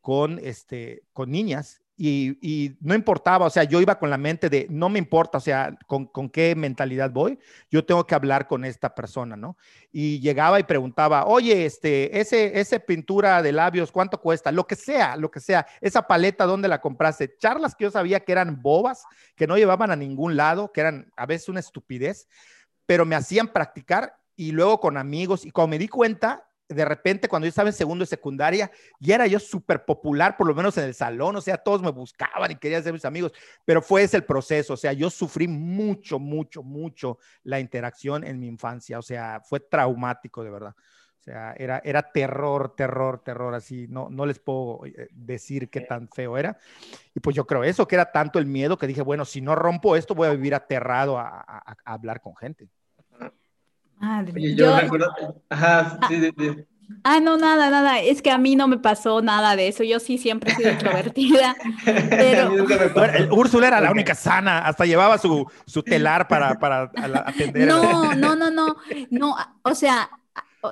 [0.00, 4.66] con, este, con niñas y, no importaba, o sea, yo iba con la mente de,
[4.68, 7.38] no me importa, o sea, con, con, qué mentalidad voy,
[7.70, 9.56] yo tengo que hablar con esta persona, ¿no?
[9.92, 14.50] Y llegaba y preguntaba, oye, este, ese, ese pintura de labios, ¿cuánto cuesta?
[14.50, 17.36] Lo que sea, lo que sea, esa paleta, ¿dónde la compraste?
[17.38, 19.04] Charlas que yo sabía que eran bobas,
[19.36, 22.28] que no llevaban a ningún lado, que eran a veces una estupidez,
[22.86, 27.28] pero me hacían practicar y luego con amigos, y cuando me di cuenta, de repente
[27.28, 30.76] cuando yo estaba en segundo y secundaria, ya era yo súper popular, por lo menos
[30.78, 33.32] en el salón, o sea, todos me buscaban y querían ser mis amigos,
[33.64, 38.38] pero fue ese el proceso, o sea, yo sufrí mucho, mucho, mucho la interacción en
[38.40, 40.74] mi infancia, o sea, fue traumático de verdad.
[41.20, 45.80] O sea, era, era terror, terror, terror, así, no, no les puedo eh, decir qué
[45.80, 46.58] tan feo era.
[47.14, 49.54] Y pues yo creo eso, que era tanto el miedo que dije, bueno, si no
[49.54, 52.68] rompo esto, voy a vivir aterrado a, a hablar con gente.
[54.00, 55.12] Oye, yo, recuerdo.
[55.48, 56.32] Ajá, ah, sí,
[57.02, 58.00] Ah, no, nada, nada.
[58.00, 59.84] Es que a mí no me pasó nada de eso.
[59.84, 61.56] Yo sí siempre he sido introvertida.
[61.84, 62.52] pero...
[63.34, 64.60] Úrsula era la única sana.
[64.60, 66.90] Hasta llevaba su, su telar para, para
[67.26, 67.68] atender.
[67.68, 68.76] No, no, no, no.
[69.10, 70.10] No, o sea,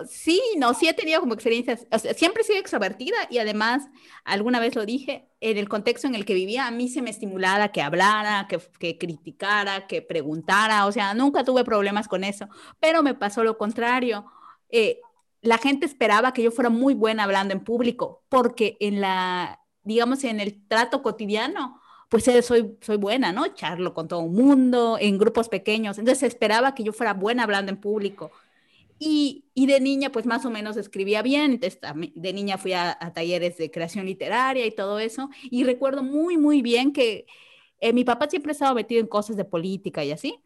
[0.09, 3.89] sí, no, sí he tenido como experiencias, o sea, siempre he sido extrovertida y además,
[4.25, 7.11] alguna vez lo dije, en el contexto en el que vivía, a mí se me
[7.11, 12.49] estimulaba que hablara, que, que criticara, que preguntara, o sea, nunca tuve problemas con eso,
[12.81, 14.27] pero me pasó lo contrario.
[14.71, 15.01] Eh,
[15.43, 20.25] la gente esperaba que yo fuera muy buena hablando en público, porque en la, digamos,
[20.25, 23.49] en el trato cotidiano, pues eh, soy, soy buena, ¿no?
[23.49, 25.99] Charlo con todo el mundo, en grupos pequeños.
[25.99, 28.31] Entonces esperaba que yo fuera buena hablando en público.
[29.05, 31.59] Y, de niña, pues más o menos escribía bien.
[31.59, 35.29] de niña fui a, talleres de creación literaria y todo eso.
[35.51, 37.27] Y recuerdo muy, muy bien que
[37.81, 40.39] eh, mi papá siempre estaba metido en cosas de política y así.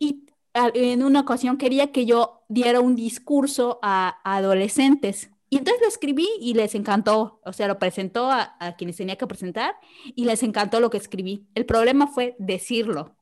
[0.00, 5.30] Y en una ocasión quería que yo diera un discurso a, adolescentes.
[5.48, 9.14] Y entonces lo escribí y les encantó, o sea, lo presentó a, a, quienes tenía
[9.14, 9.76] que presentar
[10.16, 11.46] y les encantó lo que escribí.
[11.54, 13.14] El problema fue decirlo.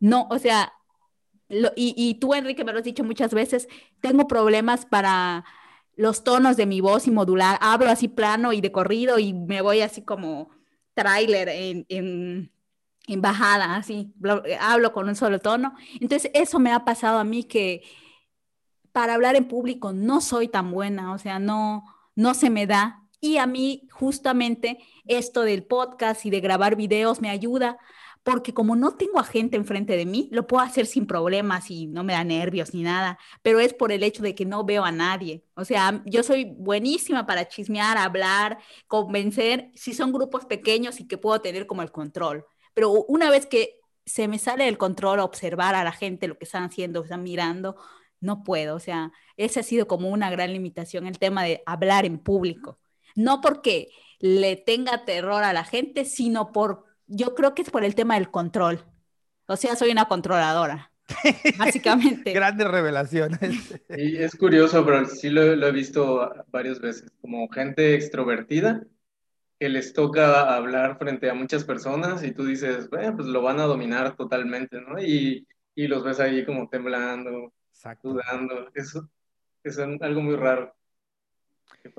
[0.00, 0.72] No, o sea,
[1.50, 3.68] y, tú, Enrique, me lo has dicho muchas veces,
[4.00, 5.44] tengo problemas para
[5.96, 7.58] los tonos de mi voz y modular.
[7.60, 10.50] Hablo así plano y de corrido y me voy así como
[10.94, 12.52] tráiler en, en,
[13.08, 14.14] en, bajada, así,
[14.60, 15.74] hablo con un solo tono.
[16.00, 17.82] Entonces, eso me ha pasado a mí que
[18.92, 23.02] para hablar en público no soy tan buena, o sea, no, no se me da.
[23.20, 27.78] Y a mí justamente esto del podcast y de grabar videos me ayuda
[28.22, 31.86] porque como no tengo a gente enfrente de mí, lo puedo hacer sin problemas y
[31.86, 34.84] no me da nervios ni nada, pero es por el hecho de que no veo
[34.84, 35.44] a nadie.
[35.54, 41.18] O sea, yo soy buenísima para chismear, hablar, convencer, si son grupos pequeños y que
[41.18, 42.44] puedo tener como el control.
[42.74, 46.44] Pero una vez que se me sale el control, observar a la gente lo que
[46.44, 47.76] están haciendo, están mirando,
[48.20, 48.76] no puedo.
[48.76, 52.78] O sea, ese ha sido como una gran limitación, el tema de hablar en público.
[53.14, 53.88] No porque
[54.18, 58.14] le tenga terror a la gente, sino por yo creo que es por el tema
[58.14, 58.80] del control.
[59.46, 60.92] O sea, soy una controladora,
[61.58, 62.32] básicamente.
[62.32, 63.80] Grandes revelaciones.
[63.88, 68.86] Y es curioso, pero sí lo, he visto varias veces, como gente extrovertida
[69.58, 73.60] que les toca hablar frente a muchas personas y tú dices, bueno, pues lo van
[73.60, 74.98] a dominar totalmente, ¿no?
[74.98, 77.52] Y, y los ves ahí como temblando,
[78.02, 78.70] dudando.
[78.74, 79.10] Eso
[79.62, 80.74] es algo muy raro.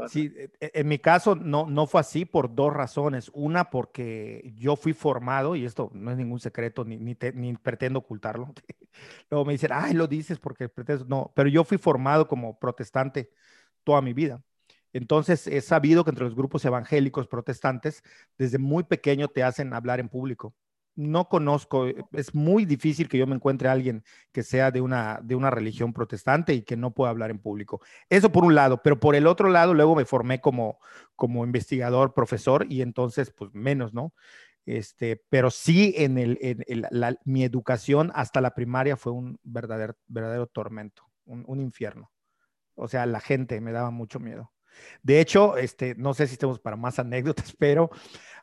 [0.08, 3.32] Sí, e, e, en mi caso no, no fue así por dos razones.
[3.34, 8.53] Una, porque yo fui formado, y esto no es ningún secreto, ni, ni, pretendo ocultarlo.
[9.30, 11.08] Luego me dicen, ay, lo dices porque pretendes.
[11.08, 13.32] No, pero yo fui formado como protestante
[13.84, 14.44] toda mi vida.
[14.94, 18.03] Entonces, he sabido que entre los grupos evangélicos protestantes,
[18.38, 20.53] desde muy pequeño te hacen hablar en público
[20.95, 25.19] no conozco, eh, es muy difícil que yo me encuentre alguien que sea de una,
[25.23, 27.81] de una religión protestante y que no pueda hablar en público.
[28.09, 30.80] Eso por un lado, pero por el otro lado, luego me formé como,
[31.15, 34.13] como investigador, profesor, y entonces, pues menos, ¿no?
[34.65, 36.85] Este, pero sí en, el, en
[37.26, 42.11] mi educación hasta la primaria fue un verdadero, verdadero tormento, un, un infierno.
[42.76, 44.51] O sea, la gente me daba mucho miedo.
[45.03, 47.89] De hecho, este, no sé si estamos para más anécdotas, pero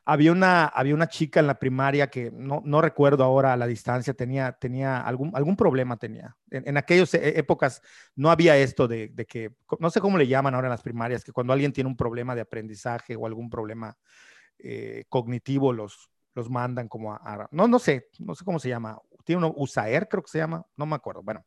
[0.05, 3.67] había una, había una chica en la primaria que no, no recuerdo ahora a la
[3.67, 6.37] distancia, tenía, tenía algún, algún problema tenía.
[6.51, 7.83] En, aquellas e, épocas
[8.15, 11.25] no había esto de, de, que, no sé cómo le llaman ahora en las primarias,
[11.25, 13.97] que cuando alguien tiene un problema de aprendizaje o algún problema
[14.59, 18.99] eh, cognitivo, los, los mandan como a, no, no sé, no sé cómo se llama.
[19.25, 21.23] Tiene uno, USAER creo que se llama, no me acuerdo.
[21.23, 21.45] Bueno,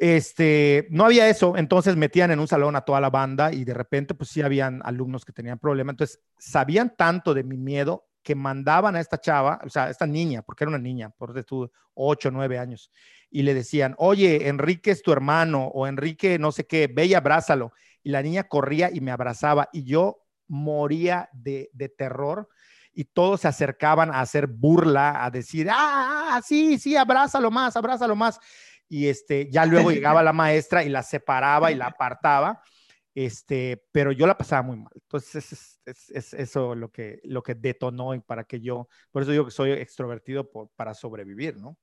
[0.00, 3.74] este, no había eso, entonces metían en un salón a toda la banda y de
[3.74, 8.36] repente pues sí habían alumnos que tenían problemas, entonces sabían tanto de mi miedo que
[8.36, 11.42] mandaban a esta chava, o sea, a esta niña, porque era una niña, por de
[11.42, 12.92] tu 8, 9 años,
[13.30, 17.14] y le decían, oye, Enrique es tu hermano, o Enrique no sé qué, ve y
[17.14, 17.72] abrázalo.
[18.02, 22.48] Y la niña corría y me abrazaba, y yo moría de, de terror,
[22.92, 28.14] y todos se acercaban a hacer burla, a decir, ah, sí, sí, abrázalo más, abrázalo
[28.14, 28.38] más
[28.88, 32.62] y este, ya luego llegaba la maestra y la separaba y la apartaba,
[33.14, 34.92] este, pero yo la pasaba muy mal.
[34.94, 39.32] Entonces, es, es, eso lo que, lo que detonó y para que yo, por eso
[39.32, 41.76] digo que soy extrovertido para sobrevivir, ¿no?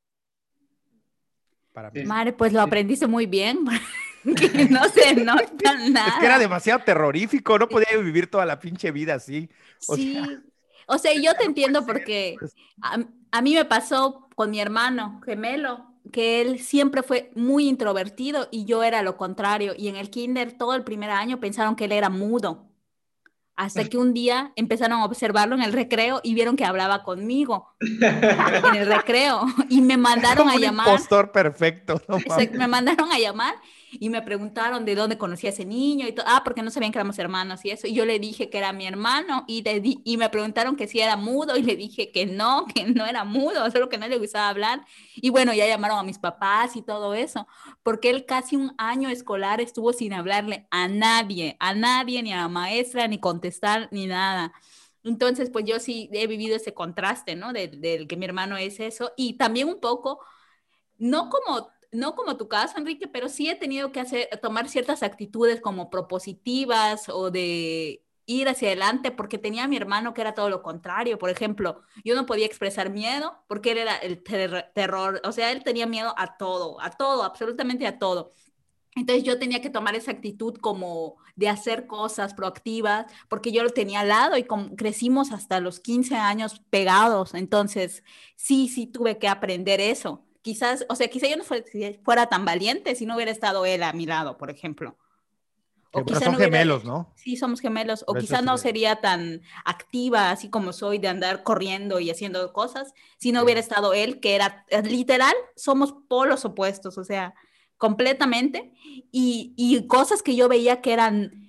[1.73, 3.65] Para Madre, pues lo aprendiste muy bien.
[4.69, 6.07] no se nota nada.
[6.07, 9.49] Es que era demasiado terrorífico, no podía vivir toda la pinche vida así.
[9.79, 10.17] sí.
[10.87, 12.37] o sea, yo te entiendo porque
[12.81, 12.97] a,
[13.31, 18.65] a mí me pasó con mi hermano gemelo que él siempre fue muy introvertido y
[18.65, 19.73] yo era lo contrario.
[19.77, 22.69] Y en el kinder todo el primer año pensaron que él era mudo.
[23.57, 27.73] Hasta que un día empezaron a observarlo en el recreo y vieron que hablaba conmigo
[27.79, 30.89] en el recreo y me mandaron a llamar.
[30.89, 32.01] Impostor perfecto.
[32.51, 33.55] me mandaron a llamar
[33.99, 36.91] y me preguntaron de dónde conocía a ese niño y todo, ah, porque no sabían
[36.91, 39.63] que éramos hermanos y eso, y yo le dije que era mi hermano y,
[40.03, 43.23] y me preguntaron que si era mudo y le dije que no, que no era
[43.23, 44.85] mudo, solo que no le gustaba hablar
[45.15, 47.47] y bueno, ya llamaron a mis papás y todo eso,
[47.83, 52.37] porque él casi un año escolar estuvo sin hablarle a nadie, a nadie, ni a
[52.37, 54.53] la maestra, ni contestar, ni nada.
[55.03, 57.53] Entonces, pues yo sí he vivido ese contraste, ¿no?
[57.53, 60.19] Del de que mi hermano es eso y también un poco,
[60.97, 65.03] no como no como tu caso, Enrique, pero sí he tenido que hacer, tomar ciertas
[65.03, 70.33] actitudes como propositivas o de ir hacia adelante porque tenía a mi hermano que era
[70.33, 71.17] todo lo contrario.
[71.19, 75.63] Por ejemplo, yo no podía expresar miedo porque él era el terror, o sea, él
[75.63, 78.33] tenía miedo a todo, a todo, absolutamente a todo.
[78.95, 83.71] Entonces yo tenía que tomar esa actitud como de hacer cosas proactivas, porque yo lo
[83.71, 84.45] tenía al lado y
[84.77, 87.33] crecimos hasta los 15 años pegados.
[87.33, 88.03] Entonces,
[88.37, 91.43] sí, sí tuve que aprender eso quizás, o sea, quizás yo no
[92.03, 94.95] fuera, tan valiente si no hubiera estado él a mi lado, por ejemplo.
[95.91, 97.11] O quizás son gemelos, ¿no?
[97.15, 98.05] Sí, somos gemelos.
[98.05, 102.93] o quizás no sería tan activa, así como soy, de andar corriendo y haciendo cosas,
[103.17, 107.33] si no hubiera estado él, que era eh, literal, somos polos opuestos, o sea,
[107.77, 108.71] completamente.
[109.11, 111.44] Y, y cosas que yo veía que eran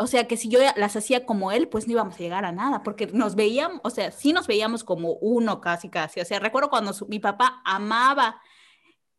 [0.00, 2.52] o sea, que si yo las hacía como él, pues no íbamos a llegar a
[2.52, 6.20] nada, porque nos veíamos, o sea, sí nos veíamos como uno casi, casi.
[6.20, 8.40] O sea, recuerdo cuando mi papá amaba,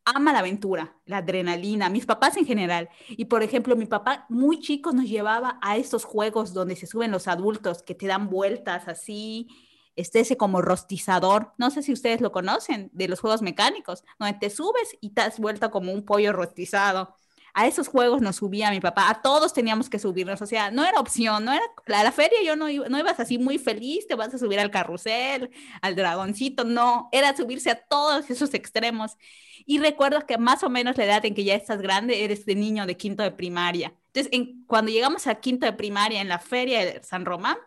[0.04, 2.88] ama la aventura, la adrenalina, mis papás en general.
[3.10, 7.12] Y por ejemplo, mi papá muy chico nos llevaba a estos juegos donde se suben
[7.12, 9.46] los adultos, que te dan vueltas así,
[9.94, 14.36] este ese como rostizador, no sé si ustedes lo conocen, de los juegos mecánicos, donde
[14.36, 17.14] te subes y te has vuelto como un pollo rostizado
[17.54, 20.84] a esos juegos nos subía mi papá, a todos teníamos que subirnos, o sea, no
[20.84, 24.32] era opción, no era, a la feria yo no, ibas así muy feliz, te vas
[24.34, 25.50] a subir al carrusel,
[25.82, 29.16] al dragoncito, no, era subirse a todos esos extremos.
[29.64, 32.54] Y recuerdo que más o menos la edad en que ya estás grande, eres de
[32.54, 33.94] niño de quinto de primaria.
[34.06, 37.58] Entonces, en, cuando llegamos a quinto de primaria en la feria de San Román,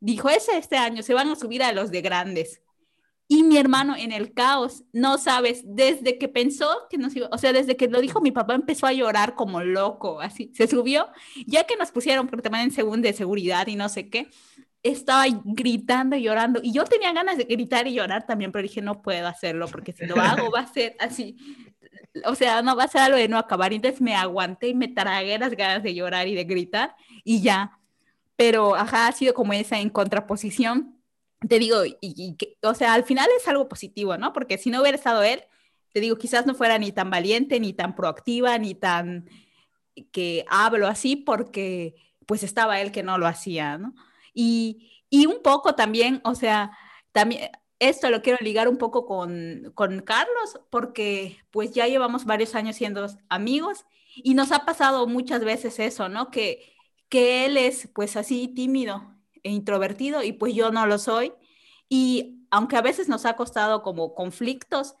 [0.00, 2.60] dijo, ese este año se van a subir a los de grandes.
[3.32, 7.38] Y mi hermano en el caos, no sabes, desde que pensó que nos iba, o
[7.38, 11.06] sea, desde que lo dijo mi papá empezó a llorar como loco, así, se subió,
[11.46, 14.28] ya que nos pusieron, porque también en segundo de seguridad y no sé qué,
[14.82, 16.58] estaba gritando y llorando.
[16.60, 19.92] Y yo tenía ganas de gritar y llorar también, pero dije, no puedo hacerlo, porque
[19.92, 21.36] si lo hago va a ser así,
[22.24, 23.72] o sea, no va a ser algo de no acabar.
[23.72, 27.78] Entonces me aguanté y me tragué las ganas de llorar y de gritar y ya.
[28.34, 30.99] Pero, ajá, ha sido como esa en contraposición
[31.48, 34.32] te digo, y, o sea, al final es algo positivo, ¿no?
[34.32, 35.42] Porque si no hubiera estado él,
[35.92, 39.28] te digo, quizás no fuera ni tan valiente, ni tan proactiva, ni tan
[40.12, 41.94] que hablo así, porque
[42.26, 43.94] pues estaba él que no lo hacía, ¿no?
[44.34, 46.76] Y, y un poco también, o sea,
[47.12, 52.54] también esto lo quiero ligar un poco con, con Carlos, porque pues ya llevamos varios
[52.54, 53.84] años siendo amigos
[54.14, 56.30] y nos ha pasado muchas veces eso, ¿no?
[56.30, 56.74] Que,
[57.08, 61.32] que él es pues así tímido e introvertido y pues yo no lo soy.
[61.88, 64.94] Y aunque a veces nos ha costado como conflictos,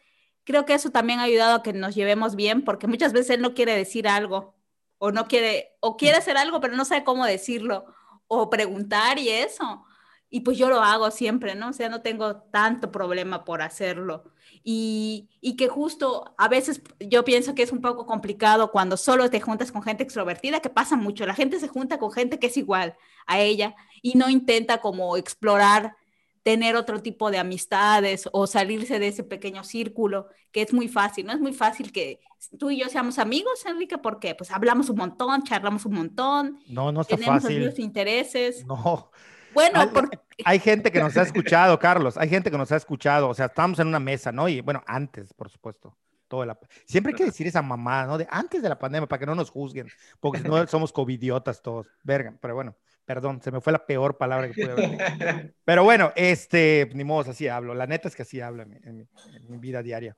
[0.44, 3.42] creo que eso también ha ayudado a que nos llevemos bien porque muchas veces él
[3.42, 4.54] no quiere decir algo
[4.98, 7.86] o no quiere, o quiere hacer algo pero no sabe cómo decirlo
[8.28, 9.84] o preguntar y eso.
[10.28, 11.70] Y pues yo lo hago siempre, ¿no?
[11.70, 14.32] O sea, no tengo tanto problema por hacerlo.
[14.62, 19.30] Y, y, que justo a veces yo pienso que es un poco complicado cuando solo
[19.30, 21.24] te juntas con gente extrovertida, que pasa mucho.
[21.24, 22.94] La gente se junta con gente que es igual
[23.26, 25.96] a ella y no intenta como explorar,
[26.42, 31.26] tener otro tipo de amistades o salirse de ese pequeño círculo, que es muy fácil,
[31.26, 31.32] ¿no?
[31.32, 32.20] Es muy fácil que
[32.58, 36.60] tú y yo seamos amigos, Enrique, porque pues hablamos un montón, charlamos un montón.
[36.66, 37.64] No, no está tenemos fácil.
[37.64, 38.64] los intereses.
[38.70, 39.10] No.
[39.54, 40.18] Bueno, hay, porque...
[40.44, 43.46] hay gente que nos ha escuchado, Carlos, hay gente que nos ha escuchado, o sea,
[43.46, 44.48] estamos en una mesa, ¿no?
[44.48, 45.96] Y bueno, antes, por supuesto.
[46.28, 46.56] Todo la...
[46.84, 48.16] Siempre hay que decir esa mamá, ¿no?
[48.16, 49.88] De antes de la pandemia, para que no nos juzguen,
[50.20, 52.76] porque no somos covidiotas todos, verga, pero bueno.
[53.10, 55.54] Perdón, se me fue la peor palabra que pude haber.
[55.64, 57.74] Pero bueno, este, ni modo, así hablo.
[57.74, 59.08] La neta es que así hablo en
[59.48, 60.16] mi, vida diaria.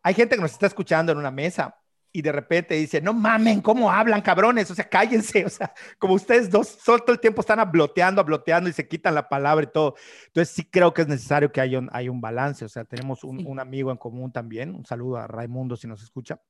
[0.00, 1.76] Hay gente que nos está escuchando en una mesa
[2.16, 4.70] y de repente dice, no mamen, ¿cómo hablan, cabrones?
[4.70, 8.72] O sea, cállense, o sea, como ustedes dos todo el tiempo están abloteando, abloteando y
[8.72, 9.96] se quitan la palabra y todo.
[10.28, 13.44] Entonces sí creo que es necesario que haya un, un balance, o sea, tenemos un,
[13.44, 16.40] un, amigo en común también, un saludo a Raimundo si nos escucha,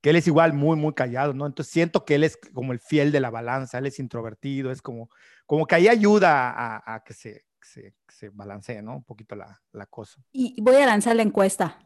[0.00, 1.44] que él es igual muy, muy callado, ¿no?
[1.44, 4.80] Entonces siento que él es como el fiel de la balanza, él es introvertido, es
[4.80, 5.10] como,
[5.44, 8.96] como que ahí ayuda a, que se, se, se, balancee, ¿no?
[8.96, 10.22] Un poquito la, la, cosa.
[10.32, 11.78] Y voy a lanzar la encuesta,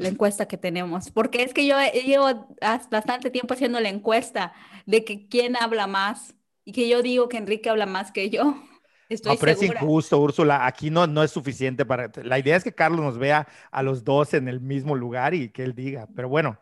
[0.00, 2.48] la encuesta que tenemos, porque es que yo llevo
[2.90, 4.52] bastante tiempo haciendo la encuesta
[4.86, 8.54] de que quién habla más y que yo digo que Enrique habla más que yo.
[9.08, 10.66] Estoy no, pero es injusto, Úrsula.
[10.66, 12.12] Aquí no, no es suficiente para.
[12.22, 15.48] La idea es que Carlos nos vea a los dos en el mismo lugar y
[15.48, 16.06] que él diga.
[16.14, 16.60] Pero bueno,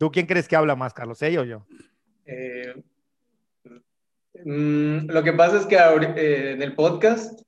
[0.00, 1.20] ¿Tú quién crees que habla más, Carlos?
[1.20, 1.66] ¿Ella o yo?
[2.24, 2.74] Eh,
[4.46, 7.42] mm, lo que pasa es que eh, en el podcast,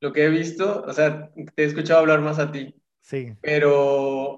[0.00, 2.74] lo que he visto, o sea, te he escuchado hablar más a ti.
[3.02, 3.34] Sí.
[3.42, 4.37] Pero,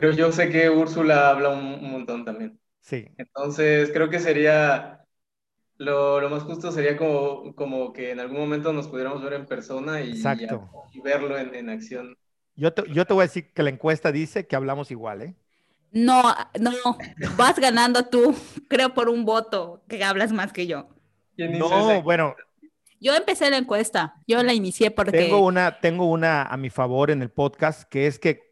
[0.00, 2.58] pero yo sé que Úrsula habla un, montón también.
[2.80, 3.08] Sí.
[3.18, 5.04] Entonces, creo que sería,
[5.78, 9.46] lo, lo, más justo sería como, como que en algún momento nos pudiéramos ver en
[9.46, 10.22] persona y,
[10.92, 12.16] y verlo en, en acción.
[12.54, 15.34] Yo te, yo te voy a decir que la encuesta dice que hablamos igual, ¿eh?
[15.92, 16.72] No, no,
[17.36, 18.34] vas ganando tú,
[18.68, 20.88] creo por un voto, que hablas más que yo.
[21.36, 22.34] No, bueno.
[22.98, 25.12] Yo empecé la encuesta, yo la inicié porque...
[25.12, 28.45] Tengo una, tengo una a mi favor en el podcast, que es que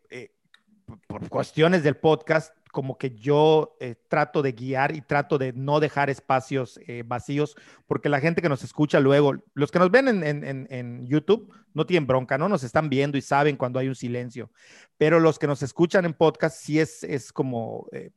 [1.07, 5.79] por cuestiones del podcast, como que yo eh, trato de guiar y trato de no
[5.79, 7.57] dejar espacios eh, vacíos,
[7.87, 12.07] porque la gente que nos escucha luego, los que nos ven en, YouTube, no tienen
[12.07, 12.49] bronca, ¿no?
[12.49, 14.51] Nos están viendo y saben cuando hay un silencio,
[14.99, 18.11] pero los que nos escuchan en podcast, sí es, es como, eh,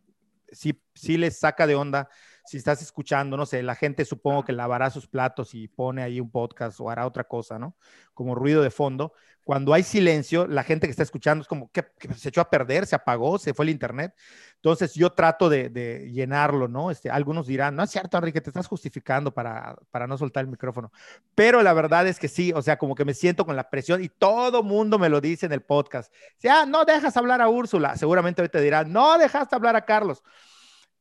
[0.51, 2.09] sí, sí les saca de onda
[2.47, 6.21] si estás escuchando, no sé, la gente supongo que lavará sus platos y pone ahí
[6.21, 7.75] un podcast o hará otra cosa, ¿no?
[8.13, 9.13] Como ruido de fondo.
[9.43, 12.85] Cuando hay silencio, la gente que está escuchando es como que, se echó a perder,
[12.85, 14.13] se apagó, se fue el internet.
[14.55, 16.91] Entonces yo trato de, llenarlo, ¿no?
[16.91, 20.51] Este, algunos dirán, no es cierto, Enrique, te estás justificando para, para no soltar el
[20.51, 20.91] micrófono.
[21.35, 24.03] Pero la verdad es que sí, o sea, como que me siento con la presión
[24.03, 26.13] y todo mundo me lo dice en el podcast.
[26.37, 29.85] Si, ah, no dejas hablar a Úrsula, seguramente hoy te dirán, no dejaste hablar a
[29.85, 30.23] Carlos.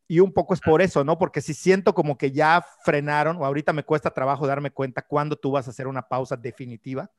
[0.08, 1.18] Y un poco es por eso, ¿no?
[1.18, 5.36] Porque si siento como que ya frenaron, o ahorita me cuesta trabajo darme cuenta cuándo
[5.36, 7.10] tú vas a hacer una pausa definitiva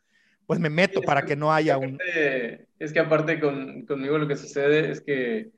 [0.48, 2.00] pues me meto para que, no haya un...
[2.80, 5.52] Es que aparte con, conmigo lo que sucede es que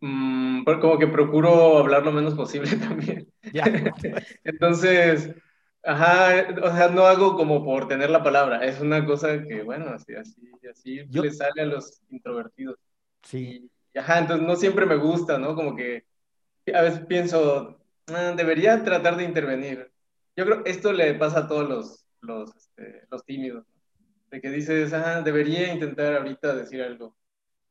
[0.00, 3.28] mmm, como que procuro hablar lo menos posible también.
[3.52, 3.64] Ya.
[4.44, 5.34] Entonces,
[5.82, 9.88] ajá, o sea, no hago como por tener la palabra, es una cosa que, bueno,
[9.88, 10.40] así, así,
[10.70, 12.78] así le sale a los introvertidos.
[13.22, 13.68] Sí.
[13.98, 15.56] ajá, entonces no siempre me gusta, ¿no?
[15.56, 16.04] Como que
[16.74, 17.78] a veces pienso,
[18.08, 19.90] ah, debería tratar de intervenir.
[20.36, 23.64] Yo creo que esto le pasa a todos los, los, este, los tímidos
[24.30, 27.16] de que dices, ah, debería intentar ahorita decir algo.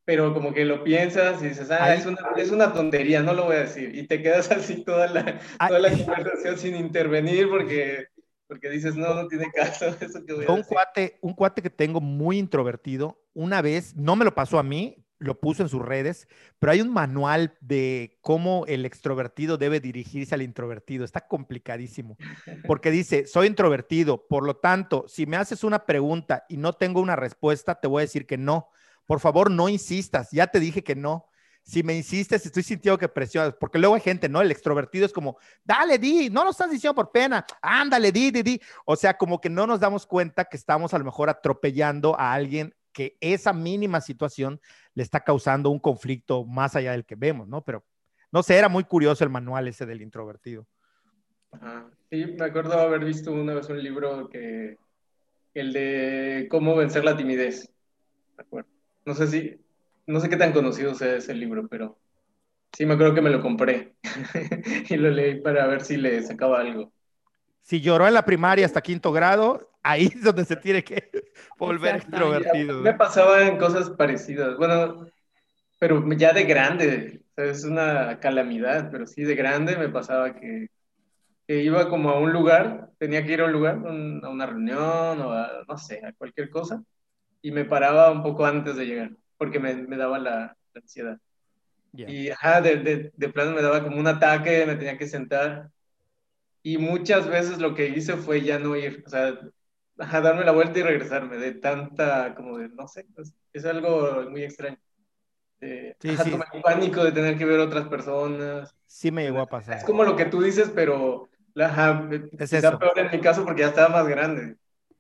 [0.06, 3.46] Pero como que lo piensas y dices, ah, es una, es una, tontería, no lo
[3.46, 3.96] voy a decir.
[3.96, 8.08] Y te quedas así toda la, toda la conversación sin intervenir porque,
[8.48, 11.70] porque dices, no, no tiene caso eso que voy a un Cuate, un cuate que
[11.70, 15.82] tengo muy introvertido, una vez, no me lo pasó a mí, lo puso en sus
[15.82, 16.28] redes,
[16.60, 21.06] pero hay un manual de cómo el extrovertido debe dirigirse al introvertido.
[21.06, 22.18] Está complicadísimo,
[22.68, 27.02] porque dice, soy introvertido, por lo tanto, si me haces una pregunta y no tengo
[27.02, 28.70] una respuesta, te voy a decir que no.
[29.06, 31.28] Por favor, no insistas, ya te dije que no.
[31.64, 34.40] Si me insistes, estoy sintiendo que presionas, porque luego hay gente, ¿no?
[34.40, 38.44] El extrovertido es como, dale, di, no lo estás diciendo por pena, ándale, di, di,
[38.44, 38.62] di.
[38.86, 42.34] O sea, como que no nos damos cuenta que estamos a lo mejor atropellando a
[42.34, 44.62] alguien que esa mínima situación
[44.96, 47.64] le está causando un conflicto más allá del que vemos, ¿no?
[47.64, 47.86] Pero
[48.32, 50.66] no sé, era muy curioso el manual ese del introvertido.
[52.10, 54.78] Sí, me acuerdo haber visto una vez un libro que,
[55.54, 57.72] el de cómo vencer la timidez.
[59.06, 59.62] No sé si,
[60.08, 61.98] no sé qué tan conocido sea ese libro, pero
[62.74, 63.96] sí me acuerdo que me lo compré
[64.90, 66.92] y lo leí para ver si le sacaba algo.
[67.66, 71.10] Si lloró en la primaria hasta quinto grado, ahí es donde se tiene que
[71.58, 72.82] volver extrovertido.
[72.82, 74.56] Me pasaban cosas parecidas.
[74.56, 75.08] Bueno,
[75.80, 80.68] pero ya de grande, es una calamidad, pero sí de grande me pasaba que,
[81.48, 85.32] iba como a un lugar, tenía que ir a un lugar, a una reunión o
[85.32, 86.84] a, no sé, a cualquier cosa,
[87.42, 91.18] y me paraba un poco antes de llegar, porque me, me daba la, ansiedad.
[91.94, 95.72] Y ajá, de, de, de plano me daba como un ataque, me tenía que sentar.
[96.66, 99.40] Y muchas veces lo que hice fue ya no ir, o sea,
[100.00, 104.28] a darme la vuelta y regresarme de tanta, como de, no sé, pues, es, algo
[104.32, 104.80] muy extraño.
[105.62, 106.32] sí, sí.
[106.64, 108.76] pánico de tener que ver otras personas.
[108.88, 109.78] Sí me llegó a pasar.
[109.78, 112.10] Es como lo que tú dices, pero la,
[112.40, 114.56] es peor en mi caso porque ya estaba más grande.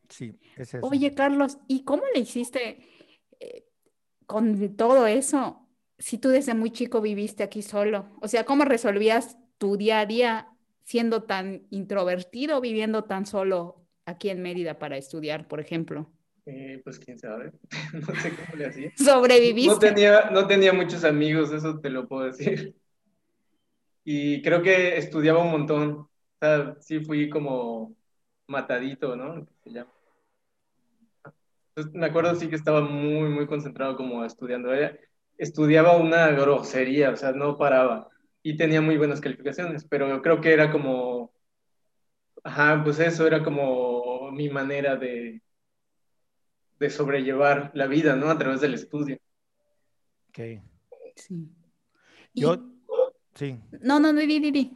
[0.07, 0.85] Sí, es eso.
[0.85, 2.77] Oye, Carlos, ¿y cómo le hiciste
[3.39, 3.65] eh,
[4.27, 5.67] con todo eso
[5.97, 8.15] si tú desde muy chico viviste aquí solo?
[8.21, 10.54] O sea, ¿cómo resolvías tu día a día
[10.85, 16.11] siendo tan introvertido, viviendo tan solo aquí en Mérida para estudiar, por ejemplo?
[16.45, 17.51] Eh, pues quién sabe,
[17.93, 18.91] no sé cómo le hacía.
[18.95, 19.73] ¿Sobreviviste?
[19.73, 22.73] No tenía, no tenía muchos amigos, eso te lo puedo decir.
[24.07, 25.91] Y creo que estudiaba un montón.
[25.93, 26.09] O
[26.39, 27.95] sea, sí fui como
[28.45, 29.47] matadito, ¿no?
[29.63, 29.91] Se llama.
[31.91, 34.69] me acuerdo sí que estaba muy, muy concentrado como estudiando.
[35.39, 38.11] Estudiaba una grosería, o sea, no paraba.
[38.45, 41.33] Y tenía muy buenas calificaciones, pero creo que era como
[42.45, 45.41] Ajá, pues eso era como mi manera de,
[46.77, 48.29] de sobrellevar la vida, ¿no?
[48.29, 49.17] A través del estudio.
[50.29, 50.61] Ok.
[51.15, 51.49] Sí.
[52.35, 52.63] Yo,
[53.33, 53.59] sí.
[53.81, 54.71] No, no, di, di, di.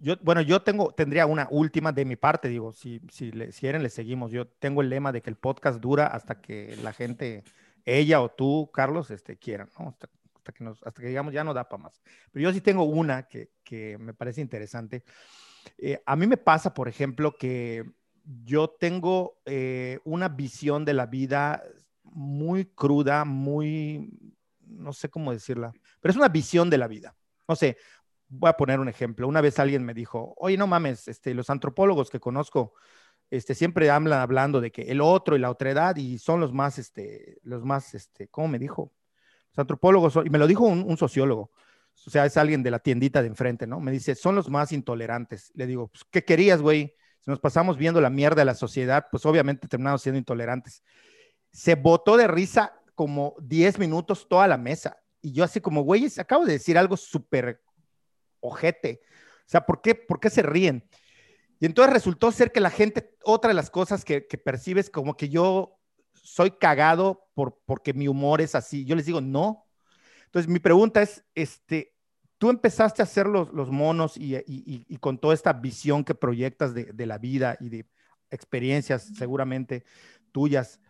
[0.00, 3.60] Yo, bueno, yo tengo, tendría una última de mi parte, digo, si, si, le, si
[3.60, 4.30] quieren, le seguimos.
[4.30, 7.42] Yo tengo el lema de que el podcast dura hasta que la gente,
[7.86, 9.96] ella o tú, Carlos, este, quieran, ¿no?
[10.44, 12.02] Hasta, que, nos, digamos ya no da para más.
[12.30, 15.04] Pero yo sí tengo una que, me parece interesante.
[15.78, 17.84] Eh, a mí me pasa, por ejemplo, que
[18.44, 21.62] yo tengo eh, una visión de la vida
[22.02, 24.10] muy cruda, muy,
[24.60, 27.16] no sé cómo decirla, pero es una visión de la vida.
[27.48, 27.78] No sé,
[28.28, 29.26] voy a poner un ejemplo.
[29.26, 32.74] Una vez alguien me dijo, oye, no mames, este, los antropólogos que conozco
[33.30, 36.52] este, siempre hablan hablando de que el otro y la otra edad y son los
[36.52, 37.96] más, este, los más,
[38.30, 38.92] ¿cómo me dijo?
[39.54, 41.50] Los antropólogos, y me lo dijo un sociólogo,
[42.06, 43.80] o sea, es alguien de la tiendita de enfrente, ¿no?
[43.80, 45.50] Me dice, son los más intolerantes.
[45.54, 46.94] Le digo, pues, ¿qué querías, güey?
[47.20, 50.82] Si nos pasamos viendo la mierda de la sociedad, pues obviamente terminamos siendo intolerantes.
[51.50, 54.98] Se botó de risa como 10 minutos toda la mesa.
[55.22, 57.62] Y yo así como, güey, acabo de decir algo súper
[58.40, 59.00] ojete.
[59.40, 60.86] O sea, ¿por qué, por qué se ríen?
[61.58, 65.16] Y entonces resultó ser que la gente, otra de las cosas que, que percibes como
[65.16, 65.78] que yo
[66.14, 68.84] soy cagado por, porque mi humor es así.
[68.84, 69.66] Yo les digo, no.
[70.26, 71.94] Entonces mi pregunta es, este,
[72.38, 74.42] tú empezaste a hacer los, los monos y, y,
[74.88, 77.86] y, con toda esta visión que proyectas de, de la vida y de
[78.30, 79.84] experiencias seguramente
[80.32, 80.80] tuyas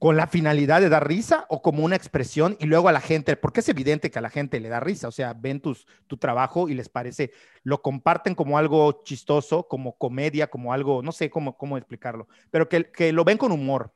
[0.00, 3.36] con la finalidad de dar risa o como una expresión y luego a la gente,
[3.36, 6.16] porque es evidente que a la gente le da risa, o sea, ven tus, tu
[6.16, 7.32] trabajo y les parece,
[7.64, 12.66] lo comparten como algo chistoso, como comedia, como algo, no sé cómo, cómo explicarlo, pero
[12.66, 13.92] que, que lo ven con humor.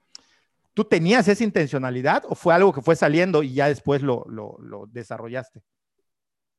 [0.75, 4.89] ¿Tú tenías esa intencionalidad o fue algo que fue saliendo y ya después lo, lo,
[4.91, 5.63] desarrollaste?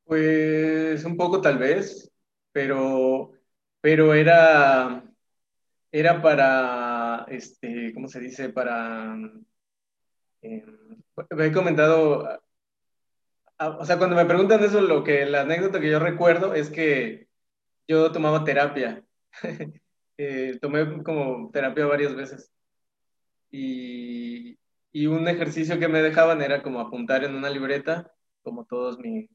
[0.04, 2.10] Pues un poco tal vez,
[2.50, 3.32] pero,
[3.82, 5.04] pero era,
[5.92, 8.48] era para, este, ¿cómo se dice?
[8.48, 9.18] Para,
[10.40, 10.64] eh,
[11.38, 12.40] he comentado,
[13.58, 17.28] o sea, cuando me preguntan eso, lo que, la anécdota que yo recuerdo es que
[17.86, 19.04] yo tomaba terapia,
[20.16, 22.55] eh, tomé como terapia varias veces
[23.56, 24.58] y,
[24.92, 28.12] y un ejercicio que me dejaban era como apuntar en una libreta
[28.42, 29.30] como todos mis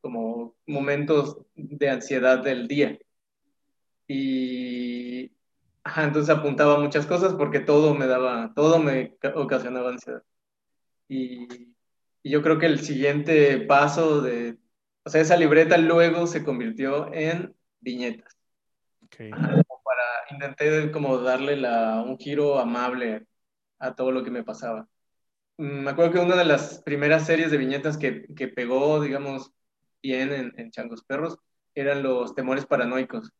[0.00, 2.98] como momentos de ansiedad del día.
[4.08, 5.30] Y,
[5.82, 10.22] Ajá, entonces apuntaba muchas cosas porque todo me daba, todo me ocasionaba ansiedad.
[11.08, 11.48] Y,
[12.22, 14.58] y yo creo que el siguiente paso de,
[15.04, 18.36] o sea, esa libreta luego se convirtió en viñetas.
[19.06, 19.30] Okay.
[19.32, 23.26] Ajá, para, intenté como darle la, un giro amable
[23.80, 24.88] a todo lo que me pasaba.
[25.58, 29.52] Mm, me acuerdo que una de las primeras series de viñetas que, que pegó, digamos,
[30.02, 31.38] bien en, Changos Perros
[31.74, 33.30] eran los temores paranoicos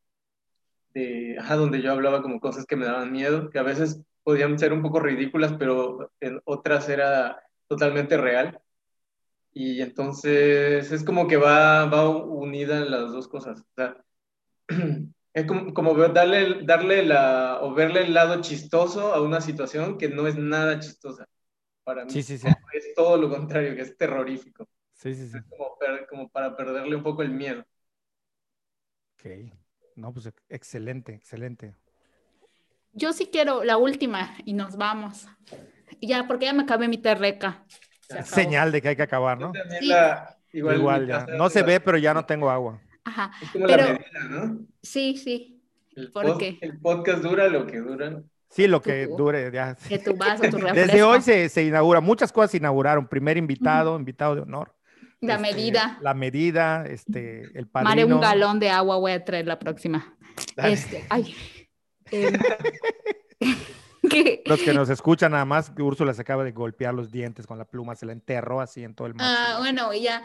[0.93, 4.59] de, ajá, donde yo hablaba como cosas que me daban miedo, que a veces podían
[4.59, 8.59] ser un poco ridículas, pero en otras era totalmente real.
[9.53, 13.61] Y entonces es como que va, va unida las dos cosas.
[13.61, 13.97] O sea,
[15.33, 20.09] es como, como darle, darle la, o verle el lado chistoso a una situación que
[20.09, 21.27] no es nada chistosa.
[21.83, 22.47] Para mí sí, sí, sí.
[22.73, 24.67] es todo lo contrario, que es terrorífico.
[24.93, 25.37] Sí, sí, sí.
[25.37, 25.77] Es como,
[26.09, 27.65] como para perderle un poco el miedo.
[29.15, 29.51] Ok.
[29.95, 31.75] No, pues excelente, excelente.
[32.93, 35.27] Yo sí quiero la última y nos vamos.
[36.01, 37.65] Ya, porque ya me acabé mi terreca.
[38.25, 39.53] Señal de que hay que acabar, ¿no?
[39.79, 39.87] Sí.
[39.87, 41.25] La, igual, igual ya.
[41.25, 42.81] No se ve, pero ya no tengo agua.
[43.03, 43.31] Ajá.
[43.41, 44.59] Es como pero, la medida, ¿no?
[44.81, 45.61] Sí, sí.
[45.95, 46.57] El, ¿Por pod, qué?
[46.61, 48.21] el podcast dura lo que dura.
[48.49, 49.51] Sí, lo que Tu- dure.
[49.51, 49.75] Ya.
[49.75, 50.57] Que tu vaso, tu.
[50.73, 53.07] Desde hoy se, se inaugura, muchas cosas se inauguraron.
[53.07, 54.75] Primer invitado, invitado de honor.
[55.21, 55.99] La este, medida.
[56.01, 57.89] La medida, este, el padrino.
[57.89, 60.15] Mare, un galón de agua voy a traer la próxima.
[60.57, 61.35] Este, ay.
[64.09, 67.57] Que- Los que nos escuchan nada más, Úrsula se acaba de golpear los dientes con
[67.59, 69.37] la pluma, se la enterró así en todo el maxilar.
[69.51, 70.23] Ah, bueno, ya.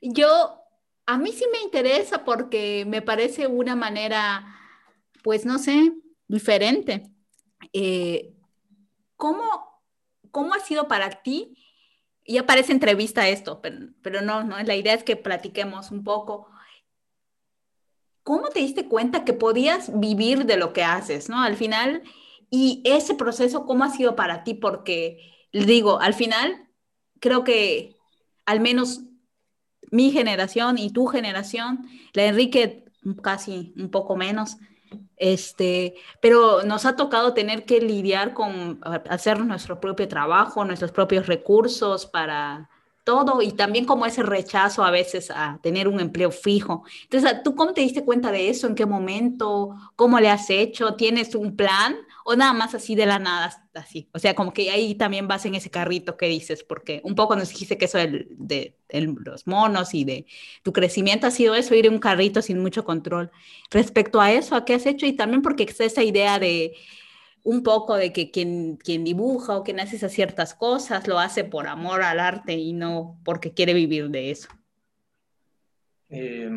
[0.00, 0.62] Yo,
[1.08, 4.44] a mí sí me interesa porque me parece una manera,
[5.22, 5.94] pues no sé,
[6.26, 7.10] diferente.
[7.72, 8.34] Eh,
[9.16, 9.82] ¿cómo,
[10.30, 11.56] ¿Cómo ha sido para ti?
[12.26, 16.50] Ya parece entrevista esto, pero, pero no, no, la idea es que platiquemos un poco.
[18.22, 21.40] ¿Cómo te diste cuenta que podías vivir de lo que haces, no?
[21.40, 22.02] Al final,
[22.50, 24.52] y ese proceso, ¿cómo ha sido para ti?
[24.52, 26.68] Porque, digo, al final,
[27.18, 27.96] creo que
[28.44, 29.07] al menos
[29.90, 32.84] mi generación y tu generación, la Enrique
[33.22, 34.56] casi un poco menos,
[35.16, 41.26] este, pero nos ha tocado tener que lidiar con hacer nuestro propio trabajo, nuestros propios
[41.26, 42.68] recursos para
[43.04, 46.84] todo y también como ese rechazo a veces a tener un empleo fijo.
[47.04, 48.66] Entonces, ¿tú cómo te diste cuenta de eso?
[48.66, 49.74] ¿En qué momento?
[49.96, 50.94] ¿Cómo le has hecho?
[50.94, 51.96] ¿Tienes un plan?
[52.30, 54.10] ¿O nada más así de la nada, así?
[54.12, 57.34] O sea, como que ahí también vas en ese carrito que dices, porque un poco
[57.36, 60.26] nos dijiste que eso de, los monos y de
[60.62, 63.30] tu crecimiento ha sido eso, ir en un carrito sin mucho control.
[63.70, 65.06] Respecto a eso, ¿a qué has hecho?
[65.06, 66.74] Y también porque está esa idea de
[67.44, 71.66] un poco de que quien, dibuja o quien hace esas ciertas cosas lo hace por
[71.66, 74.48] amor al arte y no porque quiere vivir de eso.
[76.10, 76.50] Eh,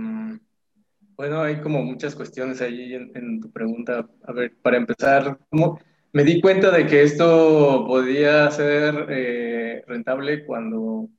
[1.22, 4.10] bueno, hay como muchas cuestiones ahí en, en, tu pregunta.
[4.24, 5.80] A ver, para empezar, ¿cómo?
[6.14, 11.10] me di cuenta de que esto podía ser eh, rentable cuando,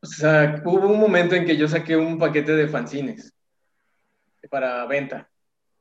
[0.00, 3.34] o sea, hubo un momento en que yo saqué un paquete de fanzines
[4.48, 5.28] para venta.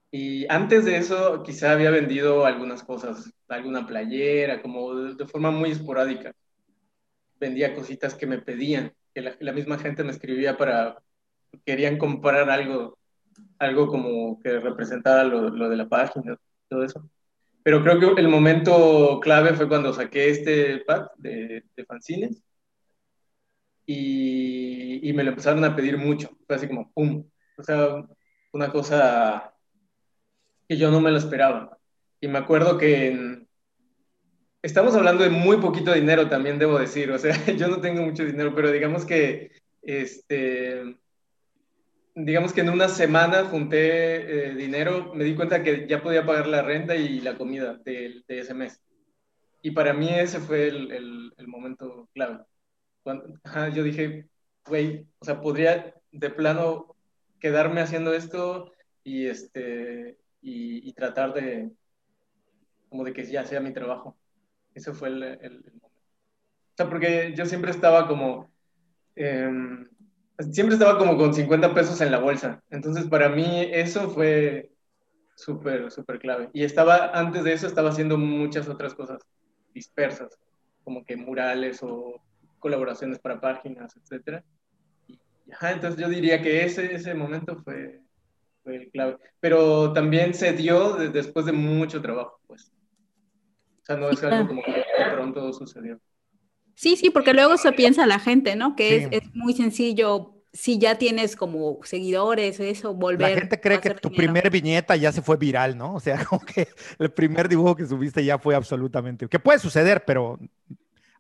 [0.10, 5.70] Y antes de eso, quizá había vendido algunas cosas, alguna playera, como de, forma muy
[5.70, 6.34] esporádica.
[7.40, 10.98] Vendía cositas que me pedían, que la, la misma gente me escribía para,
[11.66, 12.98] querían comprar algo,
[13.60, 16.38] algo como que representara lo, lo, de la página,
[16.70, 17.10] todo eso.
[17.64, 22.44] Pero creo que el momento clave fue cuando saqué este pack de, de fanzines
[23.86, 26.30] y, y, me lo empezaron a pedir mucho.
[26.48, 27.26] Fue así como, ¡pum!
[27.58, 28.04] O sea,
[28.52, 29.54] una cosa
[30.68, 31.78] que yo no me lo esperaba.
[32.20, 33.46] Y me acuerdo que
[34.62, 37.12] estamos hablando de muy poquito dinero, también debo decir.
[37.12, 39.52] O sea, yo no tengo mucho dinero, pero digamos que,
[39.82, 40.98] este,
[42.16, 46.48] digamos que en una semana junté eh, dinero, me di cuenta que ya podía pagar
[46.48, 48.82] la renta y la comida de, de ese mes.
[49.62, 52.44] Y para mí ese fue el, el, momento clave.
[53.04, 53.40] Cuando,
[53.74, 54.28] yo dije,
[54.66, 56.96] güey, o sea, podría de plano
[57.40, 58.72] quedarme haciendo esto
[59.04, 61.72] y, este, y, tratar de,
[62.90, 64.18] como de que ya sea mi trabajo.
[64.74, 65.88] Ese fue el, el, momento.
[65.88, 68.52] O sea, porque yo siempre estaba como,
[69.16, 69.88] em,
[70.40, 72.62] siempre estaba como con 50 pesos en la bolsa.
[72.70, 74.72] Entonces, para mí eso fue
[75.36, 76.50] súper, súper clave.
[76.54, 79.22] Y estaba, antes de eso, estaba haciendo muchas otras cosas
[79.74, 80.38] dispersas,
[80.84, 82.22] como que murales o
[82.60, 84.44] colaboraciones para páginas, etcétera.
[85.08, 85.20] Y,
[85.62, 88.02] entonces yo diría que ese, ese momento fue,
[88.64, 89.18] fue el clave.
[89.40, 92.72] Pero también se dio después de mucho trabajo, pues.
[93.82, 96.00] O sea, no es algo como que de pronto sucedió.
[96.76, 98.76] Sí, sí, porque luego se piensa la gente, ¿no?
[98.76, 103.32] Que es, es, muy sencillo si ya tienes como seguidores, eso, volver.
[103.32, 105.96] La gente cree que tu primer viñeta ya se fue viral, ¿no?
[105.96, 106.68] O sea, como que
[107.00, 109.28] el primer dibujo que subiste ya fue absolutamente.
[109.28, 110.40] Que puede suceder, pero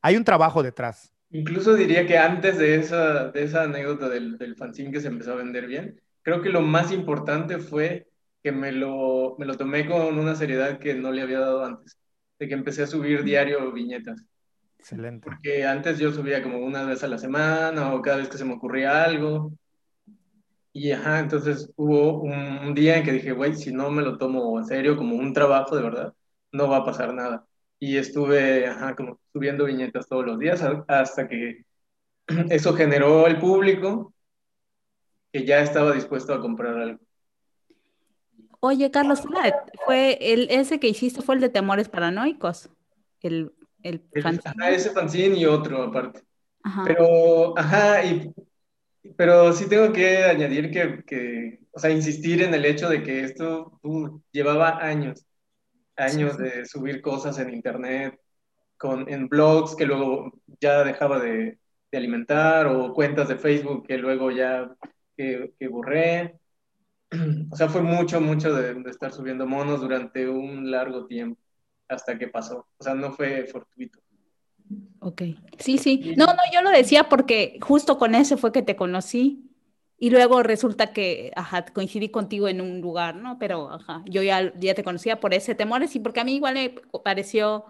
[0.01, 1.13] hay un trabajo detrás.
[1.29, 5.31] Incluso diría que antes de esa, de esa anécdota del, del fanzine que se empezó
[5.31, 8.07] a vender bien, creo que lo más importante fue
[8.43, 11.97] que me lo, me lo tomé con una seriedad que no le había dado antes,
[12.39, 14.25] de que empecé a subir diario viñetas.
[14.81, 15.29] Excelente.
[15.29, 18.45] Porque antes yo subía como una vez a la semana o cada vez que se
[18.45, 19.51] me ocurría algo.
[20.73, 24.57] Y ajá, entonces hubo un, día en que dije, güey, si no me lo tomo
[24.57, 26.13] en serio como un trabajo de verdad,
[26.51, 27.45] no va a pasar nada.
[27.77, 31.63] Y estuve, ajá, como subiendo viñetas todos los días hasta que
[32.49, 34.15] eso generó el público
[35.31, 36.99] que ya estaba dispuesto a comprar algo.
[38.61, 39.21] Oye, Carlos,
[39.85, 42.71] fue el, ese que hiciste fue el de temores paranoicos,
[43.21, 43.53] el
[43.83, 46.21] el, ese fanzine y otro aparte.
[46.85, 48.33] Pero, ajá, y,
[49.15, 53.23] pero sí tengo que añadir que, que, o sea, insistir en el hecho de que
[53.23, 55.25] esto uh, llevaba años,
[55.95, 58.19] años de subir cosas en internet,
[58.77, 61.59] con, en blogs que luego ya dejaba de,
[61.91, 64.73] de alimentar, o cuentas de Facebook que luego ya
[65.17, 66.37] que, que borré.
[67.51, 71.40] O sea, fue mucho, mucho de, de estar subiendo monos durante un largo tiempo
[71.91, 72.67] hasta que pasó.
[72.77, 73.99] O sea, no fue fortuito.
[74.99, 75.23] Ok,
[75.57, 76.13] sí, sí.
[76.15, 79.51] No, no, yo lo decía porque justo con ese fue que te conocí
[79.97, 83.37] y luego resulta que, ajá, coincidí contigo en un lugar, ¿no?
[83.37, 86.53] Pero, ajá, yo ya, ya te conocía por ese temores y porque a mí igual
[86.55, 87.65] me pareció,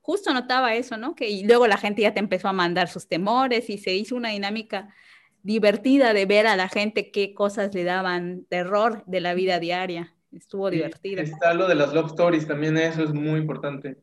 [0.00, 1.14] justo notaba eso, ¿no?
[1.14, 4.14] Que y luego la gente ya te empezó a mandar sus temores y se hizo
[4.14, 4.94] una dinámica
[5.42, 10.13] divertida de ver a la gente qué cosas le daban terror de la vida diaria.
[10.34, 11.22] Estuvo divertido.
[11.22, 13.98] Está lo de las love stories, también eso es muy importante.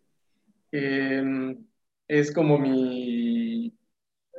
[0.72, 3.78] es como mi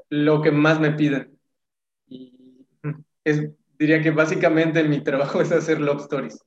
[0.09, 1.39] lo que más me piden.
[2.07, 2.67] Y
[3.25, 6.39] es, diría que básicamente mi trabajo es hacer love stories.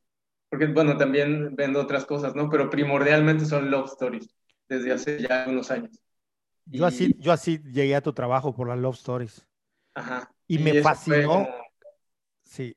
[0.49, 2.49] Porque, bueno, también vendo otras cosas, ¿no?
[2.49, 4.29] Pero primordialmente son love stories
[4.69, 5.99] desde hace ya unos años.
[6.65, 9.45] Yo, así, yo así llegué a tu trabajo por las love stories.
[9.95, 10.31] Ajá.
[10.47, 11.47] Y, me fascinó.
[12.43, 12.75] Sí.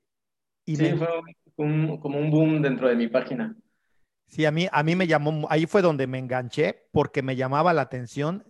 [0.64, 1.08] Y sí, fue
[1.58, 3.56] como un boom dentro de mi página.
[4.28, 7.72] Sí, a mí, a mí me llamó, ahí fue donde me enganché porque me llamaba
[7.72, 8.44] la atención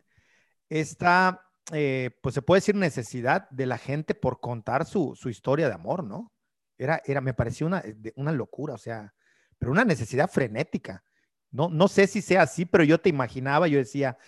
[0.69, 5.69] esta, eh, pues se puede decir necesidad de la gente por contar su, su historia
[5.69, 6.33] de amor, ¿no?
[6.77, 7.83] Era, era, me pareció una,
[8.17, 9.15] una locura, o sea,
[9.59, 11.03] pero una necesidad frenética.
[11.51, 14.19] No, no sé si sea así, pero yo te imaginaba, yo decía,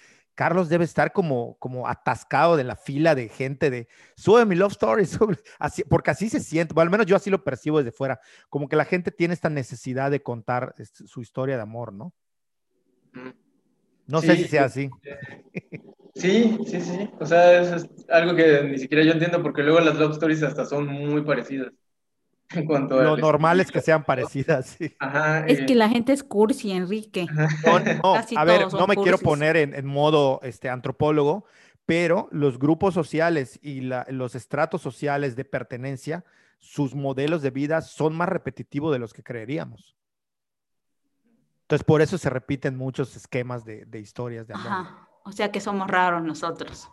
[0.40, 4.72] Carlos debe estar como, como atascado de la fila de gente de sube mi love
[4.72, 5.04] story,
[5.58, 8.18] Así, porque así se siente, o al menos yo así lo percibo desde fuera,
[8.48, 12.14] como que la gente tiene esta necesidad de contar este, su historia de amor, ¿no?
[14.06, 14.88] No sé si sea así.
[16.14, 17.10] Sí, sí, sí.
[17.20, 20.64] O sea, es algo que ni siquiera yo entiendo porque luego las love stories hasta
[20.64, 21.70] son muy parecidas.
[22.52, 24.76] En cuanto Lo normal es que sean parecidas.
[24.80, 27.26] es que la gente es cursi, Enrique.
[28.36, 31.44] a ver, no me quiero poner en, modo este, antropólogo,
[31.86, 36.24] pero los grupos sociales y los estratos sociales de pertenencia,
[36.58, 39.96] sus modelos de vida son más repetitivos de los que creeríamos.
[41.62, 44.88] Entonces, por eso se repiten muchos esquemas de, historias de amor.
[45.24, 46.90] O sea que somos raros nosotros.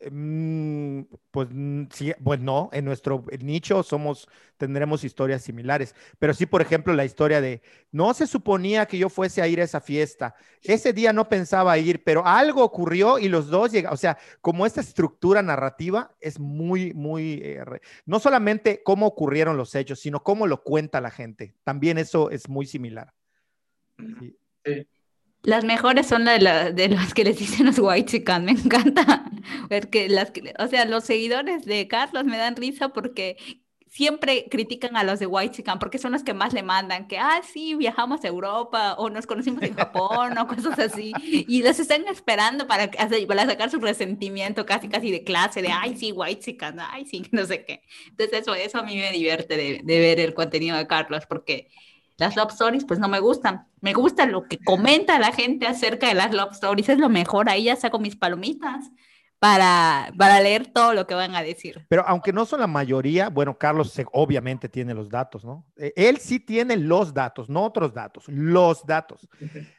[0.00, 1.02] Mm,
[1.32, 6.62] pues mm, sí, pues no, en nuestro nicho somos, tendremos historias similares, pero sí, por
[6.62, 10.36] ejemplo, la historia de, no se suponía que yo fuese a ir a esa fiesta,
[10.62, 14.66] ese día no pensaba ir, pero algo ocurrió y los dos llegan, o sea, como
[14.66, 17.64] esta estructura narrativa es muy, muy, eh,
[18.06, 22.48] no solamente cómo ocurrieron los hechos, sino cómo lo cuenta la gente, también eso es
[22.48, 23.12] muy similar.
[25.42, 29.24] Las mejores son de, la, de las que les dicen los white chican, me encanta.
[29.68, 33.36] Porque las o sea, los seguidores de Carlos me dan risa porque
[33.90, 37.18] siempre critican a los de White Chican porque son los que más le mandan, que,
[37.18, 41.12] ah, sí, viajamos a Europa o nos conocimos en Japón o cosas así.
[41.22, 45.96] Y los están esperando para, para sacar su resentimiento casi, casi de clase, de, ay,
[45.96, 47.82] sí, White Chican, ay, sí, no sé qué.
[48.08, 51.68] Entonces eso, eso a mí me divierte de, de ver el contenido de Carlos porque
[52.18, 53.68] las love stories, pues no me gustan.
[53.80, 57.48] Me gusta lo que comenta la gente acerca de las love stories, es lo mejor.
[57.48, 58.90] Ahí ya saco mis palomitas
[59.38, 61.86] para, para leer todo lo que van a decir.
[61.88, 65.66] Pero aunque no son la mayoría, bueno, Carlos obviamente tiene los datos, ¿no?
[65.76, 69.28] E, él sí tiene los datos, no otros datos, los datos.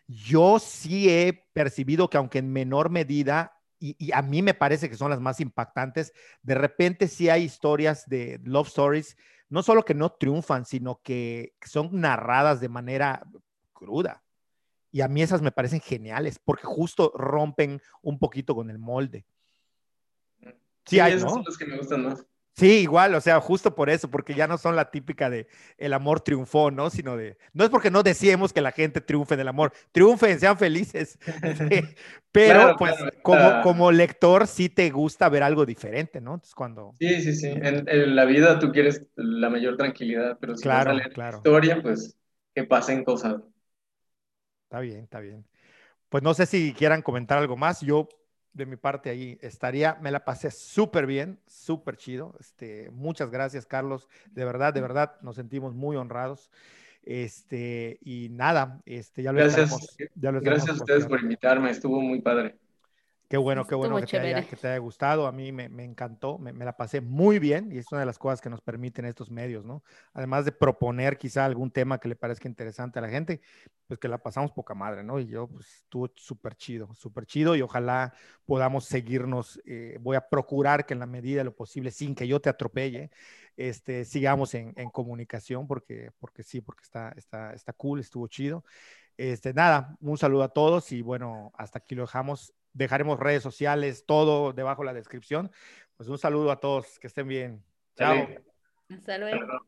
[0.07, 4.89] Yo sí he percibido que aunque en menor medida, y, y, a mí me parece
[4.89, 9.15] que son las más impactantes, de repente sí hay historias de love stories
[9.49, 13.25] no solo que no triunfan, sino que son narradas de manera
[13.73, 14.23] cruda.
[14.91, 19.25] Y a mí esas me parecen geniales porque justo rompen un poquito con el molde.
[20.89, 21.29] Sí, hay, ¿no?
[21.29, 22.25] son los que me gustan más.
[22.59, 25.47] Sí, igual, o sea, justo por eso, porque ya no son la típica de
[25.77, 26.89] el amor triunfó, ¿no?
[26.89, 30.37] Sino de, no es porque no deseemos que la gente triunfe en el amor, triunfen,
[30.41, 31.17] sean felices.
[32.33, 36.33] Pero pues como, como lector sí te gusta ver algo diferente, ¿no?
[36.33, 36.93] Entonces cuando...
[36.99, 40.99] Sí, sí, sí, en, la vida tú quieres la mayor tranquilidad, pero si claro, no
[41.13, 41.37] claro.
[41.37, 42.17] historia, pues
[42.53, 43.37] que pasen cosas.
[44.63, 45.45] Está bien, está bien.
[46.09, 47.79] Pues no sé si quieran comentar algo más.
[47.79, 48.09] Yo
[48.53, 52.35] de mi parte ahí estaría, me la pasé súper bien, súper chido.
[52.39, 54.07] Este, muchas gracias, Carlos.
[54.31, 56.51] De verdad, de verdad, nos sentimos muy honrados.
[57.03, 62.57] Este, y nada, este, ya lo Gracias, gracias a ustedes por invitarme, estuvo muy padre.
[63.29, 65.27] Qué bueno, qué bueno que te, haya, que te, haya, gustado.
[65.27, 68.07] A mí me, me encantó, me, me, la pasé muy bien y es una de
[68.07, 69.83] las cosas que nos permiten estos medios, ¿no?
[70.13, 73.39] Además de proponer quizá algún tema que le parezca interesante a la gente,
[73.85, 75.19] pues que la pasamos poca madre, ¿no?
[75.19, 78.15] Y yo, pues estuvo súper chido, súper chido y ojalá
[78.47, 79.61] podamos seguirnos.
[79.63, 82.49] Eh, voy a procurar que en la medida de lo posible, sin que yo te
[82.49, 83.11] atropelle,
[83.57, 88.63] este, sigamos en, en comunicación porque, porque sí, porque está, está, está cool, estuvo chido.
[89.17, 94.05] Este, nada, un saludo a todos y bueno, hasta aquí lo dejamos dejaremos redes sociales,
[94.05, 95.51] todo debajo de la descripción.
[95.97, 97.63] Pues un saludo a todos, que estén bien.
[97.95, 98.27] Chao.
[98.89, 99.65] Hasta luego.